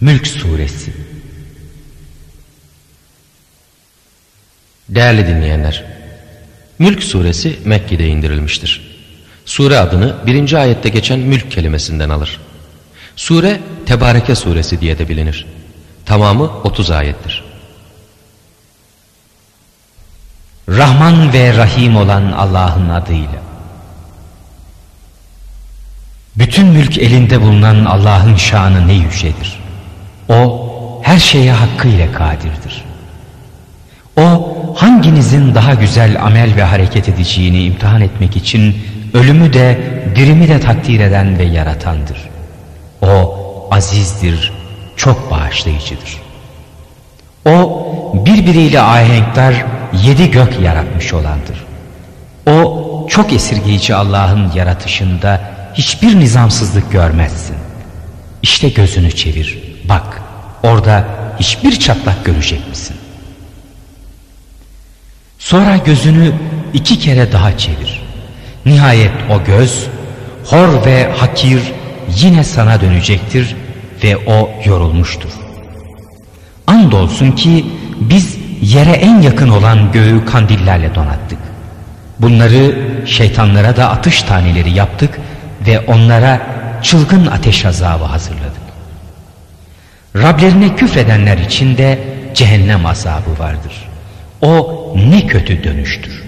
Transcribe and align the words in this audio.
Mülk 0.00 0.26
Suresi 0.26 0.92
Değerli 4.88 5.26
dinleyenler, 5.26 5.84
Mülk 6.78 7.02
Suresi 7.02 7.58
Mekke'de 7.64 8.06
indirilmiştir. 8.06 8.96
Sure 9.44 9.78
adını 9.78 10.16
birinci 10.26 10.58
ayette 10.58 10.88
geçen 10.88 11.18
mülk 11.18 11.50
kelimesinden 11.50 12.10
alır. 12.10 12.40
Sure 13.16 13.60
Tebareke 13.86 14.34
Suresi 14.34 14.80
diye 14.80 14.98
de 14.98 15.08
bilinir. 15.08 15.46
Tamamı 16.06 16.44
30 16.44 16.90
ayettir. 16.90 17.44
Rahman 20.68 21.32
ve 21.32 21.56
Rahim 21.56 21.96
olan 21.96 22.32
Allah'ın 22.32 22.88
adıyla. 22.88 23.42
Bütün 26.36 26.66
mülk 26.66 26.98
elinde 26.98 27.42
bulunan 27.42 27.84
Allah'ın 27.84 28.36
şanı 28.36 28.88
ne 28.88 28.92
yücedir. 28.92 29.65
O 30.28 30.66
her 31.02 31.18
şeye 31.18 31.52
hakkıyla 31.52 32.12
kadirdir. 32.12 32.84
O 34.16 34.56
hanginizin 34.76 35.54
daha 35.54 35.74
güzel 35.74 36.22
amel 36.24 36.56
ve 36.56 36.62
hareket 36.62 37.08
edeceğini 37.08 37.64
imtihan 37.64 38.00
etmek 38.00 38.36
için 38.36 38.76
ölümü 39.14 39.52
de 39.52 39.78
dirimi 40.16 40.48
de 40.48 40.60
takdir 40.60 41.00
eden 41.00 41.38
ve 41.38 41.44
yaratandır. 41.44 42.28
O 43.02 43.36
azizdir, 43.70 44.52
çok 44.96 45.30
bağışlayıcıdır. 45.30 46.20
O 47.46 47.82
birbiriyle 48.26 48.80
ahenkler 48.80 49.64
yedi 50.04 50.30
gök 50.30 50.60
yaratmış 50.60 51.14
olandır. 51.14 51.66
O 52.46 53.06
çok 53.10 53.32
esirgeyici 53.32 53.94
Allah'ın 53.94 54.52
yaratışında 54.54 55.40
hiçbir 55.74 56.20
nizamsızlık 56.20 56.92
görmezsin. 56.92 57.56
İşte 58.42 58.68
gözünü 58.68 59.12
çevir, 59.12 59.62
bak 59.88 60.22
orada 60.62 61.04
hiçbir 61.40 61.80
çatlak 61.80 62.24
görecek 62.24 62.68
misin? 62.68 62.96
Sonra 65.38 65.76
gözünü 65.76 66.32
iki 66.74 66.98
kere 66.98 67.32
daha 67.32 67.58
çevir. 67.58 68.02
Nihayet 68.66 69.12
o 69.30 69.44
göz 69.44 69.86
hor 70.44 70.86
ve 70.86 71.12
hakir 71.12 71.60
yine 72.16 72.44
sana 72.44 72.80
dönecektir 72.80 73.56
ve 74.04 74.16
o 74.16 74.50
yorulmuştur. 74.64 75.30
Andolsun 76.66 77.32
ki 77.32 77.66
biz 78.00 78.36
yere 78.62 78.90
en 78.90 79.20
yakın 79.20 79.48
olan 79.48 79.92
göğü 79.92 80.24
kandillerle 80.24 80.94
donattık. 80.94 81.38
Bunları 82.18 82.78
şeytanlara 83.06 83.76
da 83.76 83.90
atış 83.90 84.22
taneleri 84.22 84.70
yaptık 84.70 85.18
ve 85.66 85.80
onlara 85.80 86.40
çılgın 86.82 87.26
ateş 87.26 87.64
azabı 87.64 88.04
hazırladık. 88.04 88.55
Rablerine 90.22 90.76
küfredenler 90.76 91.38
için 91.38 91.76
de 91.76 91.98
cehennem 92.34 92.86
azabı 92.86 93.38
vardır. 93.38 93.88
O 94.42 94.94
ne 95.10 95.26
kötü 95.26 95.64
dönüştür. 95.64 96.22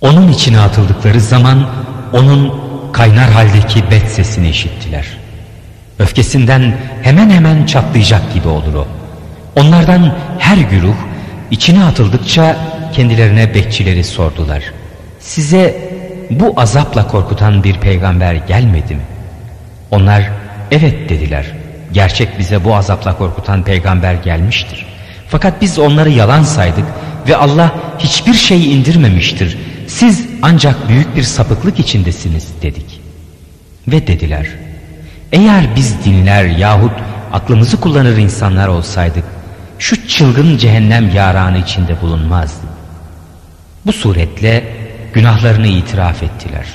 Onun 0.00 0.28
içine 0.28 0.60
atıldıkları 0.60 1.20
zaman 1.20 1.68
onun 2.12 2.60
kaynar 2.92 3.30
haldeki 3.30 3.90
bet 3.90 4.08
sesini 4.08 4.48
işittiler. 4.48 5.06
Öfkesinden 5.98 6.76
hemen 7.02 7.30
hemen 7.30 7.66
çatlayacak 7.66 8.34
gibi 8.34 8.48
olur 8.48 8.74
o. 8.74 8.86
Onlardan 9.56 10.14
her 10.38 10.56
güruh 10.56 10.94
içine 11.50 11.84
atıldıkça 11.84 12.56
kendilerine 12.92 13.54
bekçileri 13.54 14.04
sordular. 14.04 14.62
Size 15.20 15.76
bu 16.30 16.60
azapla 16.60 17.08
korkutan 17.08 17.64
bir 17.64 17.80
peygamber 17.80 18.34
gelmedi 18.34 18.94
mi? 18.94 19.02
Onlar 19.90 20.30
evet 20.70 21.08
dediler. 21.08 21.46
Gerçek 21.92 22.38
bize 22.38 22.64
bu 22.64 22.74
azapla 22.74 23.18
korkutan 23.18 23.64
peygamber 23.64 24.14
gelmiştir. 24.14 24.86
Fakat 25.28 25.62
biz 25.62 25.78
onları 25.78 26.10
yalan 26.10 26.42
saydık 26.42 26.84
ve 27.28 27.36
Allah 27.36 27.74
hiçbir 27.98 28.34
şey 28.34 28.74
indirmemiştir. 28.74 29.58
Siz 29.86 30.26
ancak 30.42 30.88
büyük 30.88 31.16
bir 31.16 31.22
sapıklık 31.22 31.78
içindesiniz 31.78 32.48
dedik. 32.62 33.00
Ve 33.88 34.06
dediler 34.06 34.46
eğer 35.32 35.76
biz 35.76 36.04
dinler 36.04 36.44
yahut 36.44 36.92
aklımızı 37.32 37.80
kullanır 37.80 38.16
insanlar 38.16 38.68
olsaydık 38.68 39.24
şu 39.78 40.08
çılgın 40.08 40.56
cehennem 40.56 41.14
yaranı 41.14 41.58
içinde 41.58 42.00
bulunmazdı. 42.00 42.66
Bu 43.86 43.92
suretle 43.92 44.64
günahlarını 45.12 45.66
itiraf 45.66 46.22
ettiler. 46.22 46.66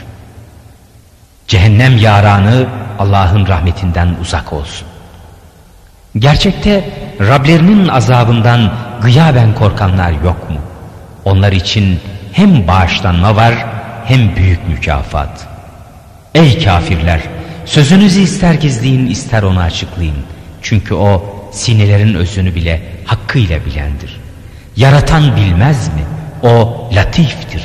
Cehennem 1.51 1.97
yaranı 1.97 2.65
Allah'ın 2.99 3.47
rahmetinden 3.47 4.15
uzak 4.21 4.53
olsun. 4.53 4.87
Gerçekte 6.19 6.89
Rablerinin 7.19 7.87
azabından 7.87 8.73
gıyaben 9.01 9.55
korkanlar 9.55 10.11
yok 10.11 10.49
mu? 10.49 10.57
Onlar 11.25 11.51
için 11.51 11.99
hem 12.33 12.67
bağışlanma 12.67 13.35
var 13.35 13.53
hem 14.05 14.35
büyük 14.35 14.67
mükafat. 14.67 15.47
Ey 16.35 16.63
kafirler! 16.63 17.21
Sözünüzü 17.65 18.21
ister 18.21 18.53
gizleyin 18.53 19.07
ister 19.07 19.43
onu 19.43 19.59
açıklayın. 19.59 20.17
Çünkü 20.61 20.93
o 20.93 21.23
sinelerin 21.51 22.13
özünü 22.13 22.55
bile 22.55 22.81
hakkıyla 23.05 23.65
bilendir. 23.65 24.19
Yaratan 24.75 25.35
bilmez 25.35 25.87
mi? 25.87 26.03
O 26.43 26.89
latiftir. 26.95 27.63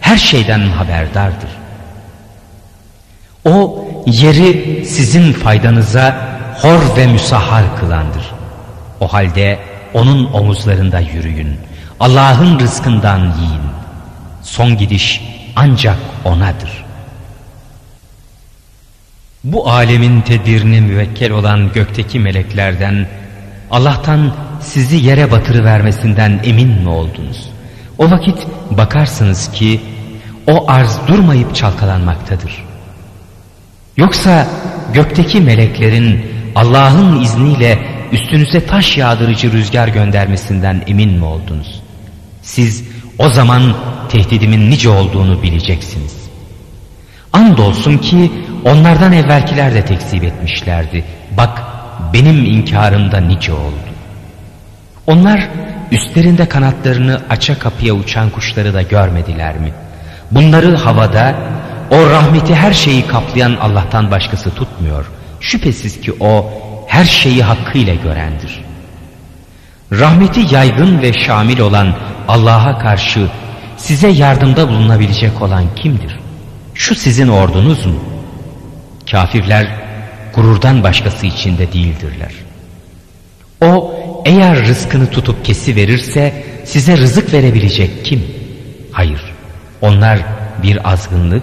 Her 0.00 0.16
şeyden 0.16 0.60
haberdardır. 0.60 1.55
O 3.46 3.84
yeri 4.06 4.84
sizin 4.86 5.32
faydanıza 5.32 6.16
hor 6.62 6.96
ve 6.96 7.06
müsahhar 7.06 7.76
kılandır. 7.76 8.32
O 9.00 9.08
halde 9.08 9.58
onun 9.94 10.32
omuzlarında 10.32 11.00
yürüyün. 11.00 11.56
Allah'ın 12.00 12.58
rızkından 12.58 13.18
yiyin. 13.18 13.66
Son 14.42 14.76
gidiş 14.76 15.22
ancak 15.56 15.98
O'nadır. 16.24 16.84
Bu 19.44 19.70
alemin 19.70 20.20
tedbirine 20.20 20.80
müvekkel 20.80 21.32
olan 21.32 21.72
gökteki 21.72 22.18
meleklerden 22.18 23.06
Allah'tan 23.70 24.32
sizi 24.60 24.96
yere 24.96 25.30
batırı 25.30 25.64
vermesinden 25.64 26.40
emin 26.44 26.68
mi 26.68 26.88
oldunuz? 26.88 27.50
O 27.98 28.10
vakit 28.10 28.38
bakarsınız 28.70 29.52
ki 29.52 29.80
o 30.50 30.70
arz 30.70 30.98
durmayıp 31.08 31.54
çalkalanmaktadır. 31.54 32.65
Yoksa 33.96 34.46
gökteki 34.94 35.40
meleklerin 35.40 36.26
Allah'ın 36.54 37.22
izniyle 37.22 37.78
üstünüze 38.12 38.66
taş 38.66 38.96
yağdırıcı 38.98 39.52
rüzgar 39.52 39.88
göndermesinden 39.88 40.82
emin 40.86 41.12
mi 41.12 41.24
oldunuz? 41.24 41.82
Siz 42.42 42.84
o 43.18 43.28
zaman 43.28 43.62
tehdidimin 44.08 44.70
nice 44.70 44.88
olduğunu 44.88 45.42
bileceksiniz. 45.42 46.16
Andolsun 47.32 47.98
ki 47.98 48.32
onlardan 48.64 49.12
evvelkiler 49.12 49.74
de 49.74 49.84
tekzip 49.84 50.24
etmişlerdi. 50.24 51.04
Bak 51.36 51.62
benim 52.12 52.44
inkarımda 52.44 53.20
nice 53.20 53.52
oldu. 53.52 53.86
Onlar 55.06 55.48
üstlerinde 55.92 56.48
kanatlarını 56.48 57.20
aça 57.30 57.58
kapıya 57.58 57.94
uçan 57.94 58.30
kuşları 58.30 58.74
da 58.74 58.82
görmediler 58.82 59.56
mi? 59.58 59.72
Bunları 60.30 60.76
havada 60.76 61.34
o 61.90 62.10
rahmeti 62.10 62.54
her 62.54 62.72
şeyi 62.72 63.06
kaplayan 63.06 63.56
Allah'tan 63.60 64.10
başkası 64.10 64.50
tutmuyor. 64.50 65.06
Şüphesiz 65.40 66.00
ki 66.00 66.12
o 66.20 66.50
her 66.86 67.04
şeyi 67.04 67.42
hakkıyla 67.42 67.94
görendir. 67.94 68.64
Rahmeti 69.92 70.54
yaygın 70.54 71.02
ve 71.02 71.12
şamil 71.12 71.60
olan 71.60 71.94
Allah'a 72.28 72.78
karşı 72.78 73.28
size 73.76 74.08
yardımda 74.08 74.68
bulunabilecek 74.68 75.42
olan 75.42 75.64
kimdir? 75.76 76.18
Şu 76.74 76.94
sizin 76.94 77.28
ordunuz 77.28 77.86
mu? 77.86 78.04
Kafirler 79.10 79.68
gururdan 80.34 80.82
başkası 80.82 81.26
içinde 81.26 81.72
değildirler. 81.72 82.32
O 83.62 83.94
eğer 84.24 84.66
rızkını 84.66 85.10
tutup 85.10 85.44
kesi 85.44 85.76
verirse 85.76 86.44
size 86.64 86.96
rızık 86.96 87.32
verebilecek 87.32 88.04
kim? 88.04 88.24
Hayır. 88.92 89.20
Onlar 89.80 90.18
bir 90.62 90.92
azgınlık, 90.92 91.42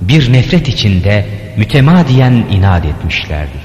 bir 0.00 0.32
nefret 0.32 0.68
içinde 0.68 1.26
mütemadiyen 1.56 2.32
inat 2.32 2.84
etmişlerdir. 2.84 3.62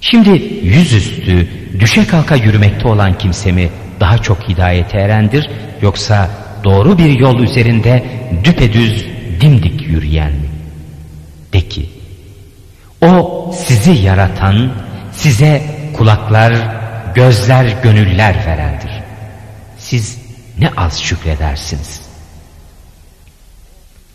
Şimdi 0.00 0.30
yüzüstü 0.62 1.48
düşe 1.80 2.06
kalka 2.06 2.36
yürümekte 2.36 2.88
olan 2.88 3.18
kimse 3.18 3.52
mi 3.52 3.68
daha 4.00 4.18
çok 4.18 4.48
hidayete 4.48 4.98
erendir 4.98 5.50
yoksa 5.82 6.30
doğru 6.64 6.98
bir 6.98 7.10
yol 7.10 7.40
üzerinde 7.40 8.04
düpedüz 8.44 9.06
dimdik 9.40 9.82
yürüyen 9.82 10.32
mi? 10.32 10.48
De 11.52 11.60
ki 11.68 11.86
o 13.00 13.50
sizi 13.66 13.92
yaratan 13.92 14.72
size 15.12 15.62
kulaklar, 15.96 16.54
gözler, 17.14 17.76
gönüller 17.82 18.46
verendir. 18.46 18.90
Siz 19.78 20.18
ne 20.58 20.70
az 20.76 21.02
şükredersiniz. 21.02 22.00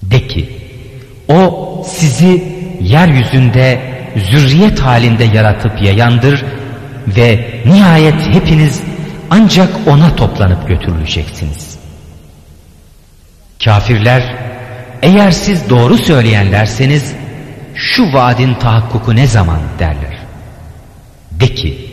De 0.03 0.27
ki 0.27 0.66
o 1.29 1.83
sizi 1.87 2.43
yeryüzünde 2.81 3.81
zürriyet 4.31 4.79
halinde 4.79 5.23
yaratıp 5.23 5.81
yayandır 5.81 6.45
ve 7.07 7.61
nihayet 7.65 8.21
hepiniz 8.21 8.83
ancak 9.29 9.69
ona 9.87 10.15
toplanıp 10.15 10.67
götürüleceksiniz. 10.67 11.77
Kafirler 13.63 14.35
eğer 15.01 15.31
siz 15.31 15.69
doğru 15.69 15.97
söyleyenlerseniz 15.97 17.15
şu 17.75 18.13
vaadin 18.13 18.53
tahakkuku 18.53 19.15
ne 19.15 19.27
zaman 19.27 19.59
derler. 19.79 20.17
De 21.31 21.55
ki 21.55 21.87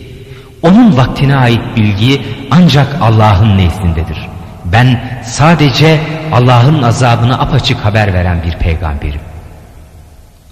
onun 0.63 0.97
vaktine 0.97 1.37
ait 1.37 1.77
bilgi 1.77 2.23
ancak 2.51 2.97
Allah'ın 3.01 3.59
nezdindedir. 3.59 4.34
Ben 4.65 5.21
sadece 5.25 6.01
Allah'ın 6.33 6.83
azabını 6.83 7.41
apaçık 7.41 7.85
haber 7.85 8.15
veren 8.15 8.43
bir 8.47 8.59
peygamberim. 8.59 9.21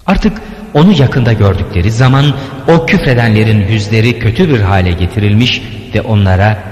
Artık 0.07 0.41
onu 0.73 0.91
yakında 1.01 1.33
gördükleri 1.33 1.91
zaman 1.91 2.25
o 2.67 2.85
küfredenlerin 2.85 3.67
yüzleri 3.67 4.19
kötü 4.19 4.49
bir 4.49 4.59
hale 4.59 4.91
getirilmiş 4.91 5.61
ve 5.95 6.01
onlara 6.01 6.63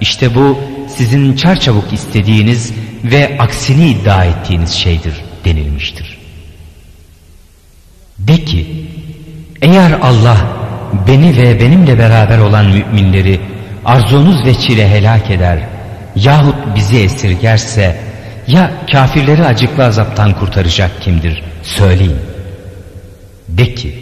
işte 0.00 0.34
bu 0.34 0.58
sizin 0.88 1.36
çarçabuk 1.36 1.92
istediğiniz 1.92 2.74
ve 3.04 3.36
aksini 3.38 3.88
iddia 3.88 4.24
ettiğiniz 4.24 4.70
şeydir 4.70 5.14
denilmiştir. 5.44 6.18
De 8.18 8.44
ki 8.44 8.86
eğer 9.62 9.92
Allah 10.02 10.36
beni 11.08 11.36
ve 11.36 11.60
benimle 11.60 11.98
beraber 11.98 12.38
olan 12.38 12.66
müminleri 12.66 13.40
arzunuz 13.84 14.46
ve 14.46 14.54
çile 14.54 14.90
helak 14.90 15.30
eder 15.30 15.58
yahut 16.16 16.76
bizi 16.76 16.98
esirgerse 16.98 17.96
ya 18.46 18.70
kafirleri 18.92 19.44
acıklı 19.44 19.84
azaptan 19.84 20.32
kurtaracak 20.32 21.02
kimdir 21.02 21.44
söyleyin. 21.62 22.16
De 23.48 23.74
ki 23.74 23.94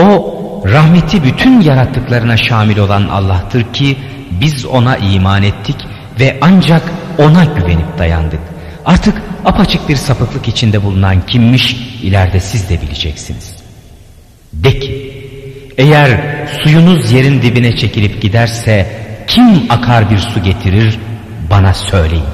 o 0.00 0.62
rahmeti 0.64 1.24
bütün 1.24 1.60
yarattıklarına 1.60 2.36
şamil 2.36 2.78
olan 2.78 3.08
Allah'tır 3.08 3.72
ki 3.72 3.96
biz 4.30 4.66
ona 4.66 4.96
iman 4.96 5.42
ettik 5.42 5.76
ve 6.20 6.38
ancak 6.40 6.82
ona 7.18 7.44
güvenip 7.44 7.98
dayandık. 7.98 8.40
Artık 8.84 9.22
apaçık 9.44 9.88
bir 9.88 9.96
sapıklık 9.96 10.48
içinde 10.48 10.82
bulunan 10.82 11.26
kimmiş 11.26 11.72
ileride 12.02 12.40
siz 12.40 12.70
de 12.70 12.80
bileceksiniz. 12.80 13.56
De 14.52 14.78
ki 14.78 15.12
eğer 15.78 16.20
suyunuz 16.62 17.12
yerin 17.12 17.42
dibine 17.42 17.76
çekilip 17.76 18.22
giderse 18.22 18.86
kim 19.26 19.62
akar 19.68 20.10
bir 20.10 20.18
su 20.18 20.42
getirir 20.42 20.98
bana 21.50 21.74
söyleyin. 21.74 22.24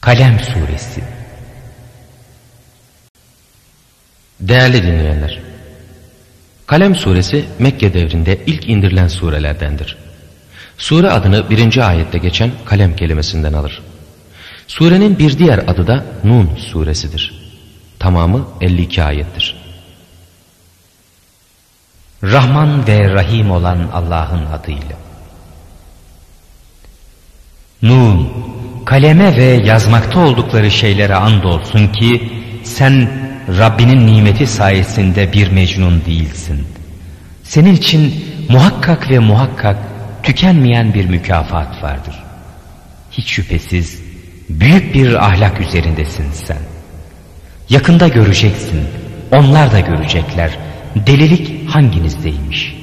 Kalem 0.00 0.40
Suresi 0.40 1.04
Değerli 4.40 4.82
dinleyenler, 4.82 5.40
Kalem 6.66 6.94
suresi 6.94 7.44
Mekke 7.58 7.94
devrinde 7.94 8.40
ilk 8.46 8.68
indirilen 8.68 9.08
surelerdendir. 9.08 9.96
Sure 10.78 11.10
adını 11.10 11.50
birinci 11.50 11.84
ayette 11.84 12.18
geçen 12.18 12.50
kalem 12.64 12.96
kelimesinden 12.96 13.52
alır. 13.52 13.82
Surenin 14.66 15.18
bir 15.18 15.38
diğer 15.38 15.58
adı 15.58 15.86
da 15.86 16.04
Nun 16.24 16.50
suresidir. 16.56 17.52
Tamamı 17.98 18.48
52 18.60 19.02
ayettir. 19.02 19.63
Rahman 22.32 22.86
ve 22.86 23.14
Rahim 23.14 23.50
olan 23.50 23.78
Allah'ın 23.92 24.46
adıyla. 24.46 24.96
Nun, 27.82 28.32
kaleme 28.84 29.36
ve 29.36 29.44
yazmakta 29.44 30.20
oldukları 30.20 30.70
şeylere 30.70 31.14
andolsun 31.14 31.88
ki 31.88 32.32
sen 32.62 33.10
Rabbinin 33.58 34.06
nimeti 34.06 34.46
sayesinde 34.46 35.32
bir 35.32 35.50
mecnun 35.50 36.02
değilsin. 36.06 36.66
Senin 37.42 37.74
için 37.74 38.24
muhakkak 38.48 39.10
ve 39.10 39.18
muhakkak 39.18 39.76
tükenmeyen 40.22 40.94
bir 40.94 41.04
mükafat 41.04 41.82
vardır. 41.82 42.22
Hiç 43.10 43.28
şüphesiz 43.28 44.02
büyük 44.48 44.94
bir 44.94 45.26
ahlak 45.26 45.60
üzerindesin 45.60 46.32
sen. 46.32 46.58
Yakında 47.70 48.08
göreceksin, 48.08 48.80
onlar 49.32 49.72
da 49.72 49.80
görecekler. 49.80 50.58
Delilik 50.96 51.53
hanginizdeymiş? 51.74 52.76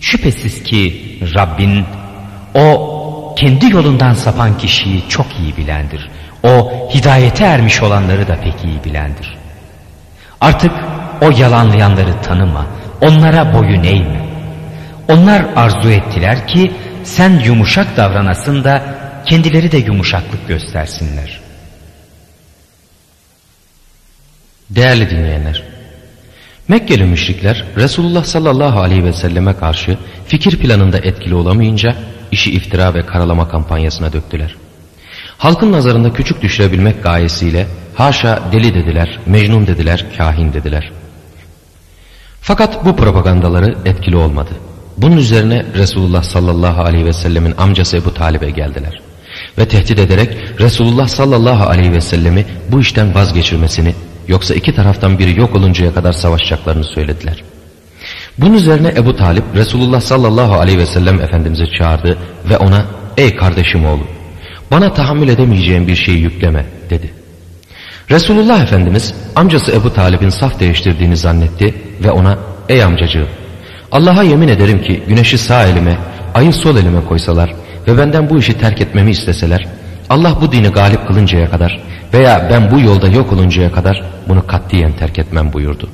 Şüphesiz 0.00 0.62
ki 0.62 0.82
Rabbin 1.34 1.84
o 2.54 3.34
kendi 3.38 3.72
yolundan 3.72 4.14
sapan 4.14 4.58
kişiyi 4.58 5.08
çok 5.08 5.26
iyi 5.40 5.56
bilendir. 5.56 6.10
O 6.42 6.72
hidayete 6.94 7.44
ermiş 7.44 7.82
olanları 7.82 8.28
da 8.28 8.36
pek 8.40 8.64
iyi 8.64 8.84
bilendir. 8.84 9.36
Artık 10.40 10.72
o 11.20 11.30
yalanlayanları 11.30 12.22
tanıma, 12.22 12.66
onlara 13.00 13.54
boyun 13.54 13.84
eğme. 13.84 14.28
Onlar 15.08 15.44
arzu 15.56 15.90
ettiler 15.90 16.48
ki 16.48 16.72
sen 17.04 17.40
yumuşak 17.44 17.96
davranasın 17.96 18.64
da 18.64 18.82
kendileri 19.26 19.72
de 19.72 19.76
yumuşaklık 19.76 20.48
göstersinler. 20.48 21.40
Değerli 24.70 25.10
dinleyenler, 25.10 25.62
Mekkeli 26.68 27.04
müşrikler 27.04 27.64
Resulullah 27.76 28.24
sallallahu 28.24 28.80
aleyhi 28.80 29.04
ve 29.04 29.12
selleme 29.12 29.56
karşı 29.56 29.98
fikir 30.26 30.58
planında 30.58 30.98
etkili 30.98 31.34
olamayınca 31.34 31.96
işi 32.32 32.52
iftira 32.52 32.94
ve 32.94 33.06
karalama 33.06 33.48
kampanyasına 33.48 34.12
döktüler. 34.12 34.56
Halkın 35.38 35.72
nazarında 35.72 36.12
küçük 36.12 36.42
düşürebilmek 36.42 37.02
gayesiyle 37.02 37.66
haşa 37.94 38.42
deli 38.52 38.74
dediler, 38.74 39.18
mecnun 39.26 39.66
dediler, 39.66 40.04
kahin 40.18 40.52
dediler. 40.52 40.92
Fakat 42.40 42.84
bu 42.84 42.96
propagandaları 42.96 43.74
etkili 43.84 44.16
olmadı. 44.16 44.50
Bunun 44.96 45.16
üzerine 45.16 45.66
Resulullah 45.74 46.22
sallallahu 46.22 46.82
aleyhi 46.82 47.04
ve 47.04 47.12
sellemin 47.12 47.54
amcası 47.58 47.96
Ebu 47.96 48.14
Talib'e 48.14 48.50
geldiler. 48.50 49.00
Ve 49.58 49.68
tehdit 49.68 49.98
ederek 49.98 50.60
Resulullah 50.60 51.08
sallallahu 51.08 51.64
aleyhi 51.64 51.92
ve 51.92 52.00
sellemi 52.00 52.46
bu 52.72 52.80
işten 52.80 53.14
vazgeçirmesini 53.14 53.94
yoksa 54.28 54.54
iki 54.54 54.74
taraftan 54.74 55.18
biri 55.18 55.40
yok 55.40 55.56
oluncaya 55.56 55.94
kadar 55.94 56.12
savaşacaklarını 56.12 56.84
söylediler. 56.84 57.44
Bunun 58.38 58.54
üzerine 58.54 58.88
Ebu 58.88 59.16
Talip 59.16 59.44
Resulullah 59.54 60.00
sallallahu 60.00 60.54
aleyhi 60.54 60.78
ve 60.78 60.86
sellem 60.86 61.20
Efendimiz'i 61.20 61.64
çağırdı 61.78 62.18
ve 62.50 62.56
ona 62.56 62.84
ey 63.16 63.36
kardeşim 63.36 63.86
oğlu 63.86 64.06
bana 64.70 64.92
tahammül 64.92 65.28
edemeyeceğim 65.28 65.88
bir 65.88 65.96
şeyi 65.96 66.18
yükleme 66.18 66.66
dedi. 66.90 67.10
Resulullah 68.10 68.62
Efendimiz 68.62 69.14
amcası 69.36 69.72
Ebu 69.72 69.92
Talib'in 69.92 70.28
saf 70.28 70.60
değiştirdiğini 70.60 71.16
zannetti 71.16 71.74
ve 72.04 72.10
ona 72.10 72.38
ey 72.68 72.84
amcacığım 72.84 73.28
Allah'a 73.92 74.22
yemin 74.22 74.48
ederim 74.48 74.82
ki 74.82 75.02
güneşi 75.08 75.38
sağ 75.38 75.66
elime 75.66 75.98
ayı 76.34 76.52
sol 76.52 76.76
elime 76.76 77.04
koysalar 77.04 77.54
ve 77.86 77.98
benden 77.98 78.30
bu 78.30 78.38
işi 78.38 78.58
terk 78.58 78.80
etmemi 78.80 79.10
isteseler 79.10 79.68
Allah 80.10 80.40
bu 80.40 80.52
dini 80.52 80.68
galip 80.68 81.08
kılıncaya 81.08 81.50
kadar 81.50 81.80
veya 82.14 82.48
ben 82.50 82.70
bu 82.70 82.80
yolda 82.80 83.08
yok 83.08 83.32
oluncaya 83.32 83.72
kadar 83.72 84.02
bunu 84.28 84.46
katliyen 84.46 84.92
terk 84.92 85.18
etmem 85.18 85.52
buyurdu. 85.52 85.88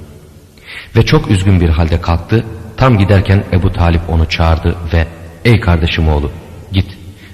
Ve 0.96 1.02
çok 1.02 1.30
üzgün 1.30 1.60
bir 1.60 1.68
halde 1.68 2.00
kalktı 2.00 2.44
tam 2.76 2.98
giderken 2.98 3.44
Ebu 3.52 3.72
Talip 3.72 4.00
onu 4.08 4.28
çağırdı 4.28 4.74
ve 4.92 5.06
ey 5.44 5.60
kardeşim 5.60 6.08
oğlu 6.08 6.30
git 6.72 6.86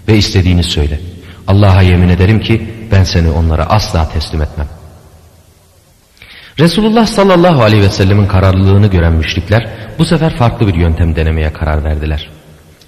ve 0.09 0.17
istediğini 0.17 0.63
söyle. 0.63 1.01
Allah'a 1.47 1.83
yemin 1.83 2.09
ederim 2.09 2.41
ki 2.41 2.71
ben 2.93 3.05
seni 3.05 3.31
onlara 3.31 3.65
asla 3.65 4.09
teslim 4.09 4.43
etmem. 4.43 4.69
Resulullah 6.59 7.07
sallallahu 7.07 7.63
aleyhi 7.63 7.83
ve 7.83 7.89
sellemin 7.89 8.27
kararlılığını 8.27 8.87
gören 8.87 9.13
müşrikler 9.13 9.69
bu 9.99 10.05
sefer 10.05 10.37
farklı 10.37 10.67
bir 10.67 10.75
yöntem 10.75 11.17
denemeye 11.17 11.53
karar 11.53 11.85
verdiler. 11.85 12.40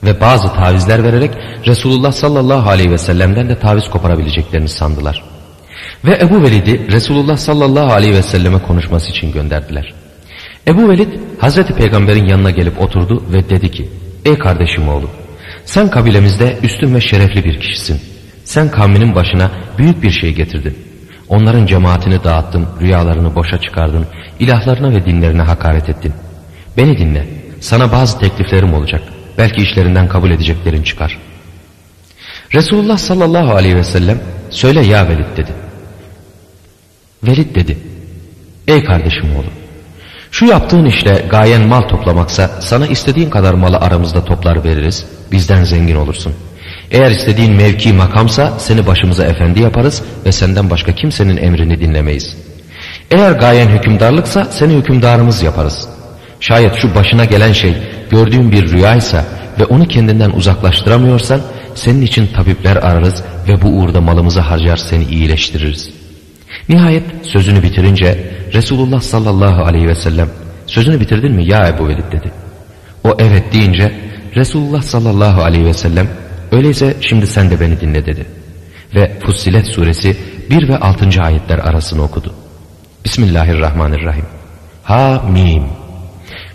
Ve 0.05 0.21
bazı 0.21 0.55
tavizler 0.55 1.05
vererek 1.05 1.31
Resulullah 1.67 2.13
sallallahu 2.13 2.71
aleyhi 2.71 2.91
ve 2.91 2.99
sellem'den 2.99 3.49
de 3.49 3.59
taviz 3.59 3.91
koparabileceklerini 3.91 4.69
sandılar. 4.69 5.23
Ve 6.05 6.19
Ebu 6.23 6.43
Velid'i 6.43 6.93
Resulullah 6.93 7.37
sallallahu 7.37 7.93
aleyhi 7.93 8.15
ve 8.15 8.23
selleme 8.23 8.59
konuşması 8.59 9.11
için 9.11 9.33
gönderdiler. 9.33 9.95
Ebu 10.69 10.89
Velid 10.89 11.09
Hazreti 11.41 11.75
Peygamber'in 11.75 12.27
yanına 12.27 12.51
gelip 12.51 12.81
oturdu 12.81 13.23
ve 13.33 13.51
dedi 13.51 13.71
ki 13.71 13.89
Ey 14.25 14.39
kardeşim 14.39 14.89
oğlu 14.89 15.11
sen 15.65 15.91
kabilemizde 15.91 16.59
üstün 16.63 16.95
ve 16.95 17.01
şerefli 17.01 17.45
bir 17.45 17.61
kişisin. 17.61 18.01
Sen 18.45 18.71
kavminin 18.71 19.15
başına 19.15 19.51
büyük 19.79 20.03
bir 20.03 20.11
şey 20.11 20.35
getirdin. 20.35 20.79
Onların 21.29 21.67
cemaatini 21.67 22.25
dağıttın, 22.25 22.67
rüyalarını 22.81 23.35
boşa 23.35 23.61
çıkardın, 23.61 24.07
ilahlarına 24.39 24.91
ve 24.91 25.07
dinlerine 25.07 25.43
hakaret 25.43 25.89
ettin. 25.89 26.13
Beni 26.77 26.99
dinle, 26.99 27.27
sana 27.61 27.93
bazı 27.93 28.19
tekliflerim 28.19 28.75
olacak. 28.75 29.03
Belki 29.39 29.62
işlerinden 29.62 30.09
kabul 30.09 30.31
edeceklerin 30.31 30.83
çıkar. 30.83 31.19
Resulullah 32.55 32.99
sallallahu 32.99 33.55
aleyhi 33.55 33.77
ve 33.77 33.85
sellem 33.85 34.19
söyle 34.51 34.87
ya 34.87 35.09
Velid 35.09 35.37
dedi. 35.37 35.53
Velid 37.23 37.55
dedi. 37.55 37.79
Ey 38.69 38.85
kardeşim 38.85 39.37
oğlu. 39.37 39.47
Şu 40.31 40.47
yaptığın 40.47 40.85
işle 40.85 41.25
gayen 41.31 41.69
mal 41.69 41.81
toplamaksa 41.81 42.51
sana 42.61 42.87
istediğin 42.87 43.31
kadar 43.31 43.55
malı 43.55 43.77
aramızda 43.77 44.25
toplar 44.25 44.65
veririz. 44.65 45.07
Bizden 45.33 45.65
zengin 45.65 45.97
olursun. 45.97 46.35
Eğer 46.91 47.11
istediğin 47.11 47.53
mevki 47.53 47.93
makamsa 47.93 48.53
seni 48.59 48.87
başımıza 48.87 49.25
efendi 49.25 49.62
yaparız 49.62 50.03
ve 50.27 50.33
senden 50.33 50.71
başka 50.71 50.93
kimsenin 50.93 51.37
emrini 51.37 51.81
dinlemeyiz. 51.81 52.37
Eğer 53.11 53.33
gayen 53.33 53.69
hükümdarlıksa 53.69 54.45
seni 54.45 54.75
hükümdarımız 54.75 55.43
yaparız. 55.43 55.89
Şayet 56.41 56.75
şu 56.75 56.95
başına 56.95 57.25
gelen 57.25 57.53
şey 57.53 57.77
gördüğün 58.12 58.52
bir 58.52 58.73
rüyaysa 58.73 59.25
ve 59.61 59.64
onu 59.64 59.88
kendinden 59.88 60.31
uzaklaştıramıyorsan 60.31 61.40
senin 61.75 62.02
için 62.02 62.26
tabipler 62.26 62.76
ararız 62.76 63.23
ve 63.49 63.62
bu 63.62 63.69
uğurda 63.69 64.00
malımızı 64.00 64.40
harcar 64.40 64.76
seni 64.76 65.04
iyileştiririz. 65.04 65.90
Nihayet 66.69 67.02
sözünü 67.23 67.62
bitirince 67.62 68.31
Resulullah 68.54 69.00
sallallahu 69.00 69.62
aleyhi 69.62 69.88
ve 69.88 69.95
sellem 69.95 70.28
sözünü 70.66 71.00
bitirdin 71.00 71.33
mi 71.33 71.47
ya 71.47 71.69
Ebu 71.69 71.88
Velid 71.88 72.12
dedi. 72.12 72.33
O 73.04 73.16
evet 73.19 73.52
deyince 73.52 73.92
Resulullah 74.37 74.83
sallallahu 74.83 75.42
aleyhi 75.42 75.66
ve 75.66 75.75
sellem 75.75 76.09
öyleyse 76.52 76.95
şimdi 77.00 77.26
sen 77.26 77.50
de 77.50 77.61
beni 77.61 77.81
dinle 77.81 78.07
dedi. 78.07 78.26
Ve 78.95 79.19
Fussilet 79.21 79.66
suresi 79.66 80.16
1 80.50 80.69
ve 80.69 80.78
6. 80.78 81.23
ayetler 81.23 81.59
arasını 81.59 82.02
okudu. 82.02 82.35
Bismillahirrahmanirrahim. 83.04 84.26
Ha 84.83 85.23
mim. 85.33 85.82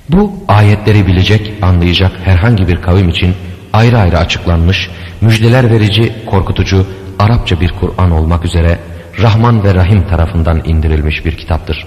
Bu 0.10 0.34
ayetleri 0.48 1.08
bilecek, 1.08 1.54
anlayacak 1.62 2.12
herhangi 2.24 2.68
bir 2.68 2.82
kavim 2.82 3.10
için 3.10 3.36
ayrı 3.74 3.98
ayrı 3.98 4.18
açıklanmış, 4.18 4.90
müjdeler 5.22 5.72
verici, 5.72 6.14
korkutucu, 6.26 6.88
Arapça 7.20 7.62
bir 7.62 7.72
Kur'an 7.72 8.12
olmak 8.12 8.46
üzere 8.46 8.80
Rahman 9.22 9.64
ve 9.64 9.74
Rahim 9.74 10.08
tarafından 10.08 10.62
indirilmiş 10.66 11.26
bir 11.26 11.38
kitaptır. 11.38 11.86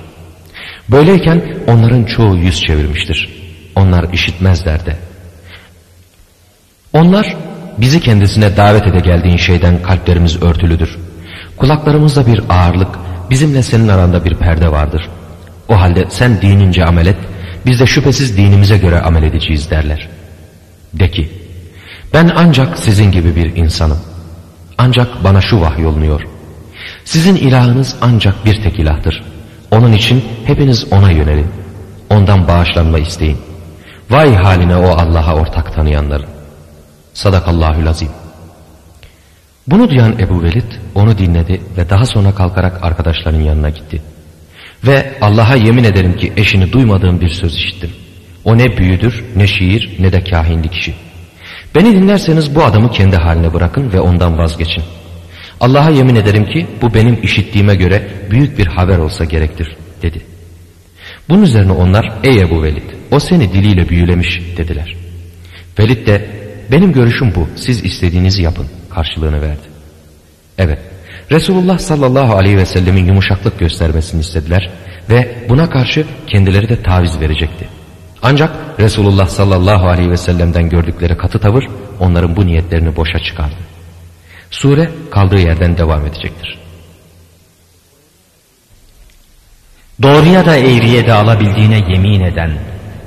Böyleyken 0.90 1.42
onların 1.66 2.04
çoğu 2.04 2.36
yüz 2.36 2.60
çevirmiştir. 2.60 3.28
Onlar 3.76 4.12
işitmezler 4.12 4.86
de. 4.86 4.96
Onlar 6.92 7.36
bizi 7.78 8.00
kendisine 8.00 8.56
davet 8.56 8.86
ede 8.86 9.00
geldiğin 9.00 9.36
şeyden 9.36 9.82
kalplerimiz 9.82 10.42
örtülüdür. 10.42 10.98
Kulaklarımızda 11.56 12.26
bir 12.26 12.42
ağırlık, 12.48 12.98
bizimle 13.30 13.62
senin 13.62 13.88
aranda 13.88 14.24
bir 14.24 14.34
perde 14.34 14.72
vardır. 14.72 15.08
O 15.68 15.80
halde 15.80 16.06
sen 16.08 16.42
dinince 16.42 16.84
amel 16.84 17.06
et, 17.06 17.16
biz 17.66 17.80
de 17.80 17.86
şüphesiz 17.86 18.36
dinimize 18.36 18.78
göre 18.78 19.00
amel 19.00 19.22
edeceğiz 19.22 19.70
derler. 19.70 20.08
De 20.94 21.10
ki, 21.10 21.30
ben 22.14 22.32
ancak 22.36 22.78
sizin 22.78 23.12
gibi 23.12 23.36
bir 23.36 23.56
insanım. 23.56 23.98
Ancak 24.78 25.24
bana 25.24 25.40
şu 25.40 25.60
vahyolunuyor. 25.60 26.22
Sizin 27.04 27.36
ilahınız 27.36 27.96
ancak 28.00 28.44
bir 28.44 28.62
tek 28.62 28.78
ilahtır. 28.78 29.22
Onun 29.70 29.92
için 29.92 30.24
hepiniz 30.44 30.92
ona 30.92 31.10
yönelin. 31.10 31.46
Ondan 32.10 32.48
bağışlanma 32.48 32.98
isteyin. 32.98 33.38
Vay 34.10 34.34
haline 34.34 34.76
o 34.76 34.88
Allah'a 34.88 35.34
ortak 35.34 35.74
tanıyanların. 35.74 36.26
Sadakallahül 37.14 37.88
azim. 37.88 38.08
Bunu 39.66 39.90
duyan 39.90 40.18
Ebu 40.18 40.42
Velid 40.42 40.72
onu 40.94 41.18
dinledi 41.18 41.60
ve 41.76 41.90
daha 41.90 42.06
sonra 42.06 42.34
kalkarak 42.34 42.84
arkadaşlarının 42.84 43.42
yanına 43.42 43.70
gitti. 43.70 44.02
Ve 44.86 45.18
Allah'a 45.20 45.56
yemin 45.56 45.84
ederim 45.84 46.16
ki 46.16 46.32
eşini 46.36 46.72
duymadığım 46.72 47.20
bir 47.20 47.28
söz 47.28 47.54
işittim. 47.56 47.90
O 48.44 48.58
ne 48.58 48.76
büyüdür, 48.76 49.24
ne 49.36 49.46
şiir, 49.46 49.96
ne 49.98 50.12
de 50.12 50.24
kahinli 50.24 50.68
kişi. 50.68 50.94
Beni 51.74 51.92
dinlerseniz 51.92 52.54
bu 52.54 52.64
adamı 52.64 52.90
kendi 52.90 53.16
haline 53.16 53.54
bırakın 53.54 53.92
ve 53.92 54.00
ondan 54.00 54.38
vazgeçin. 54.38 54.84
Allah'a 55.60 55.90
yemin 55.90 56.16
ederim 56.16 56.46
ki 56.46 56.66
bu 56.82 56.94
benim 56.94 57.22
işittiğime 57.22 57.74
göre 57.74 58.08
büyük 58.30 58.58
bir 58.58 58.66
haber 58.66 58.98
olsa 58.98 59.24
gerektir 59.24 59.76
dedi. 60.02 60.20
Bunun 61.28 61.42
üzerine 61.42 61.72
onlar 61.72 62.12
ey 62.24 62.40
Ebu 62.40 62.62
Velid 62.62 62.90
o 63.10 63.20
seni 63.20 63.52
diliyle 63.52 63.88
büyülemiş 63.88 64.40
dediler. 64.56 64.96
Velid 65.78 66.06
de 66.06 66.28
benim 66.72 66.92
görüşüm 66.92 67.34
bu 67.34 67.48
siz 67.56 67.84
istediğinizi 67.84 68.42
yapın 68.42 68.66
karşılığını 68.90 69.42
verdi. 69.42 69.70
Evet 70.58 70.78
Resulullah 71.32 71.78
sallallahu 71.78 72.36
aleyhi 72.36 72.56
ve 72.56 72.66
sellemin 72.66 73.06
yumuşaklık 73.06 73.58
göstermesini 73.58 74.20
istediler 74.20 74.70
ve 75.10 75.46
buna 75.48 75.70
karşı 75.70 76.06
kendileri 76.26 76.68
de 76.68 76.82
taviz 76.82 77.20
verecekti. 77.20 77.68
Ancak 78.22 78.50
Resulullah 78.80 79.26
sallallahu 79.26 79.88
aleyhi 79.88 80.10
ve 80.10 80.16
sellem'den 80.16 80.68
gördükleri 80.68 81.16
katı 81.16 81.38
tavır 81.38 81.64
onların 82.00 82.36
bu 82.36 82.46
niyetlerini 82.46 82.96
boşa 82.96 83.18
çıkardı. 83.18 83.56
Sure 84.50 84.90
kaldığı 85.10 85.38
yerden 85.38 85.78
devam 85.78 86.06
edecektir. 86.06 86.58
Doğruya 90.02 90.46
da 90.46 90.56
eğriye 90.56 91.06
de 91.06 91.12
alabildiğine 91.12 91.92
yemin 91.92 92.20
eden, 92.20 92.50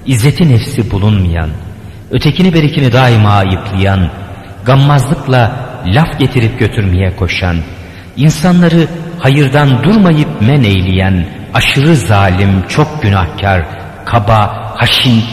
izzeti 0.06 0.50
nefsi 0.50 0.92
bulunmayan, 0.92 1.50
ötekini 2.12 2.54
berikini 2.54 2.94
daima 2.94 3.30
ayıplayan, 3.30 4.12
gammazlıkla 4.66 5.70
laf 5.86 6.20
getirip 6.20 6.60
götürmeye 6.60 7.16
koşan, 7.16 7.58
insanları 8.18 8.88
hayırdan 9.20 9.84
durmayıp 9.84 10.42
men 10.42 10.64
eyleyen, 10.64 11.26
aşırı 11.54 11.96
zalim, 11.96 12.68
çok 12.68 13.02
günahkar, 13.02 13.66
kaba, 14.06 14.72
haşin, 14.76 15.24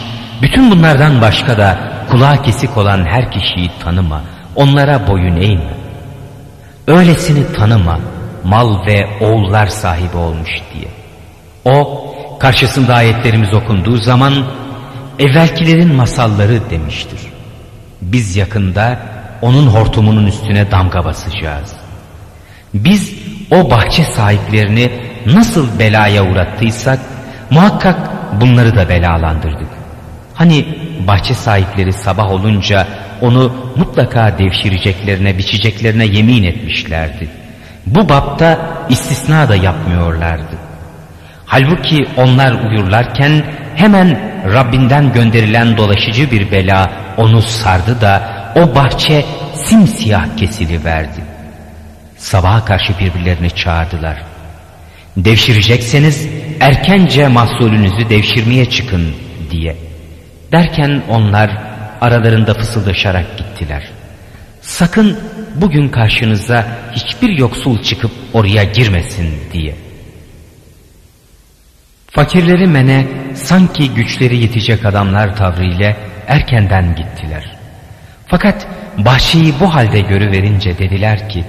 bütün 0.43 0.71
bunlardan 0.71 1.21
başka 1.21 1.59
da 1.59 1.79
kulağı 2.11 2.43
kesik 2.43 2.77
olan 2.77 3.05
her 3.05 3.31
kişiyi 3.31 3.71
tanıma, 3.85 4.23
onlara 4.57 5.07
boyun 5.09 5.37
eğme. 5.37 5.75
Öylesini 6.87 7.53
tanıma, 7.53 7.99
mal 8.45 8.87
ve 8.87 9.09
oğullar 9.21 9.67
sahibi 9.67 10.17
olmuş 10.17 10.51
diye. 10.75 10.89
O, 11.65 12.05
karşısında 12.41 12.95
ayetlerimiz 12.95 13.55
okunduğu 13.55 13.97
zaman, 13.97 14.35
evvelkilerin 15.19 15.95
masalları 15.95 16.71
demiştir. 16.71 17.21
Biz 18.01 18.37
yakında 18.37 18.99
onun 19.43 19.67
hortumunun 19.67 20.27
üstüne 20.27 20.71
damga 20.71 21.05
basacağız. 21.05 21.73
Biz 22.75 23.13
o 23.51 23.71
bahçe 23.71 24.05
sahiplerini 24.05 24.91
nasıl 25.27 25.79
belaya 25.79 26.25
uğrattıysak, 26.25 26.99
muhakkak 27.51 27.97
bunları 28.41 28.77
da 28.77 28.89
belalandırdık. 28.89 29.69
Hani 30.35 30.65
bahçe 31.07 31.35
sahipleri 31.35 31.93
sabah 31.93 32.31
olunca 32.31 32.87
onu 33.21 33.53
mutlaka 33.77 34.39
devşireceklerine, 34.39 35.39
biçeceklerine 35.39 36.07
yemin 36.07 36.43
etmişlerdi. 36.43 37.29
Bu 37.87 38.09
bapta 38.09 38.59
istisna 38.89 39.49
da 39.49 39.57
yapmıyorlardı. 39.57 40.57
Halbuki 41.47 42.07
onlar 42.17 42.53
uyurlarken 42.53 43.43
hemen 43.77 44.31
Rabbinden 44.45 45.13
gönderilen 45.13 45.77
dolaşıcı 45.77 46.31
bir 46.31 46.51
bela 46.51 46.91
onu 47.17 47.43
sardı 47.43 48.01
da 48.01 48.23
o 48.57 48.75
bahçe 48.75 49.25
simsiyah 49.55 50.37
kesiliverdi. 50.37 51.30
Sabaha 52.21 52.65
karşı 52.65 52.99
birbirlerini 52.99 53.51
çağırdılar. 53.51 54.23
Devşirecekseniz 55.17 56.29
erkence 56.61 57.29
mahsulünüzü 57.29 58.11
devşirmeye 58.11 58.71
çıkın 58.71 59.15
diye. 59.51 59.77
Derken 60.53 61.03
onlar 61.09 61.51
aralarında 62.01 62.55
fısıldaşarak 62.55 63.39
gittiler. 63.39 63.91
Sakın 64.61 65.19
bugün 65.55 65.89
karşınıza 65.89 66.67
hiçbir 66.93 67.39
yoksul 67.39 67.83
çıkıp 67.83 68.11
oraya 68.33 68.65
girmesin 68.65 69.35
diye. 69.53 69.75
Fakirleri 72.11 72.67
mene 72.67 73.07
sanki 73.35 73.95
güçleri 73.95 74.37
yetecek 74.37 74.85
adamlar 74.85 75.37
tavrıyla 75.37 75.97
erkenden 76.27 76.95
gittiler. 76.95 77.57
Fakat 78.27 78.67
bahçeyi 78.99 79.55
bu 79.61 79.75
halde 79.75 80.01
görüverince 80.01 80.79
dediler 80.79 81.29
ki 81.29 81.45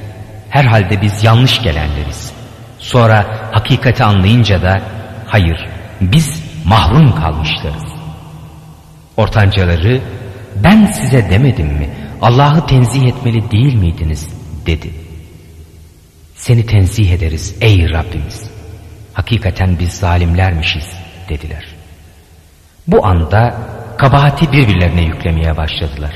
herhalde 0.51 1.01
biz 1.01 1.23
yanlış 1.23 1.61
gelenleriz. 1.61 2.33
Sonra 2.79 3.49
hakikati 3.51 4.03
anlayınca 4.03 4.61
da 4.61 4.81
hayır 5.27 5.69
biz 6.01 6.43
mahrum 6.65 7.15
kalmışlarız. 7.15 7.91
Ortancaları 9.17 10.01
ben 10.63 10.85
size 10.85 11.29
demedim 11.29 11.67
mi 11.67 11.89
Allah'ı 12.21 12.65
tenzih 12.65 13.03
etmeli 13.07 13.51
değil 13.51 13.75
miydiniz 13.75 14.29
dedi. 14.65 14.91
Seni 16.35 16.65
tenzih 16.65 17.11
ederiz 17.11 17.55
ey 17.61 17.89
Rabbimiz. 17.89 18.51
Hakikaten 19.13 19.79
biz 19.79 19.93
zalimlermişiz 19.93 20.93
dediler. 21.29 21.65
Bu 22.87 23.05
anda 23.05 23.55
kabahati 23.97 24.51
birbirlerine 24.51 25.01
yüklemeye 25.01 25.57
başladılar. 25.57 26.13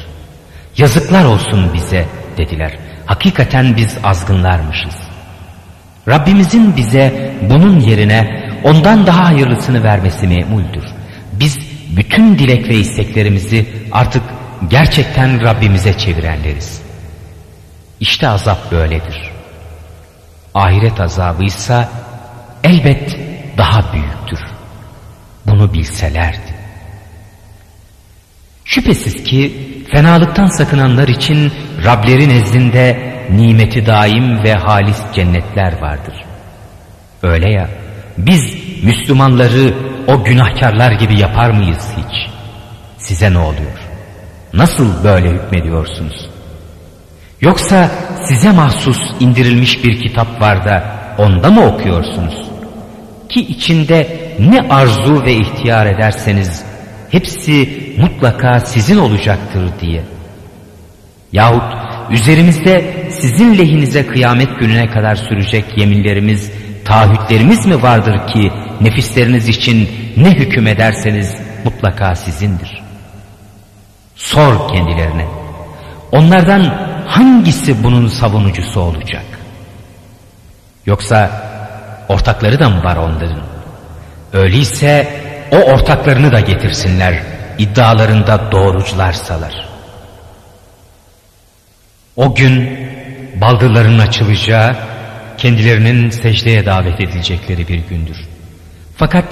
Yazıklar 0.78 1.26
olsun 1.26 1.74
bize 1.74 2.06
dediler. 2.38 2.78
Hakikaten 3.06 3.78
biz 3.78 3.98
azgınlarmışız. 4.04 4.96
Rabbimizin 6.08 6.78
bize 6.78 7.34
bunun 7.50 7.80
yerine 7.80 8.50
ondan 8.64 9.08
daha 9.08 9.26
hayırlısını 9.26 9.84
vermesi 9.84 10.28
memuldür. 10.28 10.84
Biz 11.34 11.58
bütün 11.98 12.40
dilek 12.40 12.70
ve 12.70 12.76
isteklerimizi 12.76 13.66
artık 13.92 14.24
gerçekten 14.70 15.42
Rabbimize 15.42 15.98
çevirenleriz. 15.98 16.82
İşte 18.00 18.28
azap 18.28 18.72
böyledir. 18.72 19.32
Ahiret 20.54 21.00
azabıysa 21.02 21.90
elbet 22.64 23.18
daha 23.58 23.94
büyüktür. 23.94 24.40
Bunu 25.46 25.74
bilselerdi. 25.74 26.56
Şüphesiz 28.66 29.24
ki 29.24 29.75
fenalıktan 29.92 30.58
sakınanlar 30.58 31.08
için 31.08 31.52
Rableri 31.86 32.30
nezdinde 32.30 33.16
nimeti 33.32 33.86
daim 33.86 34.44
ve 34.44 34.54
halis 34.54 34.98
cennetler 35.14 35.82
vardır. 35.82 36.16
Öyle 37.24 37.52
ya 37.52 37.70
biz 38.18 38.56
Müslümanları 38.84 39.74
o 40.08 40.24
günahkarlar 40.24 40.92
gibi 40.92 41.20
yapar 41.20 41.50
mıyız 41.50 41.88
hiç? 41.98 42.30
Size 42.98 43.34
ne 43.34 43.38
oluyor? 43.38 43.80
Nasıl 44.54 45.04
böyle 45.04 45.30
hükmediyorsunuz? 45.30 46.30
Yoksa 47.42 47.92
size 48.28 48.52
mahsus 48.52 49.00
indirilmiş 49.20 49.84
bir 49.84 50.02
kitap 50.02 50.42
var 50.42 50.66
da 50.66 50.84
onda 51.18 51.50
mı 51.50 51.66
okuyorsunuz? 51.66 52.36
Ki 53.30 53.40
içinde 53.42 54.18
ne 54.40 54.62
arzu 54.70 55.24
ve 55.26 55.34
ihtiyar 55.34 55.86
ederseniz 55.86 56.66
hepsi 57.16 57.70
mutlaka 57.98 58.60
sizin 58.60 58.98
olacaktır 58.98 59.72
diye. 59.82 60.04
Yahut 61.32 61.64
üzerimizde 62.12 63.06
sizin 63.12 63.58
lehinize 63.58 64.08
kıyamet 64.08 64.60
gününe 64.60 64.88
kadar 64.88 65.16
sürecek 65.16 65.66
yeminlerimiz, 65.78 66.52
taahhütlerimiz 66.86 67.66
mi 67.66 67.82
vardır 67.82 68.28
ki 68.28 68.52
nefisleriniz 68.82 69.50
için 69.50 69.90
ne 70.18 70.32
hüküm 70.32 70.68
ederseniz 70.68 71.36
mutlaka 71.64 72.16
sizindir. 72.16 72.84
Sor 74.16 74.68
kendilerine. 74.68 75.26
Onlardan 76.12 76.64
hangisi 77.08 77.84
bunun 77.84 78.08
savunucusu 78.08 78.80
olacak? 78.80 79.26
Yoksa 80.86 81.32
ortakları 82.10 82.60
da 82.60 82.70
mı 82.70 82.84
var 82.84 82.96
onların? 82.96 83.44
Öyleyse 84.34 85.25
o 85.56 85.58
ortaklarını 85.58 86.32
da 86.32 86.40
getirsinler 86.40 87.24
iddialarında 87.58 88.52
doğrucularsalar. 88.52 89.70
O 92.16 92.36
gün 92.36 92.80
baldırların 93.42 94.00
açılacağı 94.00 94.76
kendilerinin 95.38 96.10
secdeye 96.10 96.66
davet 96.66 97.02
edilecekleri 97.02 97.68
bir 97.68 97.80
gündür. 97.80 98.18
Fakat 98.98 99.26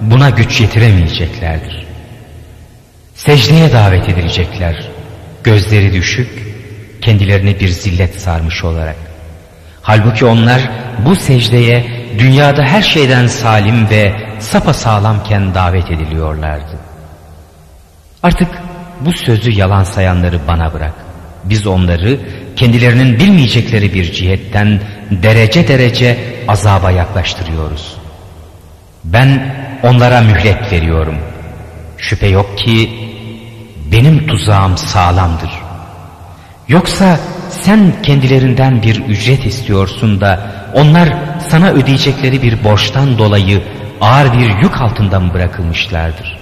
buna 0.00 0.30
güç 0.30 0.60
yetiremeyeceklerdir. 0.60 1.86
Secdeye 3.14 3.72
davet 3.72 4.08
edilecekler. 4.08 4.88
Gözleri 5.44 5.92
düşük, 5.92 6.28
kendilerini 7.00 7.60
bir 7.60 7.68
zillet 7.68 8.20
sarmış 8.20 8.64
olarak. 8.64 8.96
Halbuki 9.82 10.24
onlar 10.24 10.70
bu 10.98 11.16
secdeye 11.16 11.84
dünyada 12.18 12.62
her 12.62 12.82
şeyden 12.82 13.26
salim 13.26 13.90
ve 13.90 14.25
sapasağlamken 14.38 15.54
davet 15.54 15.90
ediliyorlardı. 15.90 16.78
Artık 18.22 18.48
bu 19.00 19.12
sözü 19.12 19.50
yalan 19.50 19.84
sayanları 19.84 20.40
bana 20.48 20.74
bırak. 20.74 20.94
Biz 21.44 21.66
onları 21.66 22.20
kendilerinin 22.56 23.18
bilmeyecekleri 23.20 23.94
bir 23.94 24.12
cihetten 24.12 24.80
derece 25.10 25.68
derece 25.68 26.18
azaba 26.48 26.90
yaklaştırıyoruz. 26.90 27.96
Ben 29.04 29.56
onlara 29.82 30.20
mühlet 30.20 30.72
veriyorum. 30.72 31.18
Şüphe 31.98 32.26
yok 32.26 32.58
ki 32.58 32.90
benim 33.92 34.26
tuzağım 34.26 34.76
sağlamdır. 34.76 35.50
Yoksa 36.68 37.18
sen 37.50 37.92
kendilerinden 38.02 38.82
bir 38.82 39.00
ücret 39.00 39.46
istiyorsun 39.46 40.20
da 40.20 40.50
onlar 40.74 41.08
sana 41.48 41.70
ödeyecekleri 41.70 42.42
bir 42.42 42.64
borçtan 42.64 43.18
dolayı 43.18 43.62
ağır 44.00 44.32
bir 44.32 44.62
yük 44.62 44.82
altında 44.82 45.20
mı 45.20 45.34
bırakılmışlardır? 45.34 46.38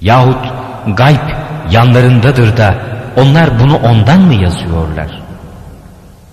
Yahut 0.00 0.52
gayb 0.86 1.28
yanlarındadır 1.70 2.56
da 2.56 2.74
onlar 3.16 3.60
bunu 3.60 3.76
ondan 3.76 4.20
mı 4.20 4.34
yazıyorlar? 4.34 5.22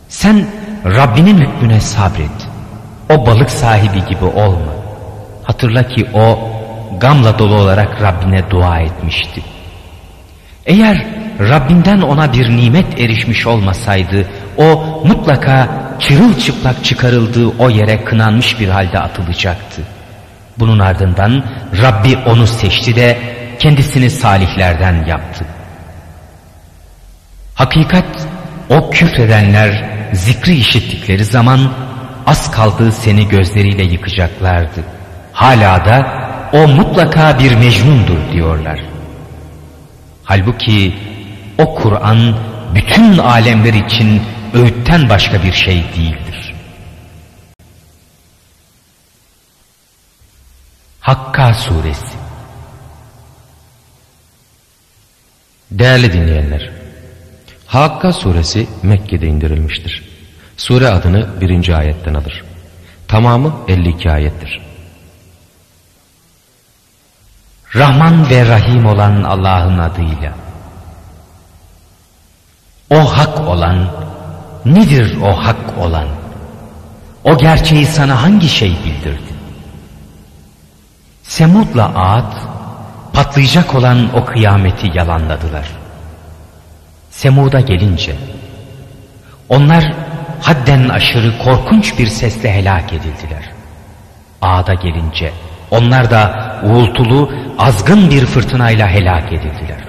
Sen 0.08 0.46
Rabbinin 0.86 1.38
hükmüne 1.38 1.82
sabret. 1.82 2.48
O 3.10 3.26
balık 3.26 3.50
sahibi 3.50 4.06
gibi 4.06 4.26
olma. 4.26 4.74
Hatırla 5.44 5.88
ki 5.88 6.10
o 6.14 6.40
gamla 7.02 7.40
dolu 7.40 7.56
olarak 7.56 8.02
Rabbine 8.02 8.50
dua 8.50 8.80
etmişti. 8.80 9.42
Eğer 10.66 11.08
Rabbinden 11.40 12.02
ona 12.02 12.34
bir 12.34 12.50
nimet 12.50 13.00
erişmiş 13.00 13.48
olmasaydı 13.48 14.26
o 14.58 14.84
mutlaka 15.08 15.68
çırılçıplak 16.00 16.84
çıkarıldığı 16.84 17.48
o 17.60 17.70
yere 17.70 18.04
kınanmış 18.04 18.60
bir 18.60 18.70
halde 18.70 19.00
atılacaktı. 19.00 19.82
Bunun 20.60 20.80
ardından 20.80 21.46
Rabbi 21.82 22.18
onu 22.18 22.48
seçti 22.48 22.96
de 22.96 23.18
kendisini 23.60 24.10
salihlerden 24.10 25.06
yaptı. 25.06 25.46
Hakikat 27.56 28.28
o 28.70 28.90
küfredenler 28.90 29.90
zikri 30.14 30.56
işittikleri 30.56 31.26
zaman 31.26 31.60
az 32.28 32.52
kaldığı 32.52 32.92
seni 32.92 33.28
gözleriyle 33.28 33.84
yıkacaklardı. 33.84 34.84
Hala 35.34 35.86
da 35.86 36.08
o 36.54 36.68
mutlaka 36.68 37.40
bir 37.40 37.56
mecnundur 37.56 38.32
diyorlar. 38.32 38.80
Halbuki 40.24 40.96
o 41.58 41.76
Kur'an 41.76 42.36
bütün 42.76 43.18
alemler 43.18 43.74
için 43.74 44.22
öğütten 44.54 45.10
başka 45.10 45.44
bir 45.44 45.54
şey 45.54 45.84
değildir. 45.98 46.49
Hakka 51.10 51.54
Suresi 51.54 52.18
Değerli 55.72 56.14
dinleyenler, 56.14 56.72
Hakka 57.68 58.14
suresi 58.14 58.68
Mekke'de 58.84 59.28
indirilmiştir. 59.28 60.04
Sure 60.58 60.88
adını 60.88 61.42
birinci 61.42 61.76
ayetten 61.76 62.14
alır. 62.14 62.44
Tamamı 63.08 63.54
52 63.68 64.12
ayettir. 64.12 64.62
Rahman 67.76 68.30
ve 68.30 68.48
Rahim 68.48 68.86
olan 68.86 69.24
Allah'ın 69.24 69.78
adıyla. 69.78 70.34
O 72.90 73.18
hak 73.18 73.48
olan, 73.48 73.88
nedir 74.66 75.18
o 75.22 75.32
hak 75.32 75.78
olan? 75.78 76.08
O 77.24 77.38
gerçeği 77.38 77.86
sana 77.86 78.24
hangi 78.24 78.50
şey 78.50 78.78
bildirdi? 78.86 79.29
Semud'la 81.30 81.92
Ad, 81.96 82.34
patlayacak 83.14 83.76
olan 83.76 84.16
o 84.16 84.26
kıyameti 84.26 84.98
yalanladılar. 84.98 85.68
Semud'a 87.10 87.60
gelince, 87.60 88.16
onlar 89.50 89.94
hadden 90.42 90.90
aşırı 90.90 91.38
korkunç 91.44 92.00
bir 92.00 92.08
sesle 92.08 92.54
helak 92.54 92.94
edildiler. 92.94 93.50
Ad'a 94.42 94.74
gelince, 94.74 95.32
onlar 95.72 96.12
da 96.12 96.56
uğultulu, 96.64 97.32
azgın 97.58 98.12
bir 98.12 98.26
fırtınayla 98.26 98.88
helak 98.90 99.34
edildiler. 99.34 99.84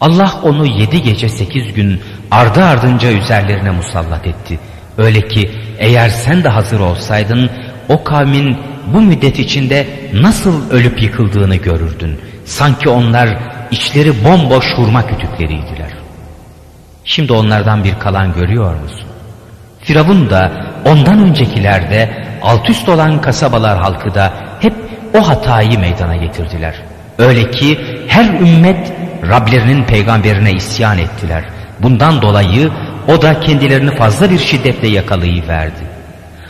Allah 0.00 0.32
onu 0.42 0.66
yedi 0.66 1.02
gece 1.02 1.28
sekiz 1.28 1.72
gün 1.74 2.02
ardı 2.30 2.64
ardınca 2.64 3.12
üzerlerine 3.12 3.70
musallat 3.70 4.26
etti. 4.26 4.58
Öyle 4.98 5.28
ki 5.28 5.50
eğer 5.78 6.08
sen 6.08 6.44
de 6.44 6.48
hazır 6.48 6.80
olsaydın 6.80 7.50
o 7.88 8.04
kavmin 8.04 8.58
bu 8.94 9.00
müddet 9.00 9.38
içinde 9.38 9.86
nasıl 10.12 10.70
ölüp 10.70 11.02
yıkıldığını 11.02 11.56
görürdün. 11.56 12.18
Sanki 12.44 12.88
onlar 12.88 13.38
içleri 13.70 14.24
bomboş 14.24 14.64
hurma 14.76 15.06
kütükleriydiler. 15.06 15.92
Şimdi 17.04 17.32
onlardan 17.32 17.84
bir 17.84 17.98
kalan 17.98 18.32
görüyor 18.32 18.74
musun? 18.74 19.06
Firavun 19.80 20.30
da 20.30 20.52
ondan 20.84 21.18
öncekilerde 21.18 22.24
alt 22.42 22.70
üst 22.70 22.88
olan 22.88 23.20
kasabalar 23.20 23.78
halkı 23.78 24.14
da 24.14 24.32
hep 24.60 24.74
o 25.14 25.28
hatayı 25.28 25.78
meydana 25.78 26.16
getirdiler. 26.16 26.74
Öyle 27.18 27.50
ki 27.50 27.78
her 28.08 28.24
ümmet 28.24 28.92
Rablerinin 29.30 29.84
peygamberine 29.84 30.52
isyan 30.52 30.98
ettiler. 30.98 31.44
Bundan 31.82 32.22
dolayı 32.22 32.70
o 33.08 33.22
da 33.22 33.40
kendilerini 33.40 33.96
fazla 33.96 34.30
bir 34.30 34.38
şiddetle 34.38 34.88
yakalayıverdi. 34.88 35.82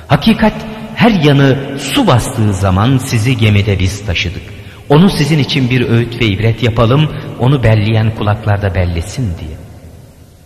Hakikat 0.08 0.52
her 0.98 1.10
yanı 1.10 1.78
su 1.78 2.06
bastığı 2.06 2.54
zaman 2.54 2.98
sizi 2.98 3.36
gemide 3.36 3.78
biz 3.78 4.06
taşıdık. 4.06 4.42
Onu 4.88 5.10
sizin 5.10 5.38
için 5.38 5.70
bir 5.70 5.88
öğüt 5.88 6.20
ve 6.20 6.26
ibret 6.26 6.62
yapalım, 6.62 7.12
onu 7.38 7.62
belleyen 7.62 8.14
kulaklarda 8.14 8.74
bellesin 8.74 9.38
diye. 9.40 9.56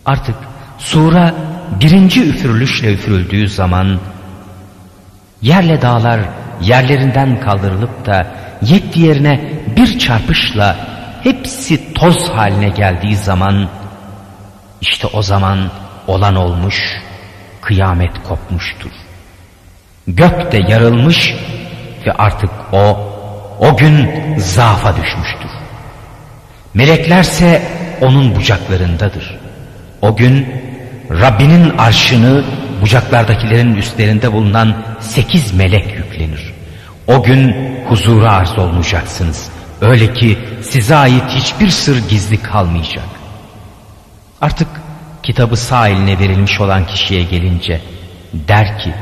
Artık 0.05 0.35
sura 0.77 1.33
birinci 1.79 2.23
üfürülüşle 2.23 2.93
üfürüldüğü 2.93 3.47
zaman 3.47 3.99
yerle 5.41 5.81
dağlar 5.81 6.19
yerlerinden 6.61 7.39
kaldırılıp 7.39 8.05
da 8.05 8.35
yek 8.61 8.97
yerine 8.97 9.63
bir 9.77 9.99
çarpışla 9.99 10.77
hepsi 11.23 11.93
toz 11.93 12.29
haline 12.29 12.69
geldiği 12.69 13.15
zaman 13.15 13.69
işte 14.81 15.07
o 15.13 15.21
zaman 15.21 15.59
olan 16.07 16.35
olmuş, 16.35 17.01
kıyamet 17.61 18.23
kopmuştur. 18.23 19.02
Gök 20.07 20.51
de 20.51 20.57
yarılmış 20.67 21.33
ve 22.07 22.11
artık 22.11 22.49
o, 22.71 22.97
o 23.59 23.77
gün 23.77 24.09
zaafa 24.37 24.95
düşmüştür. 24.95 25.49
Meleklerse 26.73 27.61
onun 28.01 28.35
bucaklarındadır. 28.35 29.39
O 30.01 30.15
gün 30.15 30.47
Rabbinin 31.09 31.77
arşını 31.77 32.43
bucaklardakilerin 32.81 33.75
üstlerinde 33.75 34.33
bulunan 34.33 34.83
sekiz 34.99 35.53
melek 35.53 35.95
yüklenir. 35.95 36.53
O 37.07 37.23
gün 37.23 37.55
huzura 37.87 38.31
arz 38.31 38.59
olmayacaksınız. 38.59 39.49
Öyle 39.81 40.13
ki 40.13 40.39
size 40.61 40.95
ait 40.95 41.23
hiçbir 41.29 41.69
sır 41.69 42.09
gizli 42.09 42.41
kalmayacak. 42.41 43.05
Artık 44.41 44.67
kitabı 45.23 45.57
sağ 45.57 45.87
eline 45.87 46.19
verilmiş 46.19 46.61
olan 46.61 46.87
kişiye 46.87 47.23
gelince 47.23 47.81
der 48.33 48.79
ki 48.79 48.93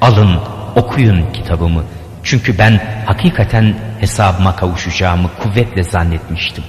alın 0.00 0.38
okuyun 0.76 1.32
kitabımı. 1.32 1.84
Çünkü 2.22 2.58
ben 2.58 2.80
hakikaten 3.06 3.74
hesabıma 4.00 4.56
kavuşacağımı 4.56 5.30
kuvvetle 5.42 5.82
zannetmiştim. 5.82 6.64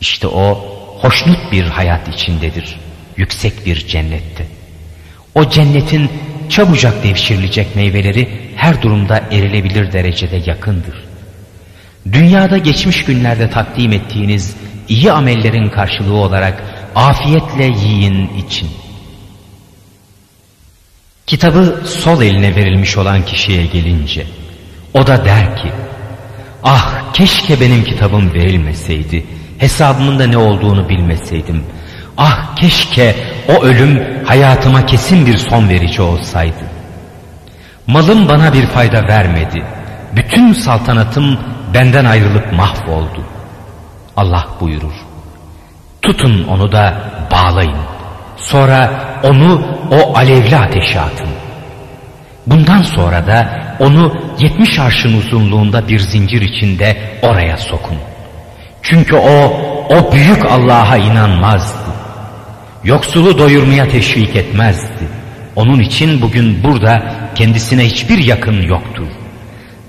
İşte 0.00 0.26
o 0.26 0.64
hoşnut 1.00 1.52
bir 1.52 1.64
hayat 1.64 2.08
içindedir. 2.08 2.76
Yüksek 3.16 3.66
bir 3.66 3.86
cennette. 3.86 4.46
O 5.34 5.50
cennetin 5.50 6.10
çabucak 6.48 7.04
devşirilecek 7.04 7.76
meyveleri 7.76 8.28
her 8.56 8.82
durumda 8.82 9.16
erilebilir 9.30 9.92
derecede 9.92 10.36
yakındır. 10.36 11.04
Dünyada 12.12 12.58
geçmiş 12.58 13.04
günlerde 13.04 13.50
takdim 13.50 13.92
ettiğiniz 13.92 14.56
iyi 14.88 15.12
amellerin 15.12 15.70
karşılığı 15.70 16.16
olarak 16.16 16.62
afiyetle 16.94 17.64
yiyin 17.64 18.28
için. 18.46 18.68
Kitabı 21.26 21.82
sol 21.86 22.22
eline 22.22 22.56
verilmiş 22.56 22.96
olan 22.98 23.24
kişiye 23.24 23.66
gelince 23.66 24.26
o 24.94 25.06
da 25.06 25.24
der 25.24 25.56
ki 25.56 25.72
ah 26.62 27.12
keşke 27.12 27.60
benim 27.60 27.84
kitabım 27.84 28.34
verilmeseydi 28.34 29.26
hesabımın 29.58 30.18
da 30.18 30.26
ne 30.26 30.38
olduğunu 30.38 30.88
bilmeseydim. 30.88 31.64
Ah 32.16 32.56
keşke 32.56 33.16
o 33.48 33.62
ölüm 33.62 34.24
hayatıma 34.24 34.86
kesin 34.86 35.26
bir 35.26 35.36
son 35.36 35.68
verici 35.68 36.02
olsaydı. 36.02 36.64
Malım 37.86 38.28
bana 38.28 38.52
bir 38.52 38.66
fayda 38.66 39.02
vermedi. 39.08 39.62
Bütün 40.16 40.52
saltanatım 40.52 41.38
benden 41.74 42.04
ayrılıp 42.04 42.52
mahvoldu. 42.52 43.24
Allah 44.16 44.48
buyurur 44.60 45.06
tutun 46.06 46.44
onu 46.48 46.72
da 46.72 46.94
bağlayın 47.32 47.78
sonra 48.36 48.90
onu 49.22 49.62
o 49.90 50.16
alevli 50.16 50.56
ateşe 50.56 51.00
atın 51.00 51.28
Bundan 52.46 52.82
sonra 52.82 53.26
da 53.26 53.66
onu 53.78 54.14
yetmiş 54.38 54.78
arşın 54.78 55.18
uzunluğunda 55.18 55.88
bir 55.88 55.98
zincir 55.98 56.42
içinde 56.42 56.96
oraya 57.22 57.56
sokun. 57.56 57.96
Çünkü 58.82 59.16
o, 59.16 59.56
o 59.90 60.12
büyük 60.12 60.44
Allah'a 60.44 60.96
inanmazdı. 60.96 61.92
Yoksulu 62.84 63.38
doyurmaya 63.38 63.88
teşvik 63.88 64.36
etmezdi. 64.36 65.08
Onun 65.56 65.80
için 65.80 66.22
bugün 66.22 66.62
burada 66.64 67.14
kendisine 67.34 67.84
hiçbir 67.84 68.18
yakın 68.18 68.62
yoktur. 68.62 69.06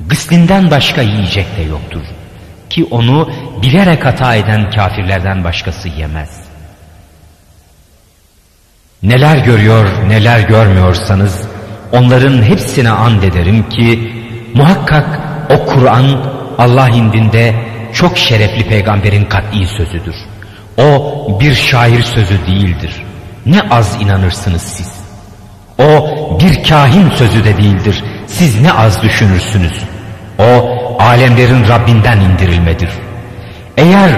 Gıslinden 0.08 0.72
başka 0.72 1.02
yiyecek 1.02 1.58
de 1.58 1.62
yoktur. 1.62 2.02
Ki 2.70 2.88
onu 2.92 3.32
bilerek 3.62 4.06
hata 4.06 4.36
eden 4.36 4.70
kafirlerden 4.70 5.44
başkası 5.44 5.90
yemez. 5.90 6.47
Neler 9.04 9.38
görüyor 9.38 9.86
neler 10.08 10.40
görmüyorsanız 10.40 11.42
onların 11.92 12.44
hepsine 12.44 12.90
and 12.90 13.24
ederim 13.24 13.70
ki 13.70 14.14
muhakkak 14.54 15.20
o 15.50 15.66
Kur'an 15.66 16.06
Allah 16.58 16.90
indinde 16.90 17.56
çok 17.94 18.18
şerefli 18.18 18.70
peygamberin 18.70 19.26
kat'i 19.26 19.68
sözüdür. 19.68 20.16
O 20.78 21.40
bir 21.40 21.54
şair 21.54 22.04
sözü 22.04 22.48
değildir. 22.48 23.04
Ne 23.46 23.62
az 23.62 23.98
inanırsınız 24.02 24.62
siz. 24.62 24.94
O 25.80 26.10
bir 26.40 26.64
kahin 26.64 27.10
sözü 27.10 27.44
de 27.44 27.58
değildir. 27.58 28.04
Siz 28.28 28.62
ne 28.62 28.72
az 28.72 29.04
düşünürsünüz. 29.04 29.74
O 30.40 30.78
alemlerin 31.00 31.68
Rabbinden 31.68 32.20
indirilmedir. 32.20 32.90
Eğer 33.78 34.12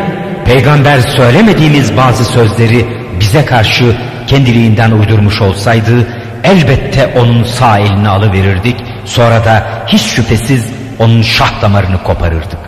peygamber 0.45 0.99
söylemediğimiz 0.99 1.97
bazı 1.97 2.25
sözleri 2.25 2.85
bize 3.19 3.45
karşı 3.45 3.95
kendiliğinden 4.29 4.91
uydurmuş 4.91 5.41
olsaydı 5.41 6.07
elbette 6.43 7.13
onun 7.19 7.43
sağ 7.43 7.79
elini 7.79 8.09
alıverirdik. 8.09 8.75
Sonra 9.05 9.45
da 9.45 9.83
hiç 9.87 10.01
şüphesiz 10.01 10.65
onun 10.99 11.21
şah 11.21 11.61
damarını 11.61 12.03
koparırdık. 12.03 12.59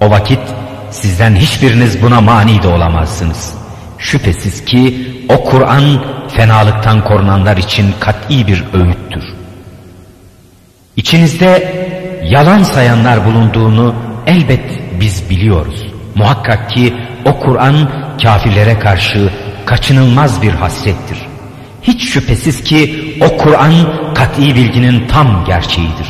O 0.00 0.10
vakit 0.10 0.40
sizden 0.90 1.36
hiçbiriniz 1.36 2.02
buna 2.02 2.20
mani 2.20 2.62
de 2.62 2.68
olamazsınız. 2.68 3.54
Şüphesiz 3.98 4.64
ki 4.64 5.08
o 5.28 5.44
Kur'an 5.44 6.04
fenalıktan 6.28 7.04
korunanlar 7.04 7.56
için 7.56 7.94
kat'i 8.00 8.46
bir 8.46 8.64
öğüttür. 8.72 9.24
İçinizde 10.96 11.74
yalan 12.24 12.62
sayanlar 12.62 13.26
bulunduğunu 13.26 13.94
elbet 14.26 14.80
biz 15.00 15.30
biliyoruz. 15.30 15.86
Muhakkak 16.14 16.70
ki 16.70 16.94
o 17.24 17.38
Kur'an 17.38 17.90
kafirlere 18.22 18.78
karşı 18.78 19.30
kaçınılmaz 19.66 20.42
bir 20.42 20.52
hasrettir. 20.52 21.18
Hiç 21.82 22.08
şüphesiz 22.08 22.64
ki 22.64 23.14
o 23.20 23.36
Kur'an 23.36 23.74
kat'i 24.14 24.54
bilginin 24.54 25.08
tam 25.08 25.44
gerçeğidir. 25.44 26.08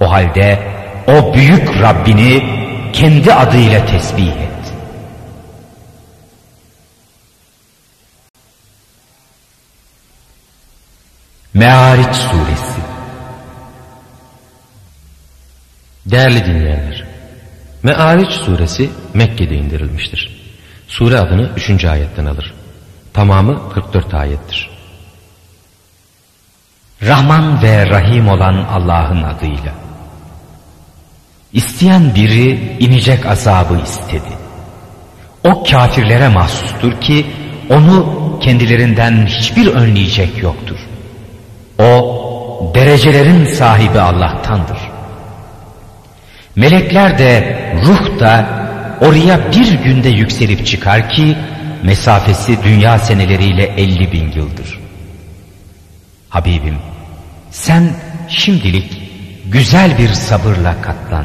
O 0.00 0.10
halde 0.10 0.58
o 1.06 1.34
büyük 1.34 1.82
Rabbini 1.82 2.42
kendi 2.92 3.34
adıyla 3.34 3.86
tesbih 3.86 4.26
et. 4.26 4.74
Me'ariç 11.54 12.16
Suresi 12.16 12.82
Değerli 16.06 16.44
dinleyenler, 16.44 17.04
Me'ariç 17.82 18.30
Suresi 18.30 18.90
Mekke'de 19.14 19.54
indirilmiştir. 19.54 20.41
Sure 20.92 21.18
adını 21.18 21.50
3. 21.56 21.84
ayetten 21.84 22.26
alır. 22.26 22.54
Tamamı 23.12 23.72
44 23.72 24.14
ayettir. 24.14 24.70
Rahman 27.02 27.62
ve 27.62 27.86
Rahim 27.86 28.28
olan 28.28 28.54
Allah'ın 28.54 29.22
adıyla. 29.22 29.72
İsteyen 31.52 32.14
biri 32.14 32.76
inecek 32.80 33.26
azabı 33.26 33.78
istedi. 33.84 34.28
O 35.44 35.64
kafirlere 35.64 36.28
mahsustur 36.28 37.00
ki 37.00 37.26
onu 37.70 38.38
kendilerinden 38.42 39.26
hiçbir 39.26 39.66
önleyecek 39.66 40.42
yoktur. 40.42 40.78
O 41.78 42.72
derecelerin 42.74 43.44
sahibi 43.44 44.00
Allah'tandır. 44.00 44.78
Melekler 46.56 47.18
de 47.18 47.58
ruh 47.86 48.20
da 48.20 48.61
oraya 49.02 49.52
bir 49.52 49.72
günde 49.72 50.08
yükselip 50.08 50.66
çıkar 50.66 51.10
ki 51.10 51.36
mesafesi 51.82 52.62
dünya 52.64 52.98
seneleriyle 52.98 53.64
elli 53.64 54.12
bin 54.12 54.32
yıldır. 54.32 54.78
Habibim 56.28 56.76
sen 57.50 57.90
şimdilik 58.28 59.02
güzel 59.46 59.98
bir 59.98 60.08
sabırla 60.08 60.82
katlan. 60.82 61.24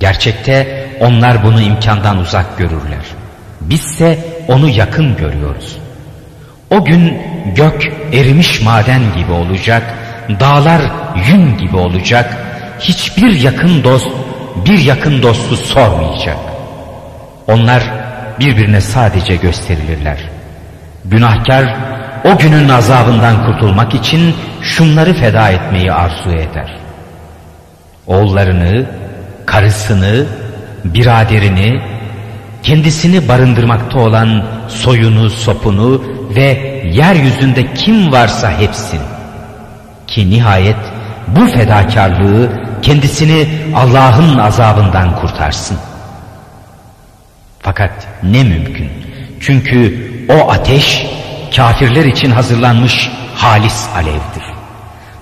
Gerçekte 0.00 0.88
onlar 1.00 1.44
bunu 1.44 1.60
imkandan 1.60 2.18
uzak 2.18 2.58
görürler. 2.58 3.04
Bizse 3.60 4.18
onu 4.48 4.68
yakın 4.68 5.16
görüyoruz. 5.16 5.76
O 6.70 6.84
gün 6.84 7.18
gök 7.56 7.82
erimiş 8.12 8.62
maden 8.62 9.02
gibi 9.16 9.32
olacak, 9.32 9.94
dağlar 10.40 10.82
yün 11.28 11.58
gibi 11.58 11.76
olacak, 11.76 12.36
hiçbir 12.80 13.40
yakın 13.40 13.84
dost 13.84 14.08
bir 14.66 14.78
yakın 14.78 15.22
dostu 15.22 15.56
sormayacak. 15.56 16.47
Onlar 17.48 17.82
birbirine 18.38 18.80
sadece 18.80 19.36
gösterilirler. 19.36 20.18
Günahkar 21.04 21.76
o 22.24 22.38
günün 22.38 22.68
azabından 22.68 23.46
kurtulmak 23.46 23.94
için 23.94 24.34
şunları 24.62 25.14
feda 25.14 25.50
etmeyi 25.50 25.92
arzu 25.92 26.30
eder. 26.30 26.76
Oğullarını, 28.06 28.86
karısını, 29.46 30.26
biraderini, 30.84 31.80
kendisini 32.62 33.28
barındırmakta 33.28 33.98
olan 33.98 34.44
soyunu, 34.68 35.30
sopunu 35.30 36.02
ve 36.36 36.80
yeryüzünde 36.92 37.74
kim 37.74 38.12
varsa 38.12 38.58
hepsini. 38.58 39.00
Ki 40.06 40.30
nihayet 40.30 40.76
bu 41.26 41.46
fedakarlığı 41.46 42.50
kendisini 42.82 43.48
Allah'ın 43.74 44.38
azabından 44.38 45.16
kurtarsın. 45.16 45.78
Fakat 47.60 48.06
ne 48.22 48.44
mümkün. 48.44 48.90
Çünkü 49.40 50.08
o 50.28 50.50
ateş 50.50 51.06
kafirler 51.56 52.04
için 52.04 52.30
hazırlanmış 52.30 53.10
halis 53.34 53.88
alevdir. 53.94 54.42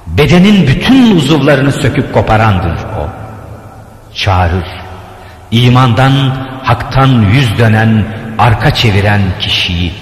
Bedenin 0.06 0.66
bütün 0.66 1.16
uzuvlarını 1.16 1.72
söküp 1.72 2.14
koparandır 2.14 2.84
o. 2.84 3.08
Çağırır. 4.14 4.66
imandan, 5.50 6.12
haktan 6.62 7.22
yüz 7.22 7.58
dönen, 7.58 8.04
arka 8.38 8.74
çeviren 8.74 9.22
kişiyi, 9.40 9.92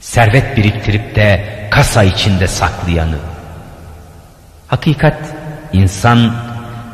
servet 0.00 0.56
biriktirip 0.56 1.14
de 1.16 1.44
kasa 1.70 2.02
içinde 2.02 2.46
saklayanı. 2.46 3.18
Hakikat 4.66 5.18
insan 5.72 6.34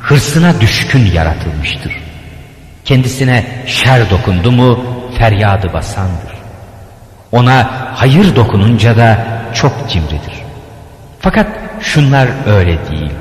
hırsına 0.01 0.61
düşkün 0.61 1.07
yaratılmıştır. 1.12 2.02
Kendisine 2.85 3.45
şer 3.66 4.11
dokundu 4.11 4.53
mu 4.53 4.85
feryadı 5.18 5.73
basandır. 5.73 6.33
Ona 7.33 7.71
hayır 7.95 8.37
dokununca 8.37 8.97
da 8.97 9.18
çok 9.55 9.73
cimridir. 9.88 10.42
Fakat 11.21 11.47
şunlar 11.81 12.29
öyle 12.47 12.88
değil. 12.90 13.12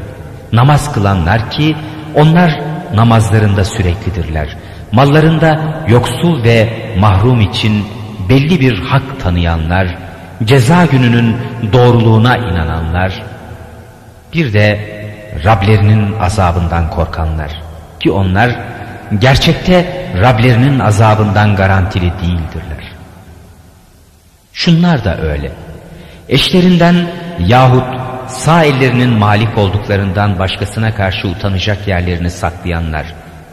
Namaz 0.53 0.93
kılanlar 0.93 1.51
ki 1.51 1.75
onlar 2.15 2.61
namazlarında 2.95 3.65
süreklidirler. 3.65 4.57
Mallarında 4.91 5.59
yoksul 5.87 6.43
ve 6.43 6.69
mahrum 6.99 7.41
için 7.41 7.85
belli 8.29 8.59
bir 8.59 8.79
hak 8.79 9.19
tanıyanlar, 9.19 9.97
ceza 10.43 10.85
gününün 10.85 11.37
doğruluğuna 11.73 12.37
inananlar, 12.37 13.23
bir 14.33 14.53
de 14.53 14.91
Rablerinin 15.45 16.19
azabından 16.19 16.89
korkanlar 16.89 17.61
ki 17.99 18.11
onlar 18.11 18.59
gerçekte 19.19 20.07
Rablerinin 20.21 20.79
azabından 20.79 21.55
garantili 21.55 22.11
değildirler. 22.11 22.91
Şunlar 24.53 25.05
da 25.05 25.21
öyle. 25.21 25.51
Eşlerinden 26.29 27.07
yahut 27.39 28.01
sağ 28.27 28.63
ellerinin 28.63 29.09
malik 29.09 29.57
olduklarından 29.57 30.39
başkasına 30.39 30.95
karşı 30.95 31.27
utanacak 31.27 31.87
yerlerini 31.87 32.29
saklayanlar. 32.29 33.05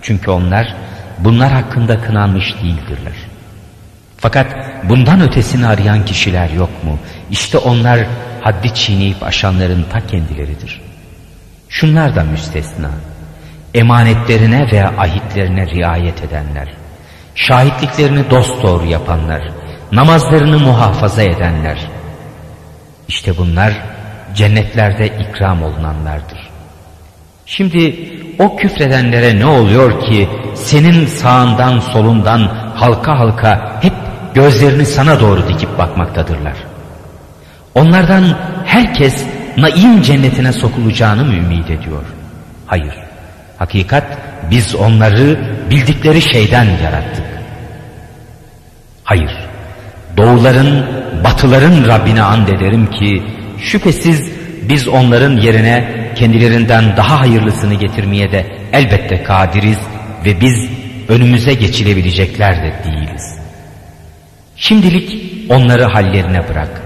Çünkü 0.02 0.30
onlar 0.30 0.74
bunlar 1.18 1.52
hakkında 1.52 2.00
kınanmış 2.00 2.54
değildirler. 2.62 3.14
Fakat 4.16 4.46
bundan 4.84 5.20
ötesini 5.20 5.66
arayan 5.66 6.04
kişiler 6.04 6.50
yok 6.50 6.84
mu? 6.84 6.98
İşte 7.30 7.58
onlar 7.58 8.00
haddi 8.40 8.74
çiğneyip 8.74 9.22
aşanların 9.22 9.86
ta 9.92 10.06
kendileridir. 10.06 10.80
Şunlar 11.68 12.16
da 12.16 12.24
müstesna. 12.24 12.90
Emanetlerine 13.74 14.72
ve 14.72 14.88
ahitlerine 14.88 15.66
riayet 15.66 16.24
edenler. 16.24 16.68
Şahitliklerini 17.34 18.30
dosdoğru 18.30 18.86
yapanlar. 18.86 19.42
Namazlarını 19.92 20.58
muhafaza 20.58 21.22
edenler. 21.22 21.88
İşte 23.08 23.36
bunlar 23.36 23.72
cennetlerde 24.34 25.06
ikram 25.06 25.62
olunanlardır. 25.62 26.50
Şimdi 27.46 28.10
o 28.38 28.56
küfredenlere 28.56 29.38
ne 29.38 29.46
oluyor 29.46 30.00
ki 30.00 30.28
senin 30.54 31.06
sağından 31.06 31.80
solundan 31.80 32.40
halka 32.74 33.18
halka 33.18 33.78
hep 33.82 33.92
gözlerini 34.34 34.86
sana 34.86 35.20
doğru 35.20 35.48
dikip 35.48 35.78
bakmaktadırlar. 35.78 36.54
Onlardan 37.74 38.24
herkes 38.64 39.26
naim 39.56 40.02
cennetine 40.02 40.52
sokulacağını 40.52 41.24
mı 41.24 41.34
ümit 41.34 41.70
ediyor? 41.70 42.04
Hayır. 42.66 43.07
Hakikat 43.58 44.18
biz 44.50 44.74
onları 44.74 45.38
bildikleri 45.70 46.22
şeyden 46.22 46.64
yarattık. 46.64 47.24
Hayır. 49.04 49.30
Doğuların, 50.16 50.86
batıların 51.24 51.88
Rabbine 51.88 52.22
and 52.22 52.48
ederim 52.48 52.90
ki 52.90 53.22
şüphesiz 53.60 54.30
biz 54.62 54.88
onların 54.88 55.36
yerine 55.36 56.08
kendilerinden 56.14 56.96
daha 56.96 57.20
hayırlısını 57.20 57.74
getirmeye 57.74 58.32
de 58.32 58.46
elbette 58.72 59.22
kadiriz 59.22 59.78
ve 60.24 60.40
biz 60.40 60.70
önümüze 61.08 61.54
geçilebilecekler 61.54 62.56
de 62.56 62.74
değiliz. 62.84 63.38
Şimdilik 64.56 65.22
onları 65.48 65.84
hallerine 65.84 66.48
bırak. 66.48 66.82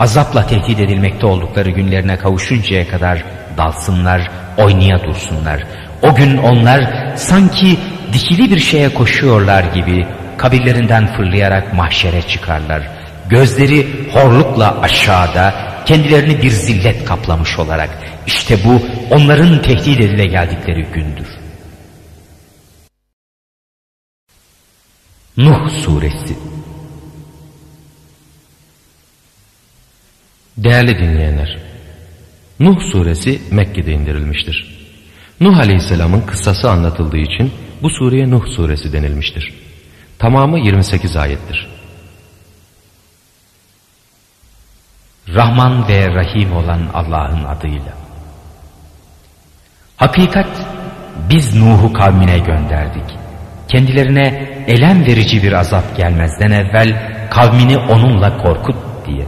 Azapla 0.00 0.46
tehdit 0.46 0.80
edilmekte 0.80 1.26
oldukları 1.26 1.70
günlerine 1.70 2.16
kavuşuncaya 2.16 2.88
kadar 2.88 3.24
dalsınlar, 3.56 4.30
oynaya 4.58 5.04
dursunlar. 5.04 5.62
O 6.02 6.14
gün 6.14 6.36
onlar 6.36 7.12
sanki 7.16 7.78
dikili 8.12 8.50
bir 8.50 8.58
şeye 8.58 8.94
koşuyorlar 8.94 9.64
gibi 9.64 10.06
kabirlerinden 10.36 11.16
fırlayarak 11.16 11.74
mahşere 11.74 12.22
çıkarlar. 12.22 12.82
Gözleri 13.28 14.10
horlukla 14.12 14.80
aşağıda 14.80 15.54
kendilerini 15.86 16.42
bir 16.42 16.50
zillet 16.50 17.04
kaplamış 17.04 17.58
olarak 17.58 17.90
işte 18.26 18.58
bu 18.64 18.82
onların 19.10 19.62
tehdit 19.62 20.00
edile 20.00 20.26
geldikleri 20.26 20.82
gündür. 20.82 21.26
Nuh 25.36 25.70
Suresi 25.70 26.36
Değerli 30.56 30.98
dinleyenler, 30.98 31.58
Nuh 32.60 32.80
suresi 32.92 33.42
Mekke'de 33.50 33.92
indirilmiştir. 33.92 34.86
Nuh 35.40 35.58
aleyhisselamın 35.58 36.20
kıssası 36.20 36.70
anlatıldığı 36.70 37.18
için 37.18 37.52
bu 37.82 37.90
sureye 37.90 38.30
Nuh 38.30 38.46
suresi 38.46 38.92
denilmiştir. 38.92 39.54
Tamamı 40.18 40.58
28 40.58 41.16
ayettir. 41.16 41.68
Rahman 45.28 45.88
ve 45.88 46.14
Rahim 46.14 46.56
olan 46.56 46.80
Allah'ın 46.94 47.44
adıyla. 47.44 47.92
Hakikat 49.96 50.48
biz 51.30 51.56
Nuh'u 51.56 51.92
kavmine 51.92 52.38
gönderdik. 52.38 53.04
Kendilerine 53.68 54.54
elem 54.66 55.06
verici 55.06 55.42
bir 55.42 55.52
azap 55.52 55.96
gelmezden 55.96 56.50
evvel 56.50 57.12
kavmini 57.30 57.78
onunla 57.78 58.36
korkut 58.36 58.76
diye. 59.06 59.26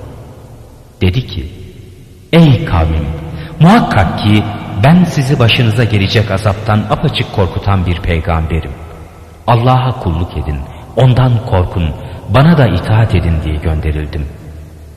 Dedi 1.02 1.26
ki, 1.26 1.55
ey 2.32 2.64
kavmim 2.64 3.06
muhakkak 3.60 4.18
ki 4.18 4.44
ben 4.84 5.04
sizi 5.04 5.38
başınıza 5.38 5.84
gelecek 5.84 6.30
azaptan 6.30 6.78
apaçık 6.90 7.32
korkutan 7.32 7.86
bir 7.86 7.96
peygamberim. 7.96 8.72
Allah'a 9.46 10.00
kulluk 10.00 10.36
edin, 10.36 10.58
ondan 10.96 11.46
korkun, 11.46 11.94
bana 12.28 12.58
da 12.58 12.66
itaat 12.66 13.14
edin 13.14 13.34
diye 13.44 13.56
gönderildim. 13.56 14.26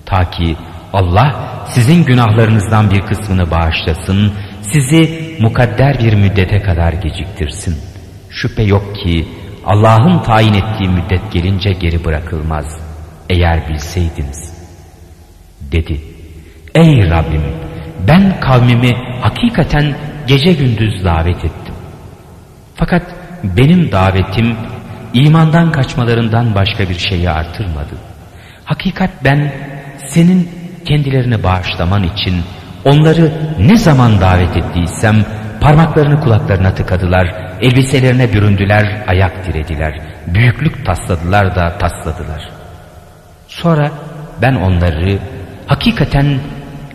Ta 0.05 0.29
ki 0.29 0.55
Allah 0.93 1.35
sizin 1.67 2.03
günahlarınızdan 2.03 2.91
bir 2.91 3.01
kısmını 3.01 3.51
bağışlasın, 3.51 4.33
sizi 4.61 5.35
mukadder 5.39 5.99
bir 5.99 6.13
müddete 6.13 6.61
kadar 6.61 6.93
geciktirsin. 6.93 7.77
Şüphe 8.29 8.63
yok 8.63 8.95
ki 8.95 9.27
Allah'ın 9.65 10.23
tayin 10.23 10.53
ettiği 10.53 10.89
müddet 10.89 11.31
gelince 11.31 11.71
geri 11.71 12.05
bırakılmaz. 12.05 12.65
Eğer 13.29 13.69
bilseydiniz. 13.69 14.53
Dedi. 15.71 16.08
Ey 16.75 17.09
Rabbim 17.09 17.41
ben 18.07 18.39
kavmimi 18.39 18.97
hakikaten 19.21 19.95
gece 20.27 20.53
gündüz 20.53 21.05
davet 21.05 21.37
ettim. 21.37 21.75
Fakat 22.75 23.03
benim 23.43 23.91
davetim 23.91 24.55
imandan 25.13 25.71
kaçmalarından 25.71 26.55
başka 26.55 26.89
bir 26.89 26.97
şeyi 26.97 27.29
artırmadı. 27.29 27.95
Hakikat 28.65 29.09
ben 29.23 29.53
senin 30.07 30.49
kendilerini 30.85 31.43
bağışlaman 31.43 32.03
için 32.03 32.35
onları 32.85 33.31
ne 33.59 33.77
zaman 33.77 34.21
davet 34.21 34.57
ettiysem 34.57 35.15
parmaklarını 35.61 36.19
kulaklarına 36.19 36.73
tıkadılar, 36.73 37.27
elbiselerine 37.61 38.33
büründüler, 38.33 39.03
ayak 39.07 39.45
dirediler, 39.45 40.01
büyüklük 40.27 40.85
tasladılar 40.85 41.55
da 41.55 41.77
tasladılar. 41.77 42.49
Sonra 43.47 43.91
ben 44.41 44.55
onları 44.55 45.19
hakikaten 45.67 46.39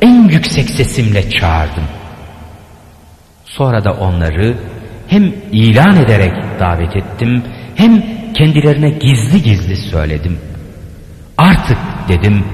en 0.02 0.28
yüksek 0.28 0.70
sesimle 0.70 1.30
çağırdım. 1.30 1.85
Sonra 3.44 3.85
da 3.85 3.92
onları 3.92 4.57
hem 5.09 5.33
ilan 5.52 5.96
ederek 5.96 6.33
davet 6.61 6.96
ettim 6.96 7.42
hem 7.74 8.02
kendilerine 8.35 8.90
gizli 8.90 9.42
gizli 9.42 9.76
söyledim. 9.76 10.38
Artık 11.38 11.78
dedim 12.09 12.44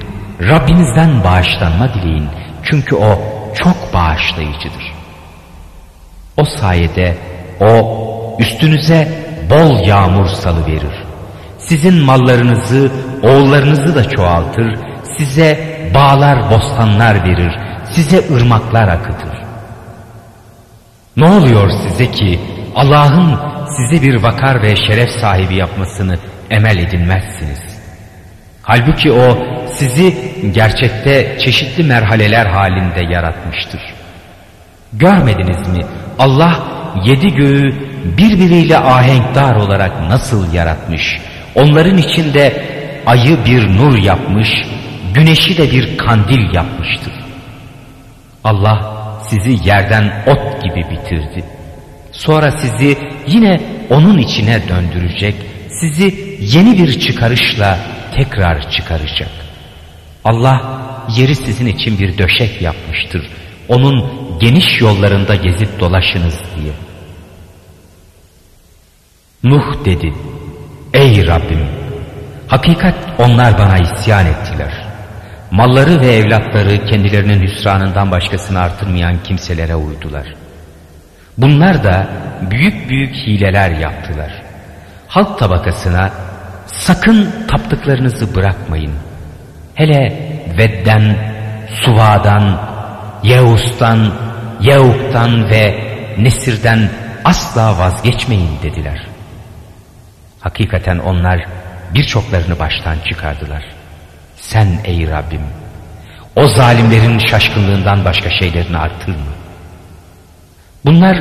Rabbinizden 0.41 1.23
bağışlanma 1.23 1.93
dileyin 1.93 2.27
çünkü 2.63 2.95
o 2.95 3.21
çok 3.55 3.93
bağışlayıcıdır. 3.93 4.93
O 6.37 6.45
sayede 6.45 7.17
o 7.61 7.97
üstünüze 8.39 9.07
bol 9.49 9.87
yağmur 9.87 10.27
salı 10.27 10.65
verir. 10.65 11.03
Sizin 11.59 11.93
mallarınızı, 11.93 12.91
oğullarınızı 13.23 13.95
da 13.95 14.09
çoğaltır, 14.09 14.79
size 15.17 15.70
bağlar, 15.93 16.51
bostanlar 16.51 17.23
verir, 17.23 17.59
size 17.91 18.35
ırmaklar 18.35 18.87
akıtır. 18.87 19.41
Ne 21.17 21.25
oluyor 21.25 21.69
size 21.69 22.11
ki 22.11 22.39
Allah'ın 22.75 23.39
sizi 23.77 24.01
bir 24.01 24.23
vakar 24.23 24.61
ve 24.61 24.75
şeref 24.75 25.09
sahibi 25.09 25.55
yapmasını 25.55 26.17
emel 26.49 26.77
edinmezsiniz? 26.77 27.59
Halbuki 28.61 29.11
o 29.11 29.37
sizi 29.73 30.15
gerçekte 30.53 31.37
çeşitli 31.39 31.83
merhaleler 31.83 32.45
halinde 32.45 33.13
yaratmıştır. 33.13 33.81
Görmediniz 34.93 35.67
mi? 35.67 35.85
Allah 36.19 36.59
yedi 37.05 37.27
göğü 37.27 37.91
birbiriyle 38.17 38.77
ahenkdar 38.77 39.55
olarak 39.55 40.09
nasıl 40.09 40.53
yaratmış, 40.53 41.21
onların 41.55 41.97
içinde 41.97 42.63
ayı 43.05 43.45
bir 43.45 43.77
nur 43.77 43.97
yapmış, 43.97 44.49
güneşi 45.13 45.57
de 45.57 45.71
bir 45.71 45.97
kandil 45.97 46.55
yapmıştır. 46.55 47.13
Allah 48.43 48.97
sizi 49.29 49.69
yerden 49.69 50.23
ot 50.27 50.63
gibi 50.63 50.85
bitirdi. 50.91 51.43
Sonra 52.11 52.51
sizi 52.51 52.97
yine 53.27 53.61
onun 53.89 54.17
içine 54.17 54.61
döndürecek, 54.69 55.35
sizi 55.69 56.37
yeni 56.39 56.77
bir 56.77 56.99
çıkarışla 56.99 57.79
tekrar 58.15 58.71
çıkaracak. 58.71 59.29
Allah 60.25 60.81
yeri 61.17 61.35
sizin 61.35 61.65
için 61.65 61.99
bir 61.99 62.17
döşek 62.17 62.61
yapmıştır. 62.61 63.29
Onun 63.67 64.05
geniş 64.39 64.81
yollarında 64.81 65.35
gezip 65.35 65.79
dolaşınız 65.79 66.39
diye. 66.55 66.73
Nuh 69.43 69.85
dedi, 69.85 70.13
ey 70.93 71.27
Rabbim, 71.27 71.67
hakikat 72.47 72.95
onlar 73.17 73.57
bana 73.57 73.77
isyan 73.77 74.25
ettiler. 74.25 74.80
Malları 75.51 76.01
ve 76.01 76.15
evlatları 76.15 76.85
kendilerinin 76.85 77.41
hüsranından 77.41 78.11
başkasını 78.11 78.59
artırmayan 78.59 79.23
kimselere 79.23 79.75
uydular. 79.75 80.27
Bunlar 81.37 81.83
da 81.83 82.07
büyük 82.51 82.89
büyük 82.89 83.15
hileler 83.15 83.71
yaptılar. 83.71 84.43
Halk 85.07 85.39
tabakasına 85.39 86.11
sakın 86.65 87.31
taptıklarınızı 87.47 88.35
bırakmayın. 88.35 88.93
Hele 89.73 90.29
Vedden, 90.57 91.17
Suva'dan, 91.85 92.61
Yeus'tan, 93.23 94.13
Yeuk'tan 94.61 95.49
ve 95.49 95.91
Nesir'den 96.17 96.89
asla 97.25 97.77
vazgeçmeyin 97.77 98.51
dediler. 98.63 99.07
Hakikaten 100.39 100.97
onlar 100.97 101.45
birçoklarını 101.93 102.59
baştan 102.59 102.95
çıkardılar. 103.09 103.80
Sen 104.51 104.67
ey 104.83 105.07
Rabbim 105.07 105.41
o 106.35 106.47
zalimlerin 106.47 107.19
şaşkınlığından 107.19 108.05
başka 108.05 108.29
şeylerini 108.29 108.77
artırma. 108.77 109.31
Bunlar 110.85 111.17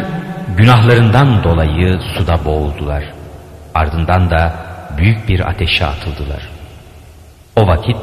günahlarından 0.57 1.45
dolayı 1.45 2.01
suda 2.17 2.45
boğuldular. 2.45 3.05
Ardından 3.75 4.31
da 4.31 4.55
büyük 4.99 5.29
bir 5.29 5.49
ateşe 5.49 5.87
atıldılar. 5.87 6.49
O 7.57 7.67
vakit 7.67 7.97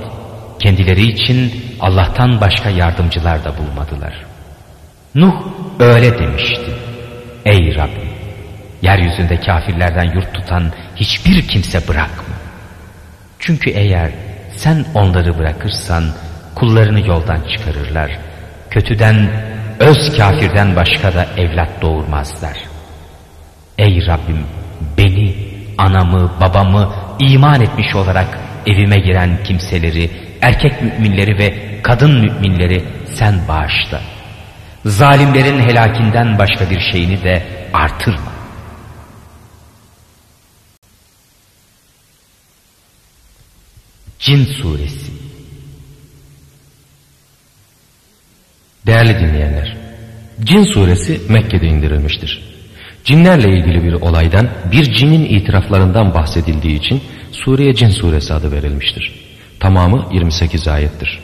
kendileri 0.59 1.03
için 1.03 1.63
Allah'tan 1.79 2.41
başka 2.41 2.69
yardımcılar 2.69 3.43
da 3.43 3.53
bulmadılar. 3.57 4.25
Nuh 5.15 5.35
öyle 5.79 6.19
demişti. 6.19 6.71
Ey 7.45 7.75
Rabbim! 7.75 8.09
Yeryüzünde 8.81 9.39
kafirlerden 9.39 10.13
yurt 10.15 10.33
tutan 10.33 10.71
hiçbir 10.95 11.47
kimse 11.47 11.87
bırakma. 11.87 12.35
Çünkü 13.39 13.69
eğer 13.69 14.11
sen 14.57 14.85
onları 14.93 15.37
bırakırsan 15.37 16.03
kullarını 16.55 17.07
yoldan 17.07 17.41
çıkarırlar. 17.41 18.11
Kötüden, 18.69 19.29
öz 19.79 20.17
kafirden 20.17 20.75
başka 20.75 21.13
da 21.13 21.25
evlat 21.37 21.69
doğurmazlar. 21.81 22.57
Ey 23.77 24.07
Rabbim 24.07 24.45
beni, 24.97 25.35
anamı, 25.77 26.31
babamı 26.41 26.93
iman 27.19 27.61
etmiş 27.61 27.95
olarak 27.95 28.37
evime 28.65 28.99
giren 28.99 29.43
kimseleri, 29.43 30.11
erkek 30.41 30.81
müminleri 30.81 31.37
ve 31.37 31.53
kadın 31.83 32.21
müminleri 32.21 32.83
sen 33.13 33.35
bağışla. 33.47 34.01
Zalimlerin 34.85 35.59
helakinden 35.59 36.39
başka 36.39 36.69
bir 36.69 36.79
şeyini 36.79 37.23
de 37.23 37.43
artırma. 37.73 38.36
Cin 44.19 44.45
Suresi 44.45 45.11
Değerli 48.85 49.19
dinleyenler, 49.19 49.77
Cin 50.43 50.63
Suresi 50.63 51.21
Mekke'de 51.29 51.67
indirilmiştir. 51.67 52.41
Cinlerle 53.03 53.49
ilgili 53.49 53.83
bir 53.83 53.93
olaydan 53.93 54.49
bir 54.71 54.93
cinin 54.93 55.25
itiraflarından 55.25 56.13
bahsedildiği 56.13 56.79
için 56.79 57.01
sureye 57.31 57.75
Cin 57.75 57.89
Suresi 57.89 58.33
adı 58.33 58.51
verilmiştir. 58.51 59.13
Tamamı 59.59 60.09
28 60.13 60.67
ayettir. 60.67 61.19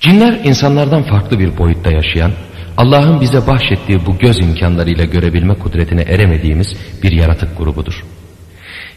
Cinler 0.00 0.40
insanlardan 0.44 1.02
farklı 1.02 1.38
bir 1.38 1.58
boyutta 1.58 1.90
yaşayan, 1.90 2.32
Allah'ın 2.76 3.20
bize 3.20 3.46
bahşettiği 3.46 4.06
bu 4.06 4.18
göz 4.18 4.38
imkanlarıyla 4.38 5.04
görebilme 5.04 5.54
kudretine 5.54 6.02
eremediğimiz 6.02 6.76
bir 7.02 7.12
yaratık 7.12 7.58
grubudur. 7.58 8.04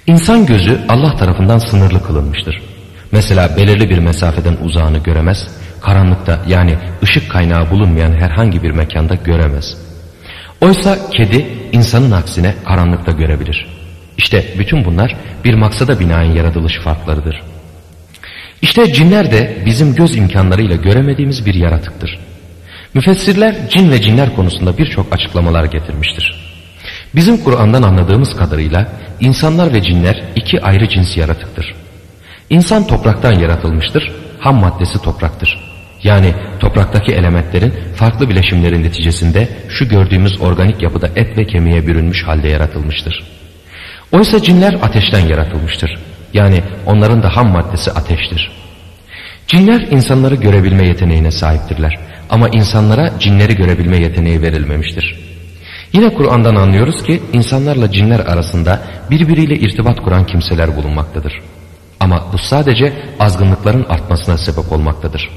İnsan 0.07 0.45
gözü 0.45 0.79
Allah 0.87 1.15
tarafından 1.15 1.57
sınırlı 1.57 2.03
kılınmıştır. 2.03 2.68
Mesela 3.11 3.57
belirli 3.57 3.89
bir 3.89 3.97
mesafeden 3.97 4.57
uzağını 4.63 4.97
göremez, 4.97 5.47
karanlıkta 5.81 6.39
yani 6.47 6.77
ışık 7.03 7.31
kaynağı 7.31 7.69
bulunmayan 7.71 8.13
herhangi 8.13 8.63
bir 8.63 8.71
mekanda 8.71 9.15
göremez. 9.15 9.77
Oysa 10.61 10.97
kedi 11.11 11.45
insanın 11.71 12.11
aksine 12.11 12.53
karanlıkta 12.65 13.11
görebilir. 13.11 13.67
İşte 14.17 14.45
bütün 14.59 14.85
bunlar 14.85 15.15
bir 15.45 15.53
maksada 15.53 15.99
binaen 15.99 16.31
yaratılış 16.31 16.79
farklarıdır. 16.83 17.41
İşte 18.61 18.93
cinler 18.93 19.31
de 19.31 19.57
bizim 19.65 19.95
göz 19.95 20.17
imkanlarıyla 20.17 20.75
göremediğimiz 20.75 21.45
bir 21.45 21.53
yaratıktır. 21.53 22.19
Müfessirler 22.93 23.55
cin 23.69 23.91
ve 23.91 24.01
cinler 24.01 24.35
konusunda 24.35 24.77
birçok 24.77 25.13
açıklamalar 25.13 25.65
getirmiştir. 25.65 26.49
Bizim 27.15 27.37
Kur'an'dan 27.43 27.83
anladığımız 27.83 28.35
kadarıyla 28.35 28.87
insanlar 29.19 29.73
ve 29.73 29.83
cinler 29.83 30.23
iki 30.35 30.61
ayrı 30.61 30.89
cins 30.89 31.17
yaratıktır. 31.17 31.75
İnsan 32.49 32.87
topraktan 32.87 33.33
yaratılmıştır, 33.33 34.11
ham 34.39 34.55
maddesi 34.55 35.01
topraktır. 35.01 35.69
Yani 36.03 36.33
topraktaki 36.59 37.11
elementlerin 37.11 37.73
farklı 37.95 38.29
bileşimlerin 38.29 38.83
neticesinde 38.83 39.49
şu 39.69 39.89
gördüğümüz 39.89 40.41
organik 40.41 40.81
yapıda 40.81 41.07
et 41.15 41.37
ve 41.37 41.47
kemiğe 41.47 41.87
bürünmüş 41.87 42.27
halde 42.27 42.47
yaratılmıştır. 42.47 43.23
Oysa 44.11 44.43
cinler 44.43 44.73
ateşten 44.73 45.27
yaratılmıştır. 45.27 45.99
Yani 46.33 46.63
onların 46.85 47.23
da 47.23 47.35
ham 47.35 47.51
maddesi 47.51 47.91
ateştir. 47.91 48.51
Cinler 49.47 49.81
insanları 49.81 50.35
görebilme 50.35 50.87
yeteneğine 50.87 51.31
sahiptirler. 51.31 51.99
Ama 52.29 52.49
insanlara 52.49 53.19
cinleri 53.19 53.55
görebilme 53.55 53.97
yeteneği 53.97 54.41
verilmemiştir. 54.41 55.19
Yine 55.93 56.13
Kur'an'dan 56.13 56.55
anlıyoruz 56.55 57.03
ki 57.03 57.21
insanlarla 57.33 57.91
cinler 57.91 58.19
arasında 58.19 58.81
birbiriyle 59.11 59.55
irtibat 59.55 60.01
kuran 60.01 60.25
kimseler 60.25 60.75
bulunmaktadır. 60.77 61.41
Ama 61.99 62.25
bu 62.33 62.37
sadece 62.37 62.93
azgınlıkların 63.19 63.85
artmasına 63.89 64.37
sebep 64.37 64.71
olmaktadır. 64.71 65.29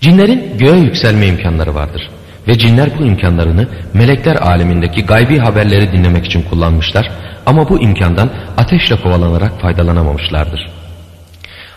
Cinlerin 0.00 0.58
göğe 0.58 0.78
yükselme 0.78 1.26
imkanları 1.26 1.74
vardır. 1.74 2.10
Ve 2.48 2.58
cinler 2.58 2.98
bu 2.98 3.04
imkanlarını 3.04 3.68
melekler 3.94 4.36
alemindeki 4.36 5.02
gaybi 5.06 5.38
haberleri 5.38 5.92
dinlemek 5.92 6.26
için 6.26 6.42
kullanmışlar 6.42 7.10
ama 7.46 7.68
bu 7.68 7.82
imkandan 7.82 8.30
ateşle 8.56 8.96
kovalanarak 8.96 9.60
faydalanamamışlardır. 9.60 10.70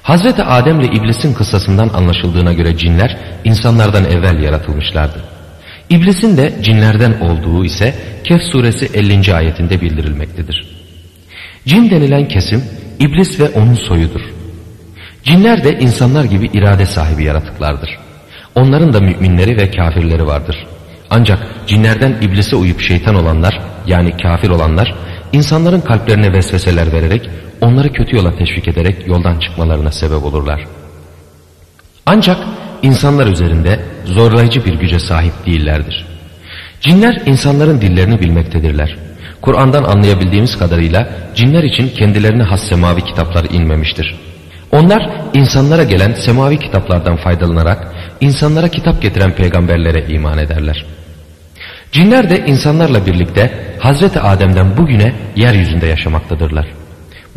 Hazreti 0.03 0.43
Adem 0.43 0.79
ile 0.79 0.87
iblisin 0.87 1.33
kıssasından 1.33 1.89
anlaşıldığına 1.89 2.53
göre 2.53 2.77
cinler 2.77 3.17
insanlardan 3.43 4.05
evvel 4.05 4.43
yaratılmışlardı. 4.43 5.23
İblisin 5.89 6.37
de 6.37 6.53
cinlerden 6.61 7.19
olduğu 7.19 7.65
ise 7.65 7.95
Kehf 8.23 8.41
suresi 8.41 8.89
50. 8.93 9.33
ayetinde 9.33 9.81
bildirilmektedir. 9.81 10.76
Cin 11.67 11.89
denilen 11.89 12.27
kesim 12.27 12.63
iblis 12.99 13.39
ve 13.39 13.49
onun 13.49 13.73
soyudur. 13.73 14.21
Cinler 15.23 15.63
de 15.63 15.79
insanlar 15.79 16.23
gibi 16.23 16.45
irade 16.45 16.85
sahibi 16.85 17.23
yaratıklardır. 17.23 17.89
Onların 18.55 18.93
da 18.93 18.99
müminleri 18.99 19.57
ve 19.57 19.71
kafirleri 19.71 20.27
vardır. 20.27 20.67
Ancak 21.09 21.39
cinlerden 21.67 22.15
iblise 22.21 22.55
uyup 22.55 22.81
şeytan 22.81 23.15
olanlar 23.15 23.61
yani 23.87 24.17
kafir 24.17 24.49
olanlar 24.49 24.95
insanların 25.33 25.81
kalplerine 25.81 26.33
vesveseler 26.33 26.93
vererek 26.93 27.29
onları 27.61 27.93
kötü 27.93 28.15
yola 28.15 28.35
teşvik 28.37 28.67
ederek 28.67 29.07
yoldan 29.07 29.39
çıkmalarına 29.39 29.91
sebep 29.91 30.23
olurlar. 30.23 30.63
Ancak 32.05 32.37
insanlar 32.81 33.27
üzerinde 33.27 33.79
zorlayıcı 34.05 34.65
bir 34.65 34.73
güce 34.73 34.99
sahip 34.99 35.45
değillerdir. 35.45 36.05
Cinler 36.81 37.21
insanların 37.25 37.81
dillerini 37.81 38.19
bilmektedirler. 38.19 39.06
Kur'an'dan 39.41 39.83
anlayabildiğimiz 39.83 40.57
kadarıyla 40.57 41.09
cinler 41.35 41.63
için 41.63 41.89
kendilerine 41.89 42.43
has 42.43 42.69
semavi 42.69 43.01
kitaplar 43.01 43.45
inmemiştir. 43.51 44.15
Onlar 44.71 45.09
insanlara 45.33 45.83
gelen 45.83 46.13
semavi 46.13 46.59
kitaplardan 46.59 47.17
faydalanarak 47.17 47.87
insanlara 48.21 48.67
kitap 48.67 49.01
getiren 49.01 49.31
peygamberlere 49.31 50.05
iman 50.07 50.37
ederler. 50.37 50.85
Cinler 51.91 52.29
de 52.29 52.45
insanlarla 52.45 53.05
birlikte 53.05 53.51
Hazreti 53.79 54.19
Adem'den 54.19 54.77
bugüne 54.77 55.13
yeryüzünde 55.35 55.85
yaşamaktadırlar. 55.85 56.67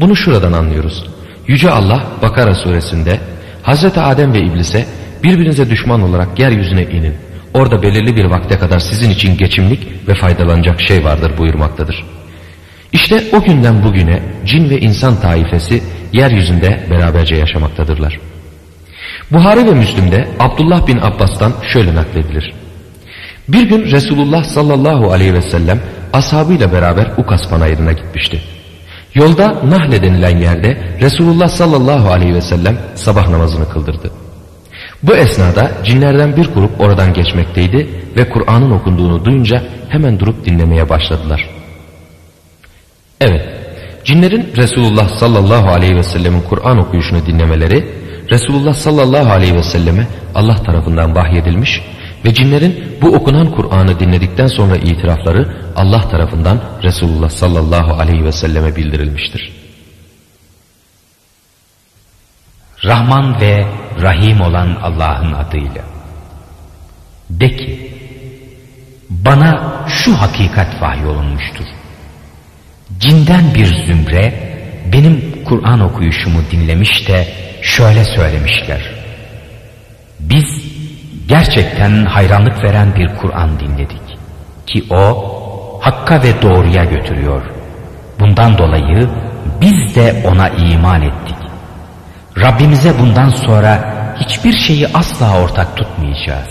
Bunu 0.01 0.17
şuradan 0.17 0.53
anlıyoruz. 0.53 1.05
Yüce 1.47 1.71
Allah 1.71 2.07
Bakara 2.23 2.55
suresinde 2.55 3.21
Hazreti 3.63 4.01
Adem 4.01 4.33
ve 4.33 4.41
İblis'e 4.41 4.87
birbirinize 5.23 5.71
düşman 5.71 6.03
olarak 6.03 6.39
yeryüzüne 6.39 6.83
inin. 6.83 7.15
Orada 7.55 7.83
belirli 7.83 8.17
bir 8.17 8.25
vakte 8.25 8.59
kadar 8.59 8.79
sizin 8.79 9.11
için 9.11 9.37
geçimlik 9.37 10.09
ve 10.09 10.15
faydalanacak 10.15 10.81
şey 10.81 11.05
vardır 11.05 11.39
buyurmaktadır. 11.39 12.05
İşte 12.93 13.25
o 13.33 13.43
günden 13.43 13.85
bugüne 13.85 14.23
cin 14.47 14.71
ve 14.71 14.81
insan 14.81 15.21
taifesi 15.21 15.83
yeryüzünde 16.13 16.87
beraberce 16.91 17.37
yaşamaktadırlar. 17.37 18.21
Buhari 19.31 19.67
ve 19.67 19.75
Müslim'de 19.75 20.29
Abdullah 20.39 20.87
bin 20.87 20.99
Abbas'tan 20.99 21.53
şöyle 21.73 21.95
nakledilir. 21.95 22.55
Bir 23.49 23.63
gün 23.63 23.91
Resulullah 23.91 24.45
sallallahu 24.45 25.13
aleyhi 25.13 25.35
ve 25.35 25.43
sellem 25.43 25.81
ashabıyla 26.13 26.73
beraber 26.73 27.13
Ukas 27.19 27.49
panayırına 27.51 27.93
gitmişti. 27.93 28.41
Yolda 29.15 29.63
Nahle 29.65 30.03
denilen 30.03 30.39
yerde 30.39 30.97
Resulullah 31.01 31.49
sallallahu 31.49 32.11
aleyhi 32.11 32.35
ve 32.35 32.41
sellem 32.41 32.79
sabah 32.95 33.29
namazını 33.29 33.69
kıldırdı. 33.69 34.20
Bu 35.03 35.15
esnada 35.15 35.73
cinlerden 35.85 36.37
bir 36.37 36.47
grup 36.47 36.81
oradan 36.81 37.13
geçmekteydi 37.13 37.89
ve 38.17 38.29
Kur'an'ın 38.29 38.71
okunduğunu 38.71 39.25
duyunca 39.25 39.63
hemen 39.89 40.21
durup 40.21 40.45
dinlemeye 40.45 40.89
başladılar. 40.89 41.51
Evet, 43.21 43.43
cinlerin 44.05 44.53
Resulullah 44.57 45.09
sallallahu 45.09 45.69
aleyhi 45.69 45.97
ve 45.97 46.03
sellemin 46.03 46.41
Kur'an 46.41 46.79
okuyuşunu 46.79 47.27
dinlemeleri, 47.27 47.87
Resulullah 48.31 48.75
sallallahu 48.75 49.33
aleyhi 49.33 49.55
ve 49.55 49.63
selleme 49.63 50.07
Allah 50.35 50.57
tarafından 50.57 51.15
vahyedilmiş 51.17 51.81
ve 52.25 52.35
cinlerin 52.35 52.97
bu 53.03 53.09
okunan 53.09 53.51
Kur'an'ı 53.51 54.01
dinledikten 54.01 54.47
sonra 54.47 54.77
itirafları 54.77 55.57
Allah 55.77 56.09
tarafından 56.09 56.61
Resulullah 56.83 57.31
sallallahu 57.31 57.95
aleyhi 57.95 58.25
ve 58.25 58.33
selleme 58.33 58.77
bildirilmiştir. 58.77 59.53
Rahman 62.85 63.41
ve 63.41 63.67
Rahim 64.03 64.41
olan 64.41 64.77
Allah'ın 64.83 65.33
adıyla. 65.33 65.83
De 67.31 67.57
ki, 67.57 67.93
bana 69.11 69.85
şu 69.89 70.21
hakikat 70.21 70.83
vahyolunmuştur. 70.83 71.65
Cinden 72.99 73.55
bir 73.55 73.67
zümre 73.87 74.51
benim 74.93 75.45
Kur'an 75.45 75.81
okuyuşumu 75.81 76.41
dinlemiş 76.51 77.09
de 77.09 77.29
şöyle 77.63 78.05
söylemişler. 78.05 78.81
Biz 80.21 80.65
gerçekten 81.29 82.05
hayranlık 82.05 82.65
veren 82.65 82.95
bir 82.95 83.17
Kur'an 83.17 83.61
dinledik 83.61 84.19
ki 84.67 84.85
o 84.91 85.31
hakka 85.81 86.23
ve 86.23 86.43
doğruya 86.43 86.85
götürüyor. 86.85 87.43
Bundan 88.21 88.59
dolayı 88.59 89.09
biz 89.61 89.95
de 89.95 90.23
ona 90.29 90.49
iman 90.49 91.03
ettik. 91.03 91.40
Rabbimize 92.39 92.99
bundan 92.99 93.29
sonra 93.29 93.95
hiçbir 94.21 94.53
şeyi 94.53 94.89
asla 94.95 95.41
ortak 95.43 95.77
tutmayacağız. 95.77 96.49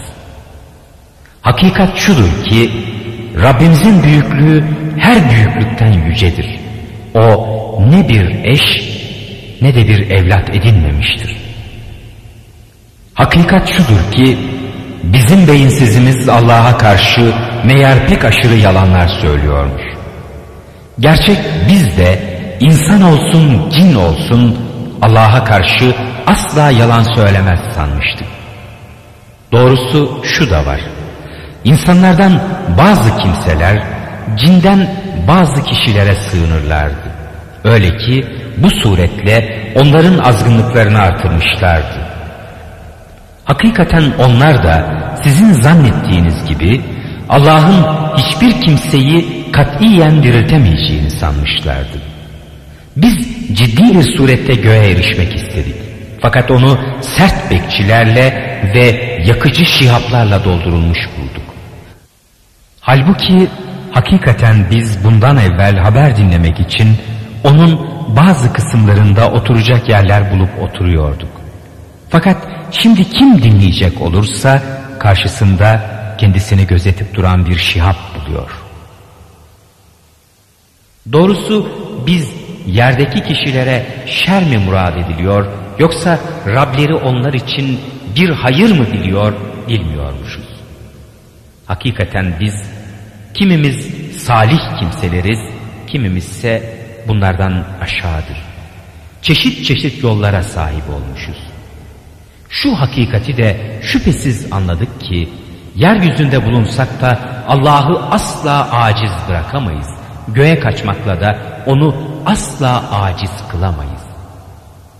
Hakikat 1.41 1.97
şudur 1.97 2.43
ki 2.43 2.71
Rabbimizin 3.41 4.03
büyüklüğü 4.03 4.65
her 4.99 5.29
büyüklükten 5.29 5.91
yücedir. 5.91 6.59
O 7.15 7.47
ne 7.89 8.09
bir 8.09 8.43
eş 8.43 8.61
ne 9.61 9.75
de 9.75 9.87
bir 9.87 10.09
evlat 10.09 10.49
edinmemiştir. 10.49 11.37
Hakikat 13.13 13.69
şudur 13.69 14.11
ki 14.11 14.37
bizim 15.03 15.47
beyinsizimiz 15.47 16.29
Allah'a 16.29 16.77
karşı 16.77 17.33
meğer 17.65 18.07
pek 18.07 18.25
aşırı 18.25 18.55
yalanlar 18.55 19.07
söylüyormuş. 19.07 19.81
Gerçek 20.99 21.37
biz 21.69 21.97
de 21.97 22.19
insan 22.59 23.01
olsun 23.01 23.69
cin 23.69 23.95
olsun 23.95 24.68
Allah'a 25.01 25.43
karşı 25.43 25.95
asla 26.27 26.71
yalan 26.71 27.03
söylemez 27.03 27.59
sanmıştık. 27.75 28.27
Doğrusu 29.51 30.21
şu 30.23 30.49
da 30.49 30.65
var. 30.65 30.79
İnsanlardan 31.63 32.41
bazı 32.77 33.17
kimseler 33.17 33.83
cinden 34.35 34.89
bazı 35.27 35.63
kişilere 35.63 36.15
sığınırlardı. 36.15 37.09
Öyle 37.63 37.97
ki 37.97 38.25
bu 38.57 38.69
suretle 38.69 39.67
onların 39.75 40.17
azgınlıklarını 40.17 40.99
artırmışlardı. 40.99 42.09
Hakikaten 43.45 44.03
onlar 44.19 44.63
da 44.63 44.99
sizin 45.23 45.53
zannettiğiniz 45.53 46.45
gibi 46.45 46.81
Allah'ın 47.29 47.85
hiçbir 48.17 48.61
kimseyi 48.61 49.51
katiyen 49.51 50.23
diriltemeyeceğini 50.23 51.09
sanmışlardı. 51.11 52.08
Biz 53.01 53.17
ciddi 53.57 53.83
bir 53.97 54.17
surette 54.17 54.53
göğe 54.53 54.91
erişmek 54.91 55.35
istedik. 55.35 55.75
Fakat 56.21 56.51
onu 56.51 56.79
sert 57.01 57.51
bekçilerle 57.51 58.25
ve 58.75 59.17
yakıcı 59.25 59.65
şihaplarla 59.65 60.45
doldurulmuş 60.45 60.99
bulduk. 61.17 61.43
Halbuki 62.79 63.47
hakikaten 63.91 64.67
biz 64.71 65.03
bundan 65.03 65.37
evvel 65.37 65.77
haber 65.77 66.17
dinlemek 66.17 66.59
için 66.59 66.97
onun 67.43 67.89
bazı 68.15 68.53
kısımlarında 68.53 69.31
oturacak 69.31 69.89
yerler 69.89 70.31
bulup 70.31 70.49
oturuyorduk. 70.61 71.29
Fakat 72.09 72.37
şimdi 72.71 73.09
kim 73.09 73.43
dinleyecek 73.43 74.01
olursa 74.01 74.63
karşısında 74.99 75.81
kendisini 76.17 76.67
gözetip 76.67 77.13
duran 77.13 77.45
bir 77.45 77.57
şihap 77.57 77.95
buluyor. 78.15 78.51
Doğrusu 81.11 81.69
biz 82.07 82.38
yerdeki 82.71 83.23
kişilere 83.23 83.85
şer 84.05 84.43
mi 84.43 84.57
murad 84.57 84.95
ediliyor 84.95 85.45
yoksa 85.79 86.19
Rableri 86.47 86.95
onlar 86.95 87.33
için 87.33 87.79
bir 88.15 88.29
hayır 88.29 88.79
mı 88.79 88.85
biliyor 88.93 89.33
bilmiyormuşuz. 89.67 90.45
Hakikaten 91.65 92.33
biz 92.39 92.53
kimimiz 93.33 93.87
salih 94.17 94.79
kimseleriz, 94.79 95.39
kimimizse 95.87 96.79
bunlardan 97.07 97.65
aşağıdır. 97.81 98.37
Çeşit 99.21 99.65
çeşit 99.65 100.03
yollara 100.03 100.43
sahip 100.43 100.83
olmuşuz. 100.89 101.37
Şu 102.49 102.79
hakikati 102.79 103.37
de 103.37 103.79
şüphesiz 103.81 104.53
anladık 104.53 105.01
ki 105.01 105.29
yeryüzünde 105.75 106.45
bulunsak 106.45 107.01
da 107.01 107.19
Allah'ı 107.47 108.09
asla 108.11 108.71
aciz 108.71 109.11
bırakamayız. 109.29 109.87
Göğe 110.27 110.59
kaçmakla 110.59 111.21
da 111.21 111.39
onu 111.65 112.08
asla 112.29 113.01
aciz 113.01 113.31
kılamayız. 113.51 114.03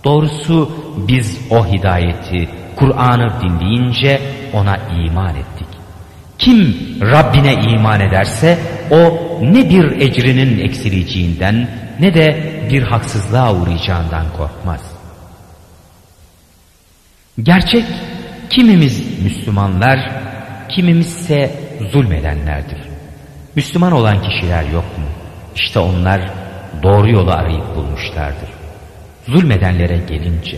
Doğrusu 0.04 0.70
biz 1.08 1.38
o 1.50 1.66
hidayeti, 1.66 2.48
Kur'an'ı 2.76 3.32
dinleyince 3.42 4.20
ona 4.52 4.76
iman 4.76 5.34
ettik. 5.36 5.66
Kim 6.38 6.76
Rabbine 7.00 7.54
iman 7.54 8.00
ederse 8.00 8.58
o 8.90 8.98
ne 9.42 9.70
bir 9.70 10.00
ecrinin 10.00 10.58
eksileceğinden 10.58 11.68
ne 12.00 12.14
de 12.14 12.52
bir 12.70 12.82
haksızlığa 12.82 13.54
uğrayacağından 13.54 14.24
korkmaz. 14.36 14.80
Gerçek 17.42 17.84
kimimiz 18.50 19.22
Müslümanlar, 19.22 20.10
kimimizse 20.68 21.54
zulmedenlerdir. 21.92 22.78
Müslüman 23.56 23.92
olan 23.92 24.22
kişiler 24.22 24.64
yok 24.64 24.98
mu? 24.98 25.04
İşte 25.54 25.78
onlar 25.78 26.39
doğru 26.82 27.10
yolu 27.10 27.30
arayıp 27.30 27.76
bulmuşlardır. 27.76 28.48
Zulmedenlere 29.28 29.96
gelince 29.96 30.56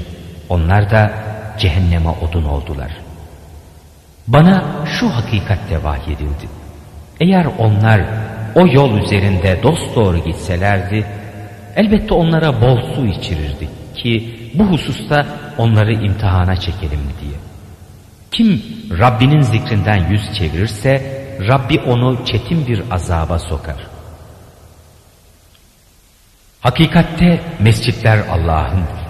onlar 0.49 0.91
da 0.91 1.13
cehenneme 1.59 2.09
odun 2.09 2.45
oldular. 2.45 2.91
Bana 4.27 4.65
şu 4.87 5.09
hakikatte 5.09 5.85
vahyedildi. 5.85 6.49
Eğer 7.21 7.47
onlar 7.59 8.03
o 8.55 8.67
yol 8.67 8.99
üzerinde 8.99 9.63
dosdoğru 9.63 10.19
gitselerdi, 10.25 11.07
elbette 11.77 12.15
onlara 12.15 12.61
bol 12.61 12.95
su 12.95 13.07
içirirdik 13.07 13.95
ki 13.95 14.35
bu 14.55 14.65
hususta 14.65 15.27
onları 15.59 15.93
imtihana 15.93 16.57
çekelim 16.57 17.01
diye. 17.21 17.39
Kim 18.31 18.63
Rabbinin 18.99 19.41
zikrinden 19.41 20.09
yüz 20.11 20.35
çevirirse 20.35 21.23
Rabbi 21.49 21.81
onu 21.81 22.25
çetin 22.25 22.67
bir 22.67 22.83
azaba 22.91 23.39
sokar. 23.39 23.92
Hakikatte 26.63 27.41
mescitler 27.59 28.19
Allah'ındır. 28.19 29.03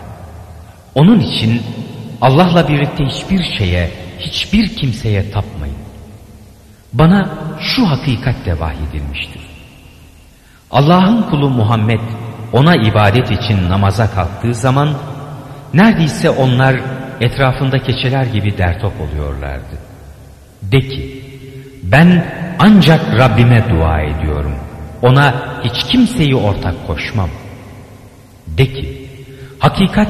Onun 0.94 1.20
için 1.20 1.62
Allah'la 2.20 2.68
birlikte 2.68 3.04
hiçbir 3.04 3.44
şeye, 3.58 3.90
hiçbir 4.18 4.76
kimseye 4.76 5.30
tapmayın. 5.30 5.76
Bana 6.92 7.28
şu 7.60 7.90
hakikat 7.90 8.46
de 8.46 8.60
vahyedilmiştir. 8.60 9.42
Allah'ın 10.70 11.22
kulu 11.22 11.50
Muhammed 11.50 12.00
ona 12.52 12.76
ibadet 12.76 13.30
için 13.30 13.70
namaza 13.70 14.10
kalktığı 14.10 14.54
zaman 14.54 14.88
neredeyse 15.74 16.30
onlar 16.30 16.80
etrafında 17.20 17.78
keçeler 17.82 18.24
gibi 18.24 18.58
dertop 18.58 18.92
oluyorlardı. 19.00 19.78
De 20.62 20.80
ki 20.80 21.22
ben 21.82 22.24
ancak 22.58 23.18
Rabbime 23.18 23.64
dua 23.70 24.00
ediyorum. 24.00 24.54
Ona 25.02 25.34
hiç 25.64 25.84
kimseyi 25.84 26.36
ortak 26.36 26.86
koşmam. 26.86 27.28
De 28.58 28.66
ki 28.66 29.08
hakikat 29.58 30.08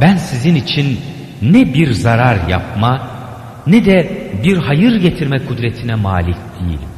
ben 0.00 0.16
sizin 0.16 0.54
için 0.54 1.00
ne 1.42 1.74
bir 1.74 1.92
zarar 1.92 2.48
yapma 2.48 3.08
ne 3.66 3.84
de 3.84 4.28
bir 4.44 4.58
hayır 4.58 4.96
getirme 4.96 5.38
kudretine 5.38 5.94
malik 5.94 6.36
değilim. 6.60 6.88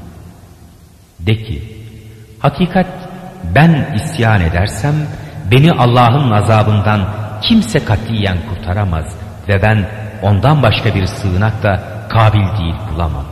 De 1.20 1.37
ki, 1.37 1.62
hakikat 2.39 2.87
ben 3.55 3.95
isyan 3.95 4.41
edersem 4.41 4.95
beni 5.51 5.72
Allah'ın 5.72 6.30
azabından 6.30 7.09
kimse 7.43 7.84
katiyen 7.84 8.39
kurtaramaz 8.49 9.16
ve 9.49 9.62
ben 9.62 9.89
ondan 10.22 10.62
başka 10.62 10.95
bir 10.95 11.07
sığınak 11.07 11.62
da 11.62 11.82
kabil 12.09 12.59
değil 12.59 12.74
bulamam. 12.93 13.24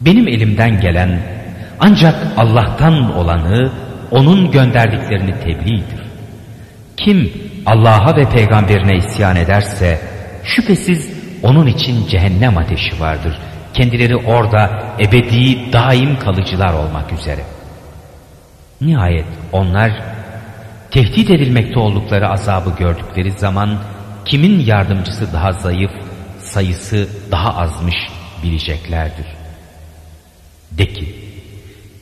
Benim 0.00 0.28
elimden 0.28 0.80
gelen 0.80 1.22
ancak 1.80 2.14
Allah'tan 2.36 3.16
olanı 3.16 3.72
onun 4.10 4.50
gönderdiklerini 4.50 5.40
tebliğdir. 5.40 6.01
Kim 7.04 7.32
Allah'a 7.66 8.16
ve 8.16 8.28
peygamberine 8.28 8.96
isyan 8.96 9.36
ederse 9.36 10.00
şüphesiz 10.44 11.10
onun 11.42 11.66
için 11.66 12.06
cehennem 12.06 12.58
ateşi 12.58 13.00
vardır. 13.00 13.38
Kendileri 13.74 14.16
orada 14.16 14.82
ebedi 15.00 15.72
daim 15.72 16.18
kalıcılar 16.18 16.74
olmak 16.74 17.12
üzere. 17.12 17.40
Nihayet 18.80 19.26
onlar 19.52 19.92
tehdit 20.90 21.30
edilmekte 21.30 21.78
oldukları 21.78 22.28
azabı 22.28 22.76
gördükleri 22.78 23.32
zaman 23.32 23.78
kimin 24.24 24.60
yardımcısı 24.60 25.32
daha 25.32 25.52
zayıf, 25.52 25.90
sayısı 26.40 27.08
daha 27.30 27.56
azmış 27.56 27.96
bileceklerdir. 28.42 29.26
De 30.70 30.86
ki, 30.86 31.21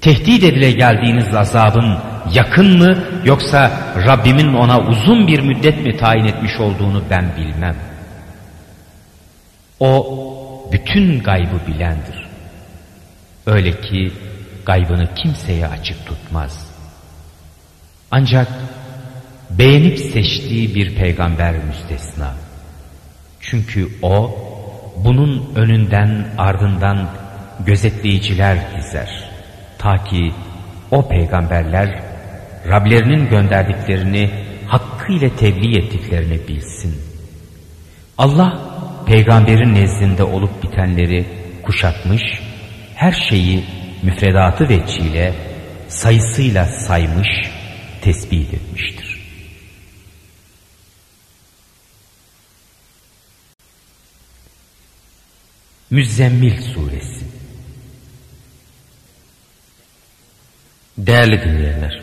tehdit 0.01 0.45
edile 0.45 0.73
geldiğiniz 0.73 1.35
azabın 1.35 1.99
yakın 2.33 2.79
mı 2.79 3.05
yoksa 3.25 3.71
Rabbimin 4.07 4.55
ona 4.55 4.81
uzun 4.81 5.27
bir 5.27 5.41
müddet 5.41 5.87
mi 5.87 5.97
tayin 5.97 6.25
etmiş 6.25 6.61
olduğunu 6.61 7.05
ben 7.11 7.33
bilmem. 7.37 7.77
O 9.81 10.21
bütün 10.73 11.21
gaybı 11.23 11.67
bilendir. 11.67 12.27
Öyle 13.47 13.81
ki 13.81 14.13
gaybını 14.67 15.15
kimseye 15.15 15.67
açık 15.67 16.07
tutmaz. 16.07 16.71
Ancak 18.11 18.49
beğenip 19.51 19.99
seçtiği 19.99 20.75
bir 20.75 20.95
peygamber 20.95 21.55
müstesna. 21.65 22.35
Çünkü 23.41 23.89
o 24.03 24.39
bunun 24.97 25.55
önünden 25.55 26.27
ardından 26.39 27.09
gözetleyiciler 27.67 28.59
dizer. 28.77 29.30
Ta 29.81 30.05
ki 30.05 30.33
o 30.91 31.09
peygamberler 31.09 32.11
Rablerinin 32.68 33.28
gönderdiklerini 33.28 34.31
hakkıyla 34.66 35.37
tebliğ 35.37 35.78
ettiklerini 35.78 36.49
bilsin. 36.49 37.01
Allah 38.18 38.59
peygamberin 39.07 39.74
nezdinde 39.74 40.24
olup 40.24 40.62
bitenleri 40.62 41.26
kuşatmış, 41.62 42.22
her 42.95 43.12
şeyi 43.12 43.64
müfredatı 44.03 44.68
veçiyle 44.68 45.35
sayısıyla 45.89 46.64
saymış, 46.64 47.28
tesbih 48.03 48.53
etmiştir. 48.53 49.20
Müzzemmil 55.91 56.61
Suresi 56.61 57.20
Değerli 61.07 61.43
dinleyenler, 61.45 62.03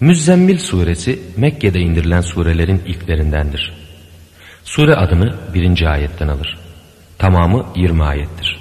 Müzzemmil 0.00 0.58
suresi 0.58 1.22
Mekke'de 1.36 1.80
indirilen 1.80 2.20
surelerin 2.20 2.78
ilklerindendir. 2.78 3.72
Sure 4.64 4.94
adını 4.94 5.54
birinci 5.54 5.88
ayetten 5.88 6.28
alır. 6.28 6.58
Tamamı 7.18 7.66
20 7.76 8.04
ayettir. 8.04 8.60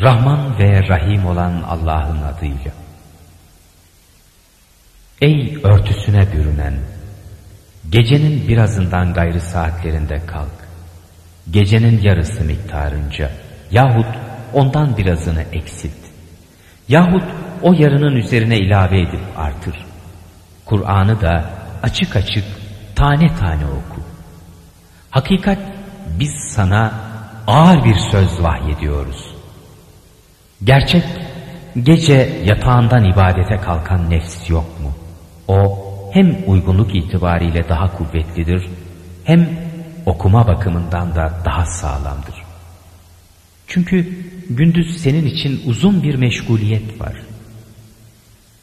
Rahman 0.00 0.58
ve 0.58 0.88
Rahim 0.88 1.26
olan 1.26 1.62
Allah'ın 1.62 2.22
adıyla. 2.22 2.72
Ey 5.20 5.58
örtüsüne 5.62 6.32
bürünen, 6.32 6.74
gecenin 7.90 8.48
birazından 8.48 9.14
gayrı 9.14 9.40
saatlerinde 9.40 10.26
kalk. 10.26 10.68
Gecenin 11.50 12.02
yarısı 12.02 12.44
miktarınca 12.44 13.30
yahut 13.70 14.16
ondan 14.52 14.96
birazını 14.96 15.42
eksilt. 15.52 16.05
Yahut 16.88 17.24
o 17.62 17.72
yarının 17.72 18.16
üzerine 18.16 18.58
ilave 18.58 19.00
edip 19.00 19.20
artır. 19.36 19.84
Kur'an'ı 20.64 21.20
da 21.20 21.50
açık 21.82 22.16
açık 22.16 22.44
tane 22.94 23.34
tane 23.34 23.64
oku. 23.64 24.00
Hakikat 25.10 25.58
biz 26.18 26.30
sana 26.54 26.92
ağır 27.46 27.84
bir 27.84 27.94
söz 27.94 28.42
vahyediyoruz. 28.42 29.34
Gerçek 30.64 31.04
gece 31.82 32.40
yatağından 32.44 33.04
ibadete 33.04 33.56
kalkan 33.56 34.10
nefs 34.10 34.50
yok 34.50 34.80
mu? 34.82 34.92
O 35.48 35.86
hem 36.12 36.36
uygunluk 36.46 36.94
itibariyle 36.94 37.68
daha 37.68 37.96
kuvvetlidir 37.96 38.68
hem 39.24 39.48
okuma 40.06 40.46
bakımından 40.46 41.14
da 41.14 41.32
daha 41.44 41.66
sağlamdır. 41.66 42.34
Çünkü 43.66 44.26
gündüz 44.50 45.02
senin 45.02 45.26
için 45.26 45.62
uzun 45.66 46.02
bir 46.02 46.14
meşguliyet 46.14 47.00
var. 47.00 47.14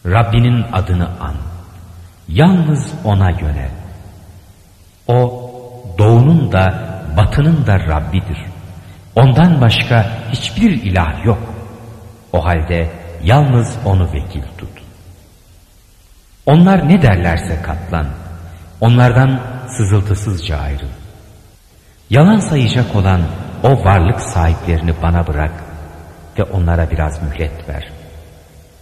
Rabbinin 0.05 0.63
adını 0.73 1.07
an. 1.07 1.35
Yalnız 2.27 2.93
ona 3.03 3.29
yönel. 3.29 3.71
O 5.07 5.49
doğunun 5.97 6.51
da 6.51 6.93
batının 7.17 7.67
da 7.67 7.79
Rabbidir. 7.79 8.37
Ondan 9.15 9.61
başka 9.61 10.05
hiçbir 10.31 10.71
ilah 10.71 11.25
yok. 11.25 11.53
O 12.33 12.45
halde 12.45 12.91
yalnız 13.23 13.77
onu 13.85 14.13
vekil 14.13 14.43
tut. 14.57 14.69
Onlar 16.45 16.89
ne 16.89 17.01
derlerse 17.01 17.61
katlan. 17.61 18.07
Onlardan 18.81 19.39
sızıltısızca 19.77 20.57
ayrıl. 20.57 20.87
Yalan 22.09 22.39
sayacak 22.39 22.95
olan 22.95 23.21
o 23.63 23.83
varlık 23.83 24.21
sahiplerini 24.21 24.93
bana 25.01 25.27
bırak 25.27 25.72
ve 26.39 26.43
onlara 26.43 26.91
biraz 26.91 27.23
mühlet 27.23 27.69
ver. 27.69 27.91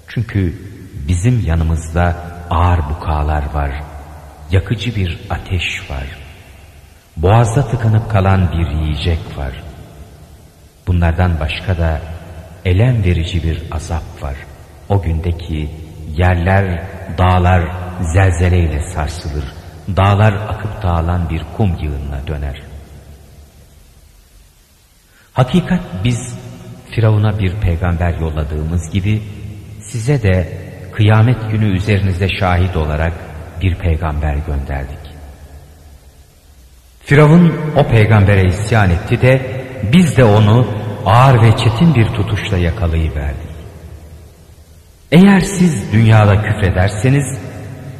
Çünkü 0.07 0.55
bizim 1.07 1.45
yanımızda 1.45 2.15
ağır 2.49 2.79
bukalar 2.89 3.53
var, 3.53 3.83
yakıcı 4.51 4.95
bir 4.95 5.19
ateş 5.29 5.89
var. 5.89 6.03
Boğazda 7.17 7.67
tıkanıp 7.67 8.11
kalan 8.11 8.51
bir 8.51 8.67
yiyecek 8.67 9.37
var. 9.37 9.63
Bunlardan 10.87 11.39
başka 11.39 11.77
da 11.77 12.01
elem 12.65 13.03
verici 13.03 13.43
bir 13.43 13.63
azap 13.71 14.23
var. 14.23 14.35
O 14.89 15.01
gündeki 15.01 15.69
yerler, 16.15 16.83
dağlar 17.17 17.61
zelzeleyle 18.01 18.83
sarsılır. 18.93 19.43
Dağlar 19.87 20.33
akıp 20.33 20.83
dağılan 20.83 21.29
bir 21.29 21.41
kum 21.57 21.77
yığınına 21.81 22.27
döner. 22.27 22.61
Hakikat 25.33 25.81
biz 26.03 26.35
Firavun'a 26.91 27.39
bir 27.39 27.55
peygamber 27.55 28.19
yolladığımız 28.19 28.89
gibi 28.89 29.21
size 29.81 30.23
de 30.23 30.47
kıyamet 30.91 31.51
günü 31.51 31.75
üzerinize 31.75 32.27
şahit 32.39 32.75
olarak 32.75 33.13
bir 33.61 33.75
peygamber 33.75 34.35
gönderdik. 34.35 34.99
Firavun 36.99 37.53
o 37.75 37.87
peygambere 37.87 38.47
isyan 38.47 38.89
etti 38.89 39.21
de 39.21 39.41
biz 39.93 40.17
de 40.17 40.23
onu 40.23 40.67
ağır 41.05 41.41
ve 41.41 41.57
çetin 41.57 41.95
bir 41.95 42.05
tutuşla 42.05 42.57
yakalayıverdik. 42.57 43.51
Eğer 45.11 45.39
siz 45.39 45.93
dünyada 45.93 46.41
küfrederseniz 46.41 47.39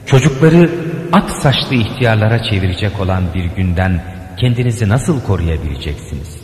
çocukları 0.05 0.69
ak 1.11 1.29
saçlı 1.29 1.75
ihtiyarlara 1.75 2.43
çevirecek 2.43 2.99
olan 2.99 3.23
bir 3.33 3.43
günden 3.43 4.01
kendinizi 4.37 4.89
nasıl 4.89 5.23
koruyabileceksiniz? 5.23 6.41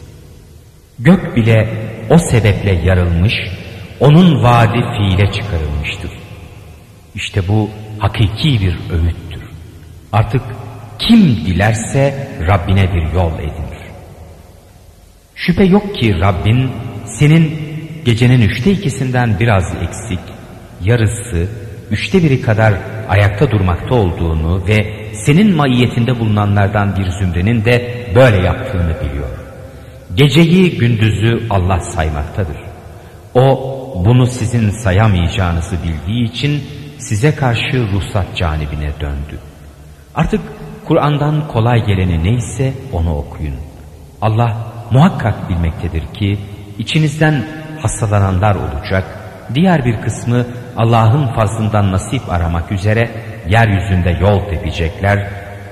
Gök 0.99 1.35
bile 1.35 1.67
o 2.09 2.17
sebeple 2.17 2.71
yarılmış, 2.71 3.33
onun 3.99 4.43
vaadi 4.43 4.79
fiile 4.97 5.31
çıkarılmıştır. 5.31 6.11
İşte 7.15 7.47
bu 7.47 7.69
hakiki 7.99 8.61
bir 8.61 8.95
öğüttür. 8.95 9.43
Artık 10.11 10.41
kim 10.99 11.35
dilerse 11.45 12.27
Rabbine 12.47 12.93
bir 12.93 13.13
yol 13.13 13.39
edinir. 13.39 13.77
Şüphe 15.35 15.63
yok 15.63 15.95
ki 15.95 16.19
Rabbin 16.21 16.71
senin 17.19 17.59
gecenin 18.05 18.41
üçte 18.41 18.71
ikisinden 18.71 19.39
biraz 19.39 19.63
eksik, 19.83 20.19
yarısı, 20.83 21.47
üçte 21.91 22.23
biri 22.23 22.41
kadar 22.41 22.73
ayakta 23.09 23.51
durmakta 23.51 23.95
olduğunu 23.95 24.67
ve 24.67 25.07
senin 25.13 25.55
maiyetinde 25.55 26.19
bulunanlardan 26.19 26.95
bir 26.95 27.09
zümrenin 27.09 27.65
de 27.65 28.05
böyle 28.15 28.37
yaptığını 28.37 28.95
biliyor. 29.01 29.46
Geceyi 30.17 30.77
gündüzü 30.77 31.47
Allah 31.49 31.79
saymaktadır. 31.79 32.57
O 33.35 33.73
bunu 34.05 34.27
sizin 34.27 34.69
sayamayacağınızı 34.69 35.75
bildiği 35.83 36.23
için 36.23 36.63
size 36.97 37.35
karşı 37.35 37.87
ruhsat 37.93 38.37
canibine 38.37 38.91
döndü. 38.99 39.39
Artık 40.15 40.41
Kur'an'dan 40.85 41.47
kolay 41.47 41.85
geleni 41.85 42.23
neyse 42.23 42.73
onu 42.93 43.17
okuyun. 43.17 43.55
Allah 44.21 44.57
muhakkak 44.91 45.49
bilmektedir 45.49 46.13
ki 46.13 46.39
içinizden 46.77 47.45
hastalananlar 47.81 48.55
olacak, 48.55 49.03
diğer 49.53 49.85
bir 49.85 50.01
kısmı 50.01 50.45
Allah'ın 50.77 51.27
fazlından 51.27 51.91
nasip 51.91 52.29
aramak 52.29 52.71
üzere 52.71 53.11
yeryüzünde 53.49 54.09
yol 54.09 54.39
tepecekler, 54.49 55.29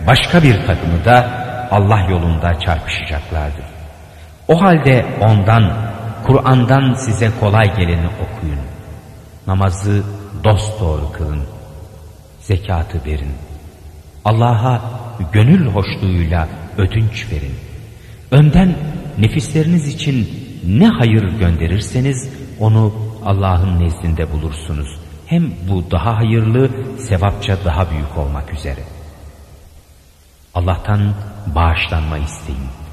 başka 0.08 0.44
bir 0.44 0.66
takımı 0.66 1.06
da 1.06 1.30
Allah 1.72 2.08
yolunda 2.10 2.60
çarpışacaklardır. 2.60 3.75
O 4.48 4.62
halde 4.62 5.06
ondan, 5.22 5.74
Kur'an'dan 6.26 6.94
size 6.94 7.32
kolay 7.40 7.76
geleni 7.76 8.08
okuyun. 8.08 8.60
Namazı 9.48 10.04
dosdoğru 10.44 11.12
kılın. 11.12 11.44
Zekatı 12.40 13.06
verin. 13.06 13.34
Allah'a 14.26 14.82
gönül 15.32 15.68
hoşluğuyla 15.68 16.48
ödünç 16.78 17.28
verin. 17.32 17.56
Önden 18.32 18.76
nefisleriniz 19.18 19.88
için 19.88 20.30
ne 20.68 20.88
hayır 20.88 21.24
gönderirseniz 21.40 22.30
onu 22.60 22.94
Allah'ın 23.26 23.80
nezdinde 23.80 24.32
bulursunuz. 24.32 25.00
Hem 25.26 25.52
bu 25.70 25.92
daha 25.92 26.18
hayırlı, 26.18 26.70
sevapça 27.00 27.58
daha 27.66 27.92
büyük 27.92 28.18
olmak 28.18 28.54
üzere. 28.54 28.82
Allah'tan 30.54 31.14
bağışlanma 31.56 32.18
isteyin. 32.18 32.85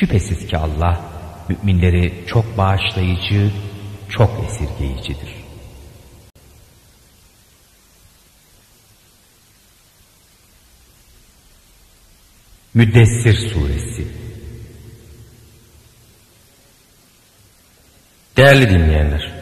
Şüphesiz 0.00 0.46
ki 0.46 0.58
Allah 0.58 1.00
müminleri 1.48 2.12
çok 2.26 2.58
bağışlayıcı, 2.58 3.50
çok 4.10 4.44
esirgeyicidir. 4.44 5.36
Müddessir 12.74 13.34
Suresi 13.34 14.06
Değerli 18.36 18.70
dinleyenler, 18.70 19.32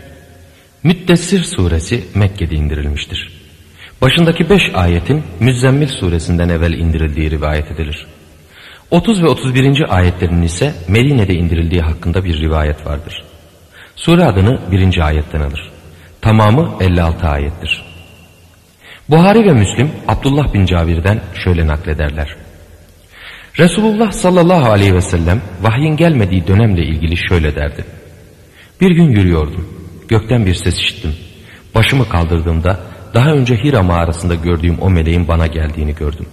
Müddessir 0.83 1.45
suresi 1.45 2.05
Mekke'de 2.15 2.55
indirilmiştir. 2.55 3.45
Başındaki 4.03 4.51
beş 4.51 4.63
ayetin 4.75 5.23
Müzzemmil 5.41 5.89
suresinden 5.89 6.49
evvel 6.49 6.73
indirildiği 6.73 7.31
rivayet 7.31 7.71
edilir. 7.71 8.07
30 8.95 9.23
ve 9.23 9.29
31. 9.29 9.97
ayetlerinin 9.97 10.43
ise 10.43 10.75
Medine'de 10.89 11.35
indirildiği 11.35 11.81
hakkında 11.81 12.25
bir 12.25 12.41
rivayet 12.41 12.87
vardır. 12.87 13.25
Sure 13.97 14.25
adını 14.25 14.61
birinci 14.71 15.03
ayetten 15.03 15.41
alır. 15.41 15.71
Tamamı 16.21 16.77
56 16.81 17.29
ayettir. 17.29 17.85
Buhari 19.09 19.47
ve 19.47 19.53
Müslim 19.53 19.91
Abdullah 20.09 20.55
bin 20.55 20.67
Cabir'den 20.67 21.21
şöyle 21.45 21.67
naklederler. 21.67 22.37
Resulullah 23.59 24.13
sallallahu 24.13 24.71
aleyhi 24.71 24.95
ve 24.95 25.01
sellem 25.01 25.41
vahyin 25.63 25.97
gelmediği 25.97 26.47
dönemle 26.47 26.83
ilgili 26.85 27.17
şöyle 27.17 27.55
derdi. 27.55 27.85
Bir 28.81 28.91
gün 28.91 29.11
yürüyordum. 29.11 29.69
Gökten 30.09 30.47
bir 30.47 30.55
ses 30.55 30.75
işittim. 30.79 31.15
Başımı 31.75 32.09
kaldırdığımda 32.09 32.81
daha 33.15 33.31
önce 33.33 33.57
Hira 33.57 33.83
mağarasında 33.83 34.35
gördüğüm 34.35 34.79
o 34.81 34.91
meleğin 34.91 35.29
bana 35.29 35.47
geldiğini 35.47 35.95
gördüm. 35.95 36.27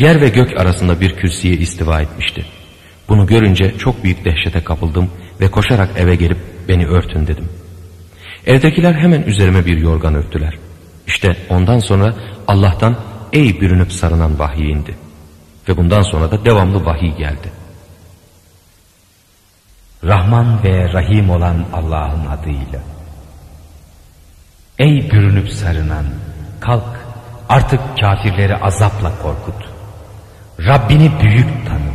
Yer 0.00 0.20
ve 0.20 0.28
gök 0.28 0.60
arasında 0.60 1.00
bir 1.00 1.16
kürsüye 1.16 1.54
istiva 1.54 2.00
etmişti. 2.00 2.44
Bunu 3.08 3.26
görünce 3.26 3.78
çok 3.78 4.04
büyük 4.04 4.24
dehşete 4.24 4.64
kapıldım 4.64 5.10
ve 5.40 5.50
koşarak 5.50 5.90
eve 5.98 6.14
gelip 6.14 6.38
beni 6.68 6.86
örtün 6.86 7.26
dedim. 7.26 7.48
Evdekiler 8.46 8.94
hemen 8.94 9.22
üzerime 9.22 9.66
bir 9.66 9.76
yorgan 9.76 10.14
örttüler. 10.14 10.58
İşte 11.06 11.36
ondan 11.48 11.78
sonra 11.78 12.14
Allah'tan 12.48 12.96
ey 13.32 13.60
bürünüp 13.60 13.92
sarınan 13.92 14.38
vahiy 14.38 14.72
indi. 14.72 14.94
Ve 15.68 15.76
bundan 15.76 16.02
sonra 16.02 16.30
da 16.30 16.44
devamlı 16.44 16.84
vahiy 16.84 17.16
geldi. 17.16 17.52
Rahman 20.04 20.64
ve 20.64 20.92
Rahim 20.92 21.30
olan 21.30 21.64
Allah'ın 21.72 22.26
adıyla. 22.26 22.80
Ey 24.78 25.10
bürünüp 25.10 25.48
sarınan, 25.48 26.06
kalk 26.60 27.06
artık 27.48 27.80
kafirleri 28.00 28.56
azapla 28.56 29.12
korkut. 29.22 29.69
Rabbini 30.66 31.10
büyük 31.20 31.66
tanı. 31.66 31.90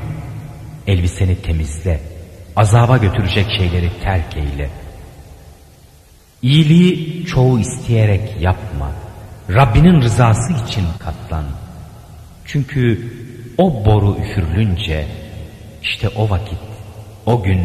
Elbiseni 0.87 1.41
temizle. 1.41 1.99
Azaba 2.55 2.97
götürecek 2.97 3.45
şeyleri 3.57 3.91
terk 4.03 4.37
eyle. 4.37 4.69
İyiliği 6.41 7.25
çoğu 7.25 7.59
isteyerek 7.59 8.41
yapma. 8.41 8.91
Rabbinin 9.49 10.01
rızası 10.01 10.53
için 10.53 10.85
katlan. 10.99 11.45
Çünkü 12.45 13.13
o 13.57 13.85
boru 13.85 14.17
üfürülünce 14.17 15.05
işte 15.83 16.09
o 16.09 16.29
vakit, 16.29 16.59
o 17.25 17.43
gün 17.43 17.61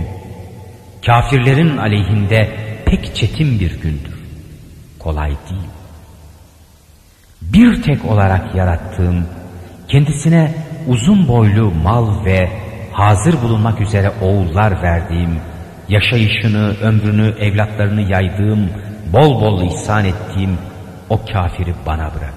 kafirlerin 1.07 1.77
aleyhinde 1.77 2.57
pek 2.87 3.17
çetin 3.17 3.61
bir 3.61 3.81
gündür. 3.81 4.21
Kolay 4.99 5.29
değil. 5.29 5.71
Bir 7.43 7.83
tek 7.83 8.05
olarak 8.05 8.55
yarattığım, 8.55 9.27
kendisine 9.89 10.55
uzun 10.87 11.29
boylu 11.29 11.73
mal 11.83 12.25
ve 12.25 12.51
hazır 12.93 13.43
bulunmak 13.43 13.81
üzere 13.81 14.13
oğullar 14.23 14.83
verdiğim, 14.83 15.41
yaşayışını, 15.89 16.77
ömrünü, 16.81 17.35
evlatlarını 17.39 18.01
yaydığım, 18.01 18.71
bol 19.13 19.41
bol 19.41 19.63
ihsan 19.63 20.05
ettiğim 20.05 20.59
o 21.09 21.21
kafiri 21.33 21.75
bana 21.87 22.15
bırak. 22.15 22.35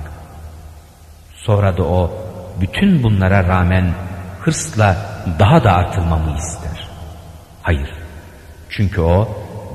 Sonra 1.36 1.78
da 1.78 1.84
o 1.84 2.12
bütün 2.62 3.04
bunlara 3.04 3.48
rağmen 3.48 3.94
hırsla 4.40 4.98
daha 5.40 5.64
da 5.64 5.74
artılmamı 5.74 6.38
ister. 6.38 6.88
Hayır. 7.62 7.90
Çünkü 8.70 9.02
o 9.02 9.28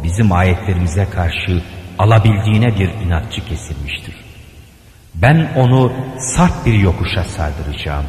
bizim 0.03 0.33
ayetlerimize 0.33 1.11
karşı 1.11 1.63
alabildiğine 1.99 2.79
bir 2.79 2.89
inatçı 3.07 3.45
kesilmiştir. 3.45 4.15
Ben 5.15 5.53
onu 5.57 5.93
sert 6.19 6.67
bir 6.67 6.75
yokuşa 6.75 7.25
sardıracağım. 7.25 8.05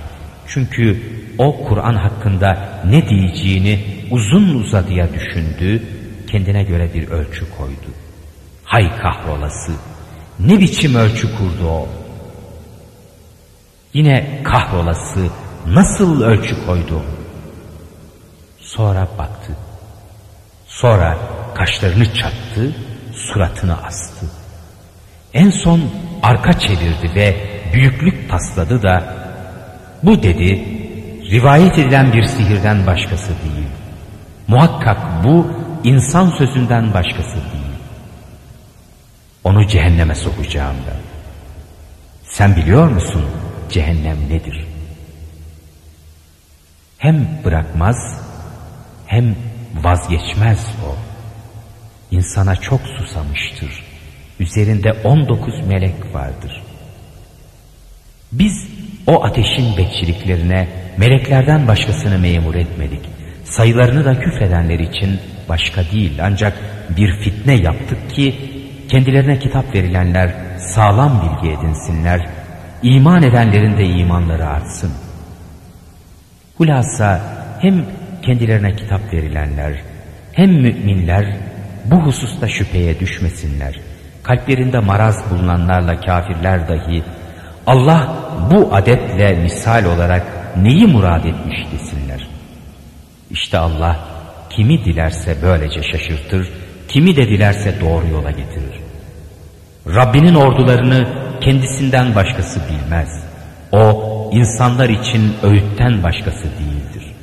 Çünkü 0.49 1.01
o 1.37 1.63
Kur'an 1.67 1.95
hakkında 1.95 2.81
ne 2.85 3.09
diyeceğini 3.09 3.79
uzun 4.11 4.55
uzadıya 4.55 5.13
düşündü, 5.13 5.83
kendine 6.27 6.63
göre 6.63 6.93
bir 6.93 7.07
ölçü 7.07 7.45
koydu. 7.57 7.89
Hay 8.63 8.97
kahrolası! 8.97 9.71
Ne 10.39 10.59
biçim 10.59 10.95
ölçü 10.95 11.37
kurdu 11.37 11.67
o? 11.67 11.87
Yine 13.93 14.43
kahrolası 14.43 15.27
nasıl 15.67 16.21
ölçü 16.21 16.65
koydu? 16.65 17.03
Sonra 18.59 19.07
baktı. 19.17 19.57
Sonra 20.67 21.17
kaşlarını 21.55 22.13
çattı, 22.13 22.75
suratını 23.13 23.83
astı. 23.83 24.25
En 25.33 25.49
son 25.49 25.81
arka 26.23 26.59
çevirdi 26.59 27.15
ve 27.15 27.35
büyüklük 27.73 28.29
tasladı 28.29 28.83
da 28.83 29.19
bu 30.03 30.23
dedi 30.23 30.65
rivayet 31.31 31.77
edilen 31.77 32.13
bir 32.13 32.23
sihirden 32.23 32.87
başkası 32.87 33.27
değil. 33.27 33.67
Muhakkak 34.47 35.23
bu 35.23 35.47
insan 35.83 36.29
sözünden 36.29 36.93
başkası 36.93 37.35
değil. 37.35 37.69
Onu 39.43 39.67
cehenneme 39.67 40.15
sokacağım 40.15 40.75
ben. 40.87 40.99
Sen 42.23 42.55
biliyor 42.55 42.89
musun 42.89 43.25
cehennem 43.69 44.17
nedir? 44.29 44.67
Hem 46.97 47.27
bırakmaz 47.45 48.21
hem 49.05 49.35
vazgeçmez 49.83 50.67
o. 50.85 50.95
İnsana 52.15 52.55
çok 52.55 52.81
susamıştır. 52.81 53.83
Üzerinde 54.39 54.93
on 54.93 55.27
dokuz 55.27 55.67
melek 55.67 56.13
vardır. 56.13 56.63
Biz 58.31 58.67
o 59.09 59.23
ateşin 59.23 59.77
bekçiliklerine 59.77 60.67
meleklerden 60.97 61.67
başkasını 61.67 62.19
memur 62.19 62.55
etmedik. 62.55 63.01
Sayılarını 63.43 64.05
da 64.05 64.19
küfredenler 64.19 64.79
için 64.79 65.19
başka 65.49 65.81
değil 65.91 66.19
ancak 66.23 66.53
bir 66.97 67.23
fitne 67.23 67.55
yaptık 67.55 68.09
ki 68.09 68.35
kendilerine 68.89 69.39
kitap 69.39 69.75
verilenler 69.75 70.33
sağlam 70.57 71.21
bilgi 71.21 71.55
edinsinler, 71.55 72.27
iman 72.83 73.23
edenlerin 73.23 73.77
de 73.77 73.85
imanları 73.85 74.47
artsın. 74.47 74.91
Hulasa 76.57 77.21
hem 77.61 77.85
kendilerine 78.25 78.75
kitap 78.75 79.13
verilenler 79.13 79.81
hem 80.31 80.49
müminler 80.49 81.37
bu 81.85 81.95
hususta 81.95 82.47
şüpheye 82.47 82.99
düşmesinler. 82.99 83.79
Kalplerinde 84.23 84.79
maraz 84.79 85.31
bulunanlarla 85.31 85.99
kafirler 85.99 86.67
dahi 86.67 87.03
Allah 87.69 88.15
bu 88.51 88.75
adetle 88.75 89.33
misal 89.33 89.85
olarak 89.85 90.23
neyi 90.57 90.87
murad 90.87 91.23
etmiş 91.23 91.57
desinler. 91.71 92.27
İşte 93.31 93.57
Allah 93.57 93.99
kimi 94.49 94.85
dilerse 94.85 95.37
böylece 95.41 95.83
şaşırtır, 95.83 96.49
kimi 96.87 97.15
de 97.15 97.27
dilerse 97.27 97.81
doğru 97.81 98.07
yola 98.07 98.31
getirir. 98.31 98.79
Rabbinin 99.87 100.35
ordularını 100.35 101.07
kendisinden 101.41 102.15
başkası 102.15 102.59
bilmez. 102.69 103.23
O 103.71 104.03
insanlar 104.33 104.89
için 104.89 105.33
öğütten 105.43 106.03
başkası 106.03 106.43
değildir. 106.43 107.13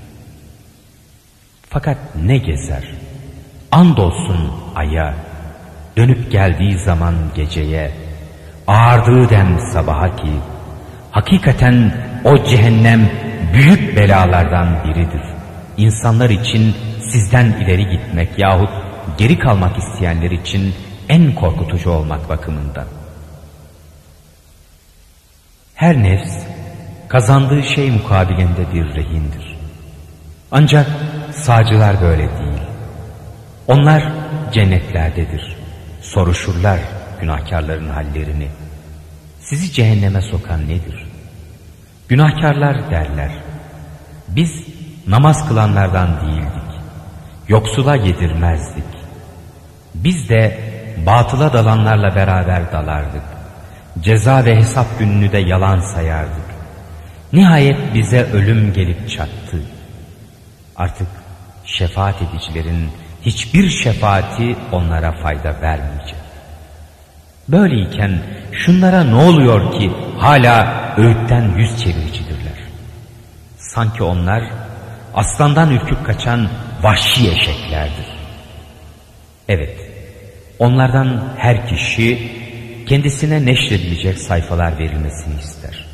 Fakat 1.70 1.98
ne 2.22 2.38
gezer? 2.38 2.84
Andolsun 3.72 4.52
aya, 4.74 5.14
dönüp 5.96 6.32
geldiği 6.32 6.78
zaman 6.78 7.14
geceye, 7.36 8.05
ağardığı 8.66 9.30
dem 9.30 9.58
sabaha 9.72 10.16
ki, 10.16 10.32
hakikaten 11.10 11.94
o 12.24 12.44
cehennem 12.44 13.10
büyük 13.52 13.96
belalardan 13.96 14.84
biridir. 14.84 15.22
İnsanlar 15.76 16.30
için 16.30 16.74
sizden 17.12 17.46
ileri 17.46 17.88
gitmek 17.88 18.38
yahut 18.38 18.70
geri 19.18 19.38
kalmak 19.38 19.78
isteyenler 19.78 20.30
için 20.30 20.74
en 21.08 21.34
korkutucu 21.34 21.90
olmak 21.90 22.28
bakımından. 22.28 22.86
Her 25.74 26.02
nefs 26.02 26.36
kazandığı 27.08 27.62
şey 27.62 27.90
mukabilinde 27.90 28.72
bir 28.74 28.94
rehindir. 28.94 29.56
Ancak 30.50 30.86
sağcılar 31.32 32.00
böyle 32.00 32.38
değil. 32.38 32.62
Onlar 33.66 34.12
cennetlerdedir. 34.52 35.56
Soruşurlar 36.02 36.78
günahkarların 37.20 37.88
hallerini. 37.88 38.48
Sizi 39.40 39.72
cehenneme 39.72 40.20
sokan 40.20 40.68
nedir? 40.68 41.06
Günahkarlar 42.08 42.90
derler. 42.90 43.30
Biz 44.28 44.64
namaz 45.06 45.48
kılanlardan 45.48 46.08
değildik. 46.20 46.80
Yoksula 47.48 47.96
yedirmezdik. 47.96 48.84
Biz 49.94 50.28
de 50.28 50.58
batıla 51.06 51.52
dalanlarla 51.52 52.14
beraber 52.16 52.72
dalardık. 52.72 53.22
Ceza 54.00 54.44
ve 54.44 54.56
hesap 54.56 54.98
gününü 54.98 55.32
de 55.32 55.38
yalan 55.38 55.80
sayardık. 55.80 56.46
Nihayet 57.32 57.94
bize 57.94 58.22
ölüm 58.22 58.72
gelip 58.72 59.10
çattı. 59.10 59.62
Artık 60.76 61.08
şefaat 61.64 62.22
edicilerin 62.22 62.90
hiçbir 63.22 63.70
şefaati 63.70 64.56
onlara 64.72 65.12
fayda 65.12 65.60
vermeyecek. 65.62 66.25
Böyleyken 67.48 68.18
şunlara 68.52 69.04
ne 69.04 69.14
oluyor 69.14 69.72
ki 69.72 69.92
hala 70.18 70.76
öğütten 70.96 71.58
yüz 71.58 71.78
çeviricidirler. 71.78 72.58
Sanki 73.58 74.02
onlar 74.02 74.42
aslandan 75.14 75.70
ürküp 75.70 76.06
kaçan 76.06 76.48
vahşi 76.82 77.30
eşeklerdir. 77.30 78.06
Evet, 79.48 79.80
onlardan 80.58 81.34
her 81.38 81.68
kişi 81.68 82.32
kendisine 82.88 83.46
neşredilecek 83.46 84.18
sayfalar 84.18 84.78
verilmesini 84.78 85.40
ister. 85.40 85.86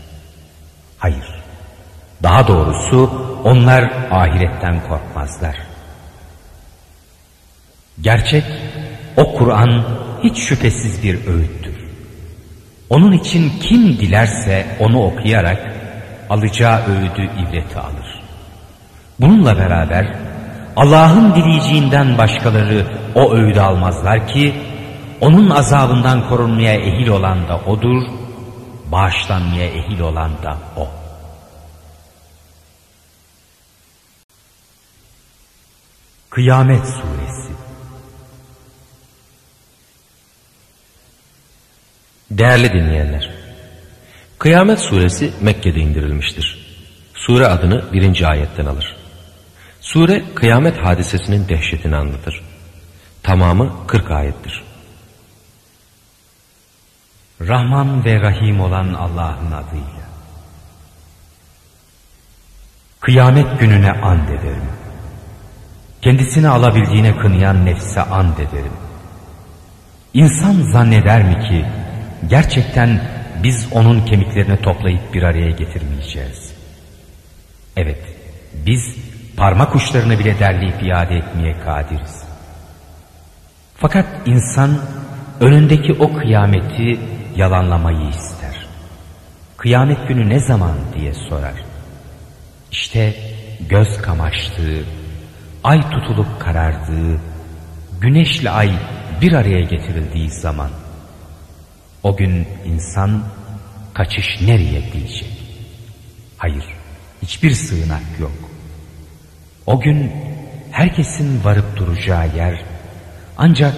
Hayır, 0.98 1.42
daha 2.22 2.48
doğrusu 2.48 3.10
onlar 3.44 3.82
ahiretten 4.10 4.88
korkmazlar. 4.88 5.56
Gerçek, 8.00 8.44
o 9.16 9.34
Kur'an 9.34 9.84
hiç 10.24 10.38
şüphesiz 10.38 11.02
bir 11.02 11.26
öğüttür. 11.26 11.74
Onun 12.90 13.12
için 13.12 13.52
kim 13.60 13.98
dilerse 13.98 14.66
onu 14.80 15.02
okuyarak 15.04 15.72
alacağı 16.30 16.80
öğüdü 16.86 17.30
ibreti 17.42 17.78
alır. 17.78 18.22
Bununla 19.20 19.58
beraber 19.58 20.14
Allah'ın 20.76 21.34
dileyeceğinden 21.34 22.18
başkaları 22.18 22.86
o 23.14 23.32
öğüdü 23.34 23.60
almazlar 23.60 24.28
ki 24.28 24.54
onun 25.20 25.50
azabından 25.50 26.28
korunmaya 26.28 26.74
ehil 26.74 27.08
olan 27.08 27.48
da 27.48 27.56
odur, 27.56 28.02
bağışlanmaya 28.92 29.66
ehil 29.66 30.00
olan 30.00 30.30
da 30.42 30.58
o. 30.76 30.88
Kıyamet 36.30 36.86
Suresi 36.86 37.21
Değerli 42.38 42.72
dinleyenler, 42.72 43.30
Kıyamet 44.38 44.80
Suresi 44.80 45.32
Mekke'de 45.40 45.80
indirilmiştir. 45.80 46.66
Sure 47.14 47.46
adını 47.46 47.92
birinci 47.92 48.26
ayetten 48.26 48.66
alır. 48.66 48.96
Sure 49.80 50.24
kıyamet 50.34 50.78
hadisesinin 50.78 51.48
dehşetini 51.48 51.96
anlatır. 51.96 52.42
Tamamı 53.22 53.86
40 53.86 54.10
ayettir. 54.10 54.62
Rahman 57.40 58.04
ve 58.04 58.20
Rahim 58.20 58.60
olan 58.60 58.94
Allah'ın 58.94 59.52
adıyla. 59.52 60.02
Kıyamet 63.00 63.60
gününe 63.60 63.92
and 63.92 64.28
ederim. 64.28 64.68
Kendisini 66.02 66.48
alabildiğine 66.48 67.16
kınayan 67.16 67.66
nefse 67.66 68.02
and 68.02 68.38
ederim. 68.38 68.72
İnsan 70.14 70.72
zanneder 70.72 71.22
mi 71.22 71.48
ki 71.48 71.81
gerçekten 72.28 73.00
biz 73.42 73.68
onun 73.72 74.06
kemiklerini 74.06 74.62
toplayıp 74.62 75.14
bir 75.14 75.22
araya 75.22 75.50
getirmeyeceğiz? 75.50 76.52
Evet, 77.76 77.98
biz 78.66 78.96
parmak 79.36 79.74
uçlarını 79.76 80.18
bile 80.18 80.38
derleyip 80.38 80.82
iade 80.82 81.14
etmeye 81.14 81.58
kadiriz. 81.58 82.24
Fakat 83.76 84.06
insan 84.26 84.78
önündeki 85.40 85.92
o 85.92 86.14
kıyameti 86.14 87.00
yalanlamayı 87.36 88.08
ister. 88.08 88.66
Kıyamet 89.56 90.08
günü 90.08 90.28
ne 90.28 90.38
zaman 90.38 90.74
diye 90.94 91.14
sorar. 91.14 91.54
İşte 92.72 93.14
göz 93.68 94.02
kamaştığı, 94.02 94.84
ay 95.64 95.90
tutulup 95.90 96.40
karardığı, 96.40 97.20
güneşle 98.00 98.50
ay 98.50 98.72
bir 99.20 99.32
araya 99.32 99.60
getirildiği 99.60 100.30
zaman, 100.30 100.70
o 102.02 102.16
gün 102.16 102.46
insan 102.64 103.22
kaçış 103.94 104.40
nereye 104.40 104.92
diyecek? 104.92 105.32
Hayır, 106.36 106.64
hiçbir 107.22 107.50
sığınak 107.50 108.02
yok. 108.20 108.50
O 109.66 109.80
gün 109.80 110.12
herkesin 110.70 111.44
varıp 111.44 111.76
duracağı 111.76 112.36
yer 112.36 112.64
ancak 113.38 113.74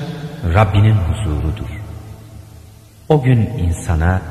Rabbinin 0.54 0.94
huzurudur. 0.94 1.70
O 3.08 3.22
gün 3.22 3.40
insana 3.40 4.22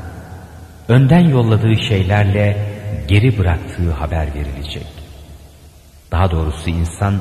önden 0.88 1.28
yolladığı 1.28 1.76
şeylerle 1.88 2.74
geri 3.08 3.38
bıraktığı 3.38 3.92
haber 3.92 4.34
verilecek. 4.34 4.86
Daha 6.12 6.30
doğrusu 6.30 6.70
insan 6.70 7.20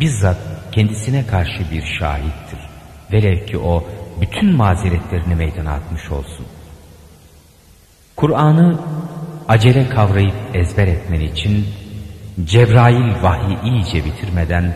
bizzat 0.00 0.36
kendisine 0.72 1.26
karşı 1.26 1.70
bir 1.70 1.84
şahittir. 1.98 2.58
Velev 3.12 3.46
ki 3.46 3.58
o 3.58 3.84
bütün 4.20 4.56
mazeretlerini 4.56 5.34
meydana 5.34 5.72
atmış 5.72 6.10
olsun. 6.10 6.46
Kur'an'ı 8.16 8.78
acele 9.48 9.88
kavrayıp 9.88 10.34
ezber 10.54 10.86
etmen 10.86 11.20
için 11.20 11.66
Cebrail 12.44 13.22
vahyi 13.22 13.58
iyice 13.64 14.04
bitirmeden 14.04 14.74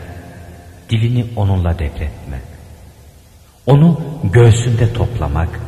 dilini 0.90 1.26
onunla 1.36 1.78
depretme. 1.78 2.40
Onu 3.66 4.00
göğsünde 4.24 4.92
toplamak, 4.92 5.60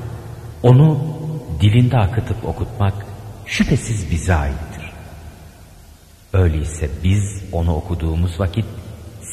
onu 0.62 1.00
dilinde 1.60 1.98
akıtıp 1.98 2.44
okutmak 2.44 2.94
şüphesiz 3.46 4.10
bize 4.10 4.34
aittir. 4.34 4.92
Öyleyse 6.32 6.88
biz 7.04 7.44
onu 7.52 7.74
okuduğumuz 7.74 8.40
vakit 8.40 8.64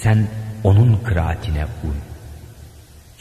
sen 0.04 0.28
onun 0.64 1.00
kıraatine 1.04 1.66
uy. 1.84 2.15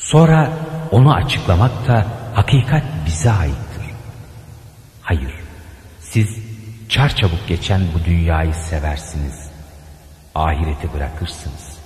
Sonra 0.05 0.51
onu 0.91 1.15
açıklamak 1.15 1.89
da 1.89 2.07
hakikat 2.35 2.83
bize 3.07 3.31
aittir. 3.31 3.85
Hayır, 5.03 5.35
siz 6.01 6.39
çarçabuk 6.89 7.49
geçen 7.49 7.81
bu 7.95 8.05
dünyayı 8.05 8.55
seversiniz. 8.55 9.51
Ahireti 10.35 10.93
bırakırsınız. 10.93 11.79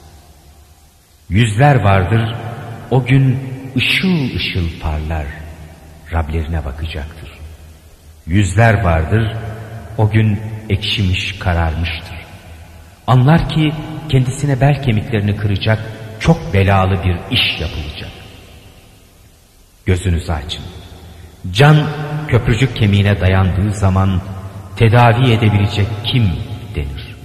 Yüzler 1.29 1.77
vardır, 1.77 2.37
o 2.91 3.05
gün 3.05 3.39
ışıl 3.77 4.37
ışıl 4.37 4.81
parlar, 4.81 5.27
Rablerine 6.13 6.65
bakacaktır. 6.65 7.39
Yüzler 8.27 8.83
vardır, 8.83 9.37
o 9.99 10.11
gün 10.11 10.41
ekşimiş 10.69 11.39
kararmıştır. 11.39 12.17
Anlar 13.07 13.49
ki 13.49 13.73
kendisine 14.09 14.61
bel 14.61 14.83
kemiklerini 14.83 15.37
kıracak 15.37 15.79
çok 16.21 16.55
belalı 16.55 17.05
bir 17.05 17.37
iş 17.37 17.61
yapılacak. 17.61 17.98
Gözünüzü 19.89 20.33
açın. 20.33 20.65
Can 21.53 21.77
köprücük 22.29 22.77
kemiğine 22.77 23.21
dayandığı 23.21 23.73
zaman 23.73 24.21
tedavi 24.77 25.33
edebilecek 25.33 25.87
kim 26.05 26.33
denir. 26.75 27.17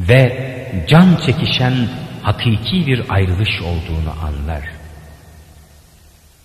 Ve 0.00 0.52
can 0.88 1.16
çekişen 1.26 1.74
hakiki 2.22 2.86
bir 2.86 3.04
ayrılış 3.08 3.62
olduğunu 3.62 4.14
anlar. 4.22 4.62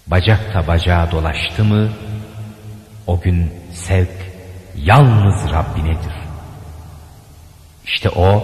Bacak 0.08 0.54
da 0.54 0.68
bacağa 0.68 1.12
dolaştı 1.12 1.64
mı 1.64 1.90
o 3.08 3.22
gün 3.22 3.54
sevk 3.74 4.32
yalnız 4.76 5.52
Rabbinedir. 5.52 6.16
İşte 7.86 8.10
o 8.10 8.44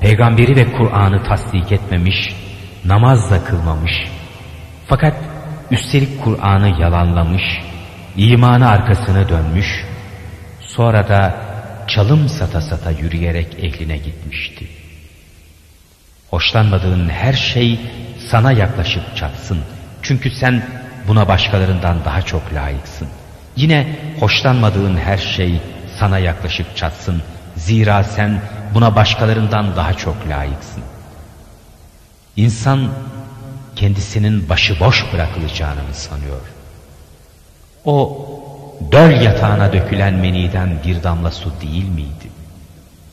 peygamberi 0.00 0.56
ve 0.56 0.72
Kur'an'ı 0.72 1.22
tasdik 1.22 1.72
etmemiş, 1.72 2.36
namaz 2.84 3.30
da 3.30 3.44
kılmamış. 3.44 3.92
Fakat 4.86 5.35
üstelik 5.70 6.24
Kur'an'ı 6.24 6.80
yalanlamış, 6.80 7.42
imanı 8.16 8.68
arkasını 8.68 9.28
dönmüş, 9.28 9.84
sonra 10.60 11.08
da 11.08 11.34
çalım 11.88 12.28
sata 12.28 12.60
sata 12.60 12.90
yürüyerek 12.90 13.64
ehline 13.64 13.96
gitmişti. 13.96 14.66
Hoşlanmadığın 16.30 17.08
her 17.08 17.32
şey 17.32 17.80
sana 18.30 18.52
yaklaşıp 18.52 19.16
çatsın. 19.16 19.58
Çünkü 20.02 20.30
sen 20.30 20.62
buna 21.08 21.28
başkalarından 21.28 21.96
daha 22.04 22.22
çok 22.22 22.54
layıksın. 22.54 23.08
Yine 23.56 23.96
hoşlanmadığın 24.20 24.96
her 24.96 25.18
şey 25.18 25.60
sana 25.98 26.18
yaklaşıp 26.18 26.76
çatsın. 26.76 27.22
Zira 27.56 28.04
sen 28.04 28.40
buna 28.74 28.96
başkalarından 28.96 29.76
daha 29.76 29.94
çok 29.94 30.16
layıksın. 30.28 30.82
İnsan 32.36 32.88
kendisinin 33.76 34.48
başıboş 34.48 35.04
bırakılacağını 35.12 35.82
mı 35.82 35.94
sanıyor? 35.94 36.40
O 37.84 38.26
döl 38.92 39.20
yatağına 39.20 39.72
dökülen 39.72 40.14
meniden 40.14 40.78
bir 40.86 41.02
damla 41.02 41.30
su 41.30 41.52
değil 41.62 41.88
miydi? 41.88 42.28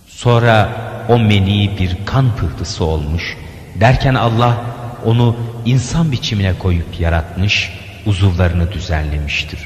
Sonra 0.07 0.70
o 1.09 1.20
meni 1.20 1.78
bir 1.80 1.97
kan 2.05 2.36
pıhtısı 2.36 2.86
olmuş 2.86 3.38
derken 3.76 4.14
Allah 4.14 4.61
onu 5.05 5.36
insan 5.66 6.11
biçimine 6.11 6.57
koyup 6.57 6.99
yaratmış, 6.99 7.72
uzuvlarını 8.05 8.72
düzenlemiştir. 8.72 9.59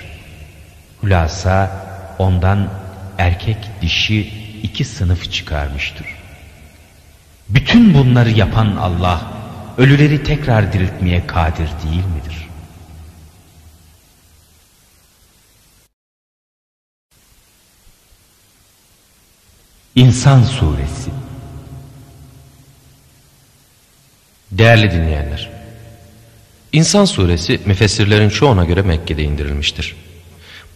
Hulasa 1.02 1.72
ondan 2.20 2.70
erkek 3.18 3.58
dişi 3.82 4.34
iki 4.64 4.86
sınıf 4.86 5.32
çıkarmıştır. 5.32 6.08
Bütün 7.50 7.94
bunları 7.94 8.30
yapan 8.30 8.76
Allah 8.76 9.22
ölüleri 9.78 10.24
tekrar 10.24 10.74
diriltmeye 10.74 11.28
kadir 11.28 11.70
değil 11.84 12.04
midir? 12.06 12.50
İnsan 19.96 20.44
Suresi 20.44 21.12
Değerli 24.52 24.92
dinleyenler, 24.92 25.50
İnsan 26.74 27.06
Suresi 27.06 27.60
müfessirlerin 27.66 28.30
çoğuna 28.30 28.66
göre 28.66 28.82
Mekke'de 28.82 29.24
indirilmiştir. 29.24 29.96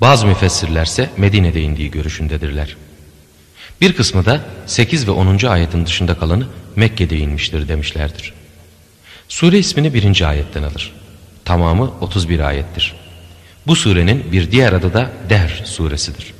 Bazı 0.02 0.28
müfessirlerse 0.28 1.10
Medine'de 1.18 1.62
indiği 1.62 1.91
görüşündedirler. 1.91 2.78
Bir 3.82 3.93
kısmı 3.93 4.26
da 4.26 4.41
8 4.66 5.08
ve 5.08 5.12
10. 5.12 5.45
ayetin 5.45 5.86
dışında 5.86 6.18
kalanı 6.20 6.47
Mekke'de 6.76 7.18
inmiştir 7.18 7.68
demişlerdir. 7.68 8.40
Sure 9.32 9.59
ismini 9.59 9.93
birinci 9.93 10.25
ayetten 10.25 10.63
alır. 10.63 10.93
Tamamı 11.45 11.91
31 12.01 12.39
ayettir. 12.39 12.95
Bu 13.67 13.75
surenin 13.75 14.32
bir 14.32 14.51
diğer 14.51 14.73
adı 14.73 14.93
da 14.93 15.11
Dehr 15.29 15.61
suresidir. 15.65 16.34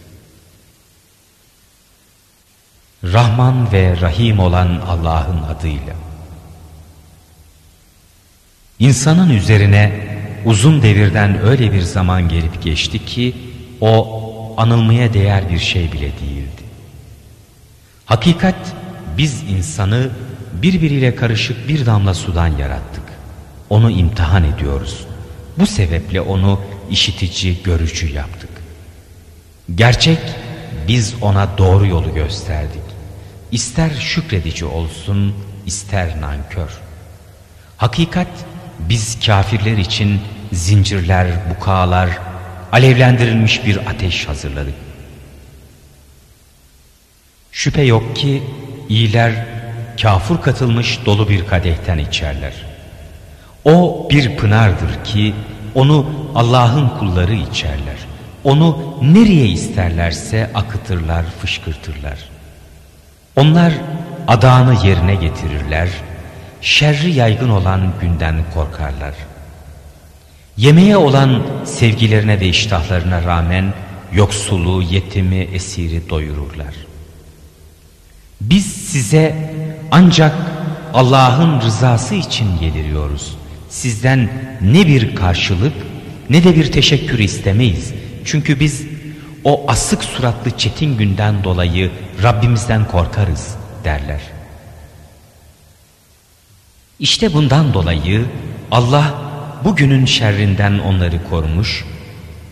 Rahman 3.04 3.72
ve 3.72 4.02
Rahim 4.02 4.40
olan 4.40 4.82
Allah'ın 4.88 5.44
adıyla. 5.44 5.96
İnsanın 8.80 9.30
üzerine 9.30 10.08
uzun 10.46 10.82
devirden 10.82 11.46
öyle 11.46 11.74
bir 11.74 11.82
zaman 11.82 12.30
gelip 12.30 12.64
geçti 12.64 13.06
ki 13.06 13.36
o 13.82 14.22
anılmaya 14.58 15.14
değer 15.14 15.50
bir 15.50 15.60
şey 15.60 15.92
bile 15.92 16.12
değildi. 16.20 16.62
Hakikat 18.06 18.76
biz 19.18 19.44
insanı 19.44 20.10
birbiriyle 20.62 21.16
karışık 21.16 21.68
bir 21.68 21.86
damla 21.86 22.14
sudan 22.14 22.48
yarattık. 22.48 23.04
Onu 23.70 23.92
imtihan 23.92 24.44
ediyoruz. 24.44 25.06
Bu 25.58 25.66
sebeple 25.66 26.22
onu 26.22 26.62
işitici, 26.90 27.64
görücü 27.64 28.14
yaptık. 28.14 28.50
Gerçek 29.76 30.20
biz 30.88 31.16
ona 31.22 31.58
doğru 31.58 31.88
yolu 31.88 32.14
gösterdik. 32.14 32.82
İster 33.52 33.90
şükredici 33.90 34.66
olsun, 34.66 35.36
ister 35.66 36.22
nankör. 36.22 36.70
Hakikat 37.78 38.28
biz 38.80 39.26
kafirler 39.26 39.78
için 39.78 40.22
zincirler, 40.54 41.28
bukalar, 41.50 42.10
alevlendirilmiş 42.72 43.66
bir 43.66 43.78
ateş 43.90 44.28
hazırladık. 44.28 44.74
Şüphe 47.52 47.82
yok 47.82 48.16
ki 48.16 48.44
iyiler 48.90 49.46
kafur 50.02 50.42
katılmış 50.42 51.00
dolu 51.06 51.30
bir 51.30 51.48
kadehten 51.48 51.98
içerler. 51.98 52.54
O 53.66 54.08
bir 54.12 54.38
pınardır 54.38 55.04
ki 55.04 55.34
onu 55.76 56.06
Allah'ın 56.36 56.90
kulları 56.90 57.34
içerler. 57.34 57.98
Onu 58.44 58.98
nereye 59.02 59.48
isterlerse 59.48 60.50
akıtırlar, 60.54 61.26
fışkırtırlar. 61.42 62.18
Onlar 63.36 63.74
adağını 64.28 64.88
yerine 64.88 65.16
getirirler, 65.16 65.90
şerri 66.62 67.12
yaygın 67.12 67.50
olan 67.50 67.94
günden 68.02 68.36
korkarlar. 68.54 69.14
Yemeğe 70.58 70.98
olan 70.98 71.44
sevgilerine 71.66 72.40
ve 72.40 72.48
iştahlarına 72.48 73.24
rağmen 73.24 73.74
yoksulu, 74.14 74.82
yetimi, 74.82 75.40
esiri 75.40 76.10
doyururlar. 76.10 76.74
Biz 78.42 78.66
size 78.66 79.52
ancak 79.92 80.36
Allah'ın 80.94 81.62
rızası 81.62 82.16
için 82.16 82.60
geliriyoruz. 82.60 83.38
Sizden 83.70 84.30
ne 84.62 84.88
bir 84.88 85.16
karşılık 85.16 85.74
ne 86.30 86.44
de 86.44 86.56
bir 86.56 86.72
teşekkür 86.72 87.20
istemeyiz. 87.20 87.94
Çünkü 88.26 88.60
biz 88.60 88.84
o 89.44 89.66
asık 89.68 90.04
suratlı 90.04 90.58
çetin 90.58 90.98
günden 90.98 91.44
dolayı 91.44 91.92
Rabbimizden 92.24 92.88
korkarız 92.88 93.56
derler. 93.84 94.22
İşte 97.00 97.34
bundan 97.34 97.74
dolayı 97.74 98.26
Allah 98.72 99.14
bugünün 99.64 100.06
şerrinden 100.06 100.80
onları 100.80 101.30
korumuş, 101.30 101.86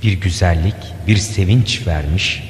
bir 0.03 0.13
güzellik, 0.13 0.75
bir 1.07 1.17
sevinç 1.17 1.87
vermiş, 1.87 2.43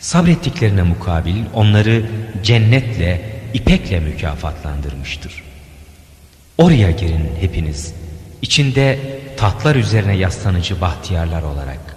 sabrettiklerine 0.00 0.82
mukabil 0.82 1.36
onları 1.54 2.04
cennetle, 2.42 3.33
ipekle 3.54 4.00
mükafatlandırmıştır. 4.00 5.42
Oraya 6.58 6.90
girin 6.90 7.30
hepiniz, 7.40 7.94
içinde 8.42 8.98
tahtlar 9.36 9.76
üzerine 9.76 10.16
yaslanıcı 10.16 10.80
bahtiyarlar 10.80 11.42
olarak. 11.42 11.96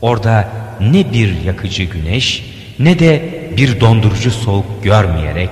Orada 0.00 0.48
ne 0.80 1.12
bir 1.12 1.42
yakıcı 1.42 1.82
güneş 1.82 2.44
ne 2.78 2.98
de 2.98 3.40
bir 3.56 3.80
dondurucu 3.80 4.30
soğuk 4.30 4.84
görmeyerek 4.84 5.50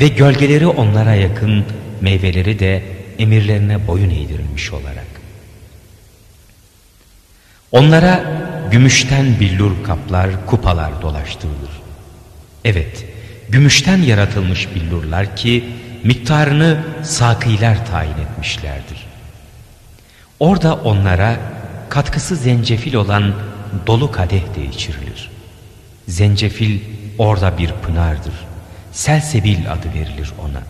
ve 0.00 0.08
gölgeleri 0.08 0.66
onlara 0.66 1.14
yakın 1.14 1.64
meyveleri 2.00 2.58
de 2.58 2.82
emirlerine 3.18 3.86
boyun 3.86 4.10
eğdirilmiş 4.10 4.72
olarak. 4.72 5.10
Onlara 7.72 8.24
gümüşten 8.70 9.40
billur 9.40 9.84
kaplar, 9.84 10.46
kupalar 10.46 11.02
dolaştırılır. 11.02 11.70
Evet, 12.64 13.04
gümüşten 13.50 14.02
yaratılmış 14.02 14.74
billurlar 14.74 15.36
ki 15.36 15.64
miktarını 16.04 16.78
sakiler 17.02 17.86
tayin 17.86 18.18
etmişlerdir. 18.18 19.06
Orada 20.40 20.74
onlara 20.74 21.36
katkısı 21.88 22.36
zencefil 22.36 22.94
olan 22.94 23.34
dolu 23.86 24.12
kadeh 24.12 24.54
de 24.56 24.64
içirilir. 24.64 25.30
Zencefil 26.08 26.80
orada 27.18 27.58
bir 27.58 27.72
pınardır. 27.72 28.34
Selsebil 28.92 29.72
adı 29.72 29.88
verilir 29.94 30.32
ona. 30.38 30.62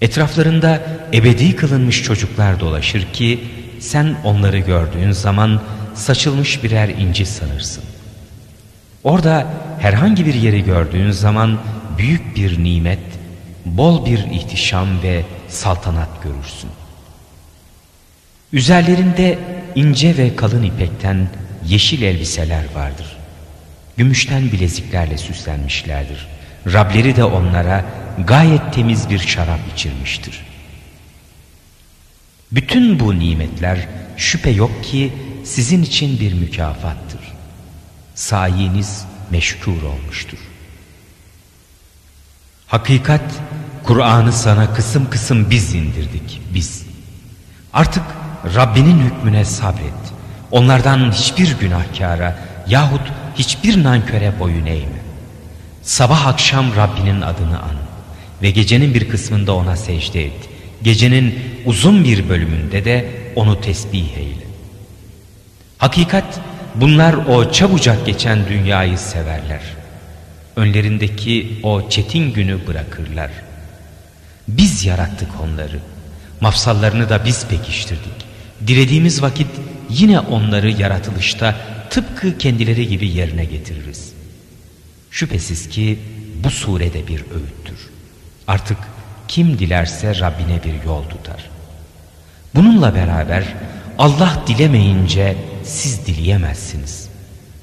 Etraflarında 0.00 0.82
ebedi 1.12 1.56
kılınmış 1.56 2.02
çocuklar 2.02 2.60
dolaşır 2.60 3.12
ki 3.12 3.40
sen 3.80 4.16
onları 4.24 4.58
gördüğün 4.58 5.10
zaman 5.10 5.60
saçılmış 5.94 6.64
birer 6.64 6.88
inci 6.88 7.26
sanırsın. 7.26 7.84
Orada 9.04 9.46
herhangi 9.78 10.26
bir 10.26 10.34
yeri 10.34 10.64
gördüğün 10.64 11.10
zaman 11.10 11.58
büyük 11.98 12.36
bir 12.36 12.64
nimet, 12.64 12.98
bol 13.64 14.06
bir 14.06 14.18
ihtişam 14.18 15.02
ve 15.02 15.22
saltanat 15.48 16.22
görürsün. 16.22 16.70
Üzerlerinde 18.52 19.38
ince 19.74 20.16
ve 20.16 20.36
kalın 20.36 20.62
ipekten 20.62 21.28
yeşil 21.66 22.02
elbiseler 22.02 22.64
vardır. 22.74 23.16
Gümüşten 23.96 24.52
bileziklerle 24.52 25.18
süslenmişlerdir. 25.18 26.26
Rableri 26.72 27.16
de 27.16 27.24
onlara 27.24 27.84
gayet 28.26 28.72
temiz 28.74 29.10
bir 29.10 29.18
şarap 29.18 29.60
içirmiştir. 29.74 30.40
Bütün 32.52 33.00
bu 33.00 33.18
nimetler 33.18 33.88
şüphe 34.16 34.50
yok 34.50 34.84
ki 34.84 35.12
sizin 35.44 35.82
için 35.82 36.20
bir 36.20 36.32
mükafattır. 36.32 37.20
Sayiniz 38.14 39.04
meşgul 39.34 39.82
olmuştur. 39.82 40.38
Hakikat 42.66 43.30
Kur'an'ı 43.84 44.32
sana 44.32 44.74
kısım 44.74 45.10
kısım 45.10 45.50
biz 45.50 45.74
indirdik 45.74 46.40
biz. 46.54 46.86
Artık 47.72 48.02
Rabbinin 48.54 48.98
hükmüne 48.98 49.44
sabret. 49.44 50.02
Onlardan 50.50 51.12
hiçbir 51.12 51.58
günahkara 51.60 52.38
yahut 52.68 53.00
hiçbir 53.34 53.82
nanköre 53.82 54.40
boyun 54.40 54.66
eğme. 54.66 55.02
Sabah 55.82 56.26
akşam 56.26 56.76
Rabbinin 56.76 57.20
adını 57.20 57.62
an 57.62 57.76
ve 58.42 58.50
gecenin 58.50 58.94
bir 58.94 59.08
kısmında 59.08 59.54
ona 59.54 59.76
secde 59.76 60.24
et. 60.24 60.48
Gecenin 60.82 61.38
uzun 61.64 62.04
bir 62.04 62.28
bölümünde 62.28 62.84
de 62.84 63.10
onu 63.36 63.60
tesbih 63.60 64.16
eyle. 64.16 64.46
Hakikat 65.78 66.40
bunlar 66.74 67.14
o 67.14 67.52
çabucak 67.52 68.06
geçen 68.06 68.48
dünyayı 68.48 68.98
severler. 68.98 69.60
Önlerindeki 70.56 71.60
o 71.62 71.88
çetin 71.90 72.32
günü 72.32 72.66
bırakırlar. 72.66 73.30
Biz 74.48 74.84
yarattık 74.84 75.28
onları. 75.42 75.78
Mafsallarını 76.40 77.08
da 77.08 77.24
biz 77.24 77.46
pekiştirdik. 77.46 78.24
Dilediğimiz 78.66 79.22
vakit 79.22 79.48
yine 79.90 80.20
onları 80.20 80.70
yaratılışta 80.70 81.56
tıpkı 81.90 82.38
kendileri 82.38 82.88
gibi 82.88 83.08
yerine 83.08 83.44
getiririz. 83.44 84.12
Şüphesiz 85.10 85.68
ki 85.68 85.98
bu 86.44 86.50
surede 86.50 87.08
bir 87.08 87.18
öğüttür. 87.18 87.90
Artık 88.48 88.78
kim 89.28 89.58
dilerse 89.58 90.20
Rabbine 90.20 90.64
bir 90.64 90.84
yol 90.86 91.02
tutar. 91.02 91.50
Bununla 92.54 92.94
beraber 92.94 93.44
Allah 93.98 94.42
dilemeyince 94.46 95.36
siz 95.64 96.06
dileyemezsiniz. 96.06 97.08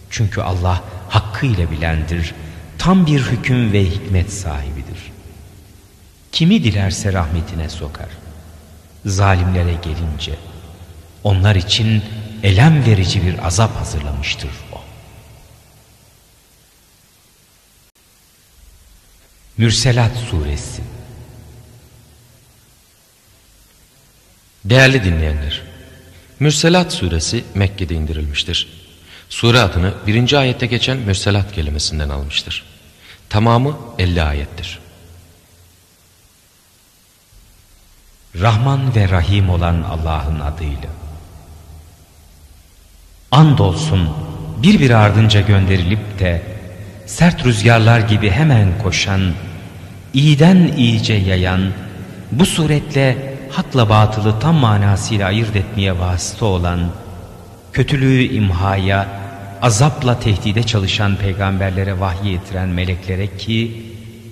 Çünkü 0.09 0.41
Allah 0.41 0.83
hakkıyla 1.09 1.71
bilendir, 1.71 2.33
tam 2.77 3.05
bir 3.05 3.21
hüküm 3.21 3.73
ve 3.73 3.85
hikmet 3.85 4.33
sahibidir. 4.33 5.11
Kimi 6.31 6.63
dilerse 6.63 7.13
rahmetine 7.13 7.69
sokar. 7.69 8.09
Zalimlere 9.05 9.73
gelince 9.73 10.35
onlar 11.23 11.55
için 11.55 12.03
elem 12.43 12.85
verici 12.85 13.25
bir 13.25 13.47
azap 13.47 13.75
hazırlamıştır 13.75 14.49
o. 14.71 14.81
Mürselat 19.57 20.17
Suresi 20.17 20.81
Değerli 24.65 25.03
dinleyenler, 25.03 25.61
Mürselat 26.41 26.93
suresi 26.93 27.43
Mekke'de 27.55 27.95
indirilmiştir. 27.95 28.67
Sure 29.29 29.59
adını 29.59 29.93
birinci 30.07 30.37
ayette 30.37 30.65
geçen 30.65 30.97
Mürselat 30.97 31.53
kelimesinden 31.53 32.09
almıştır. 32.09 32.63
Tamamı 33.29 33.77
50 33.99 34.21
ayettir. 34.21 34.79
Rahman 38.39 38.95
ve 38.95 39.09
Rahim 39.09 39.49
olan 39.49 39.81
Allah'ın 39.81 40.39
adıyla. 40.39 40.89
Andolsun 43.31 44.09
bir 44.57 44.79
bir 44.79 44.89
ardınca 44.89 45.41
gönderilip 45.41 46.19
de 46.19 46.41
sert 47.05 47.45
rüzgarlar 47.45 47.99
gibi 47.99 48.29
hemen 48.31 48.79
koşan, 48.83 49.33
iyiden 50.13 50.73
iyice 50.77 51.13
yayan, 51.13 51.71
bu 52.31 52.45
suretle 52.45 53.30
hakla 53.51 53.89
batılı 53.89 54.39
tam 54.39 54.55
manasıyla 54.55 55.27
ayırt 55.27 55.55
etmeye 55.55 55.99
vasıta 55.99 56.45
olan, 56.45 56.79
kötülüğü 57.73 58.23
imhaya, 58.23 59.07
azapla 59.61 60.19
tehdide 60.19 60.63
çalışan 60.63 61.15
peygamberlere 61.15 61.99
vahiy 61.99 62.35
ettiren 62.35 62.69
meleklere 62.69 63.37
ki, 63.37 63.85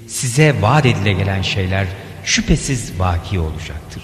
size 0.07 0.61
vaat 0.61 0.85
edile 0.85 1.13
gelen 1.13 1.41
şeyler 1.41 1.87
şüphesiz 2.23 2.99
vaki 2.99 3.39
olacaktır. 3.39 4.03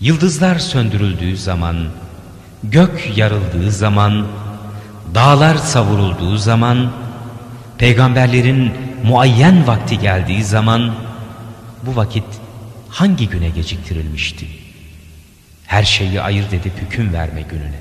Yıldızlar 0.00 0.58
söndürüldüğü 0.58 1.36
zaman, 1.36 1.76
gök 2.64 3.16
yarıldığı 3.16 3.70
zaman, 3.70 4.26
dağlar 5.14 5.56
savurulduğu 5.56 6.36
zaman, 6.36 6.92
peygamberlerin 7.78 8.72
muayyen 9.04 9.66
vakti 9.66 9.98
geldiği 9.98 10.44
zaman, 10.44 10.94
bu 11.82 11.96
vakit 11.96 12.24
hangi 12.94 13.28
güne 13.28 13.48
geciktirilmişti? 13.48 14.46
Her 15.66 15.82
şeyi 15.82 16.20
ayırt 16.20 16.52
edip 16.52 16.72
hüküm 16.82 17.12
verme 17.12 17.42
gününe. 17.42 17.80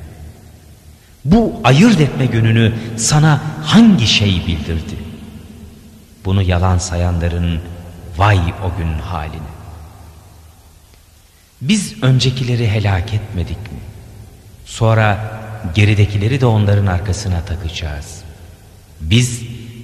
Bu 1.26 1.61
ayırt 1.64 2.01
etme 2.01 2.26
gününü 2.26 2.74
sana 2.97 3.41
hangi 3.64 4.07
şey 4.07 4.47
bildirdi? 4.47 4.97
Bunu 6.26 6.41
yalan 6.41 6.78
sayanların 6.78 7.61
vay 8.18 8.38
o 8.38 8.78
gün 8.78 8.93
haline. 8.93 9.53
Biz 11.61 12.03
öncekileri 12.03 12.72
helak 12.72 13.14
etmedik 13.14 13.72
mi? 13.72 13.80
Sonra 14.66 15.41
geridekileri 15.76 16.41
de 16.41 16.45
onların 16.45 16.86
arkasına 16.86 17.41
takacağız. 17.45 18.22
Biz 19.01 19.41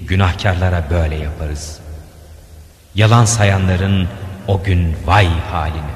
günahkarlara 0.08 0.88
böyle 0.90 1.16
yaparız. 1.16 1.80
Yalan 2.96 3.26
sayanların 3.26 4.08
o 4.50 4.64
gün 4.64 4.96
vay 5.06 5.28
haline. 5.52 5.96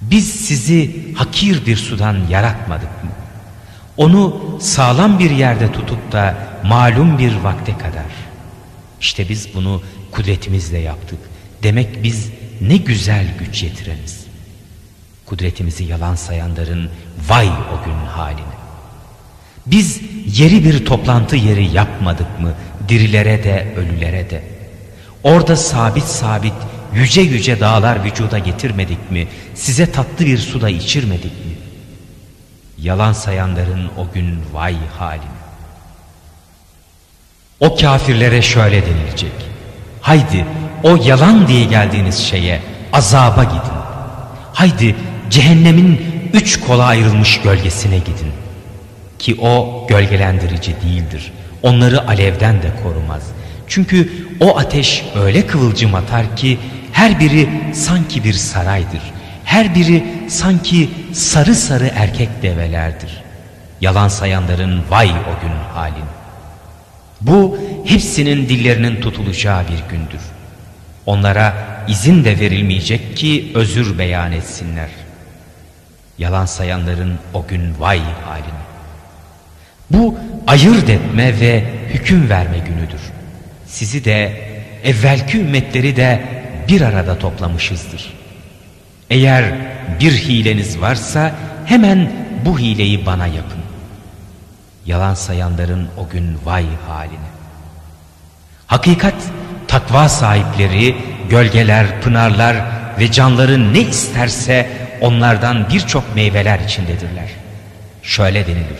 Biz 0.00 0.34
sizi 0.34 1.14
hakir 1.14 1.66
bir 1.66 1.76
sudan 1.76 2.16
yaratmadık 2.30 3.04
mı? 3.04 3.10
Onu 3.96 4.40
sağlam 4.60 5.18
bir 5.18 5.30
yerde 5.30 5.72
tutup 5.72 6.12
da 6.12 6.36
malum 6.64 7.18
bir 7.18 7.34
vakte 7.36 7.72
kadar. 7.78 8.12
İşte 9.00 9.28
biz 9.28 9.54
bunu 9.54 9.82
kudretimizle 10.12 10.78
yaptık. 10.78 11.18
Demek 11.62 12.02
biz 12.02 12.30
ne 12.60 12.76
güzel 12.76 13.26
güç 13.38 13.62
yetireniz. 13.62 14.26
Kudretimizi 15.26 15.84
yalan 15.84 16.14
sayanların 16.14 16.90
vay 17.28 17.48
o 17.48 17.84
gün 17.84 18.06
haline. 18.06 18.56
Biz 19.66 20.00
yeri 20.38 20.64
bir 20.64 20.86
toplantı 20.86 21.36
yeri 21.36 21.74
yapmadık 21.74 22.40
mı 22.40 22.54
dirilere 22.88 23.44
de 23.44 23.74
ölülere 23.76 24.30
de? 24.30 24.42
Orada 25.22 25.56
sabit 25.56 26.04
sabit 26.04 26.54
yüce 26.96 27.20
yüce 27.20 27.60
dağlar 27.60 28.04
vücuda 28.04 28.38
getirmedik 28.38 29.10
mi? 29.10 29.28
Size 29.54 29.92
tatlı 29.92 30.26
bir 30.26 30.38
suda 30.38 30.68
içirmedik 30.68 31.24
mi? 31.24 31.52
Yalan 32.78 33.12
sayanların 33.12 33.90
o 33.98 34.12
gün 34.14 34.38
vay 34.52 34.76
haline. 34.98 35.36
O 37.60 37.76
kafirlere 37.76 38.42
şöyle 38.42 38.82
denilecek. 38.86 39.32
Haydi 40.00 40.44
o 40.82 40.96
yalan 40.96 41.48
diye 41.48 41.64
geldiğiniz 41.64 42.18
şeye 42.18 42.62
azaba 42.92 43.44
gidin. 43.44 43.76
Haydi 44.52 44.96
cehennemin 45.30 46.00
üç 46.32 46.60
kola 46.60 46.84
ayrılmış 46.84 47.40
gölgesine 47.40 47.98
gidin. 47.98 48.32
Ki 49.18 49.36
o 49.40 49.86
gölgelendirici 49.88 50.74
değildir. 50.84 51.32
Onları 51.62 52.08
alevden 52.08 52.62
de 52.62 52.70
korumaz. 52.82 53.22
Çünkü 53.68 54.12
o 54.40 54.58
ateş 54.58 55.04
öyle 55.14 55.46
kıvılcım 55.46 55.94
atar 55.94 56.36
ki 56.36 56.58
her 56.96 57.20
biri 57.20 57.48
sanki 57.74 58.24
bir 58.24 58.32
saraydır. 58.32 59.02
Her 59.44 59.74
biri 59.74 60.04
sanki 60.28 60.90
sarı 61.12 61.54
sarı 61.54 61.90
erkek 61.94 62.42
develerdir. 62.42 63.22
Yalan 63.80 64.08
sayanların 64.08 64.82
vay 64.90 65.08
o 65.08 65.42
gün 65.42 65.52
halin. 65.74 66.04
Bu 67.20 67.58
hepsinin 67.84 68.48
dillerinin 68.48 69.00
tutulacağı 69.00 69.62
bir 69.62 69.90
gündür. 69.90 70.20
Onlara 71.06 71.54
izin 71.88 72.24
de 72.24 72.40
verilmeyecek 72.40 73.16
ki 73.16 73.52
özür 73.54 73.98
beyan 73.98 74.32
etsinler. 74.32 74.88
Yalan 76.18 76.46
sayanların 76.46 77.14
o 77.34 77.46
gün 77.46 77.74
vay 77.78 78.00
haline. 78.24 78.64
Bu 79.90 80.18
ayırt 80.46 80.88
etme 80.88 81.40
ve 81.40 81.64
hüküm 81.88 82.28
verme 82.28 82.58
günüdür. 82.58 83.00
Sizi 83.66 84.04
de 84.04 84.32
evvelki 84.84 85.38
ümmetleri 85.38 85.96
de 85.96 86.36
bir 86.68 86.80
arada 86.80 87.18
toplamışızdır. 87.18 88.12
Eğer 89.10 89.54
bir 90.00 90.12
hileniz 90.12 90.80
varsa 90.80 91.34
hemen 91.64 92.12
bu 92.44 92.58
hileyi 92.58 93.06
bana 93.06 93.26
yapın. 93.26 93.60
Yalan 94.86 95.14
sayanların 95.14 95.88
o 95.96 96.08
gün 96.08 96.38
vay 96.44 96.64
haline. 96.88 97.28
Hakikat 98.66 99.14
takva 99.68 100.08
sahipleri, 100.08 100.96
gölgeler, 101.30 102.00
pınarlar 102.00 102.56
ve 102.98 103.12
canları 103.12 103.72
ne 103.74 103.80
isterse 103.80 104.70
onlardan 105.00 105.68
birçok 105.72 106.14
meyveler 106.14 106.60
içindedirler. 106.60 107.28
Şöyle 108.02 108.46
denilir. 108.46 108.78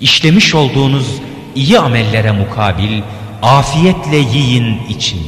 İşlemiş 0.00 0.54
olduğunuz 0.54 1.06
iyi 1.54 1.78
amellere 1.78 2.30
mukabil 2.30 3.02
afiyetle 3.42 4.16
yiyin 4.16 4.86
için. 4.88 5.20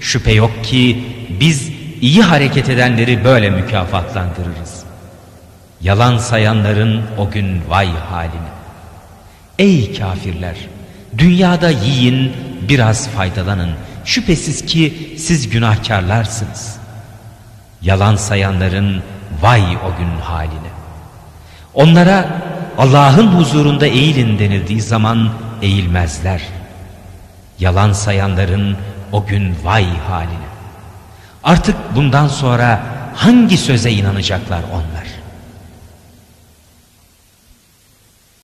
Şüphe 0.00 0.32
yok 0.32 0.64
ki 0.64 1.04
biz 1.40 1.70
iyi 2.00 2.22
hareket 2.22 2.68
edenleri 2.68 3.24
böyle 3.24 3.50
mükafatlandırırız. 3.50 4.84
Yalan 5.80 6.18
sayanların 6.18 7.02
o 7.18 7.30
gün 7.30 7.62
vay 7.68 7.88
haline. 8.10 8.54
Ey 9.58 9.98
kafirler! 9.98 10.56
Dünyada 11.18 11.70
yiyin, 11.70 12.32
biraz 12.68 13.08
faydalanın. 13.08 13.70
Şüphesiz 14.04 14.66
ki 14.66 15.14
siz 15.18 15.50
günahkarlarsınız. 15.50 16.76
Yalan 17.82 18.16
sayanların 18.16 19.02
vay 19.42 19.62
o 19.62 19.98
gün 19.98 20.20
haline. 20.20 20.74
Onlara 21.74 22.42
Allah'ın 22.78 23.26
huzurunda 23.26 23.86
eğilin 23.86 24.38
denildiği 24.38 24.80
zaman 24.80 25.30
eğilmezler. 25.62 26.42
Yalan 27.58 27.92
sayanların 27.92 28.76
o 29.12 29.26
gün 29.26 29.54
vay 29.64 29.86
haline. 30.08 30.53
Artık 31.44 31.76
bundan 31.94 32.28
sonra 32.28 32.82
hangi 33.14 33.58
söze 33.58 33.90
inanacaklar 33.90 34.60
onlar? 34.72 35.03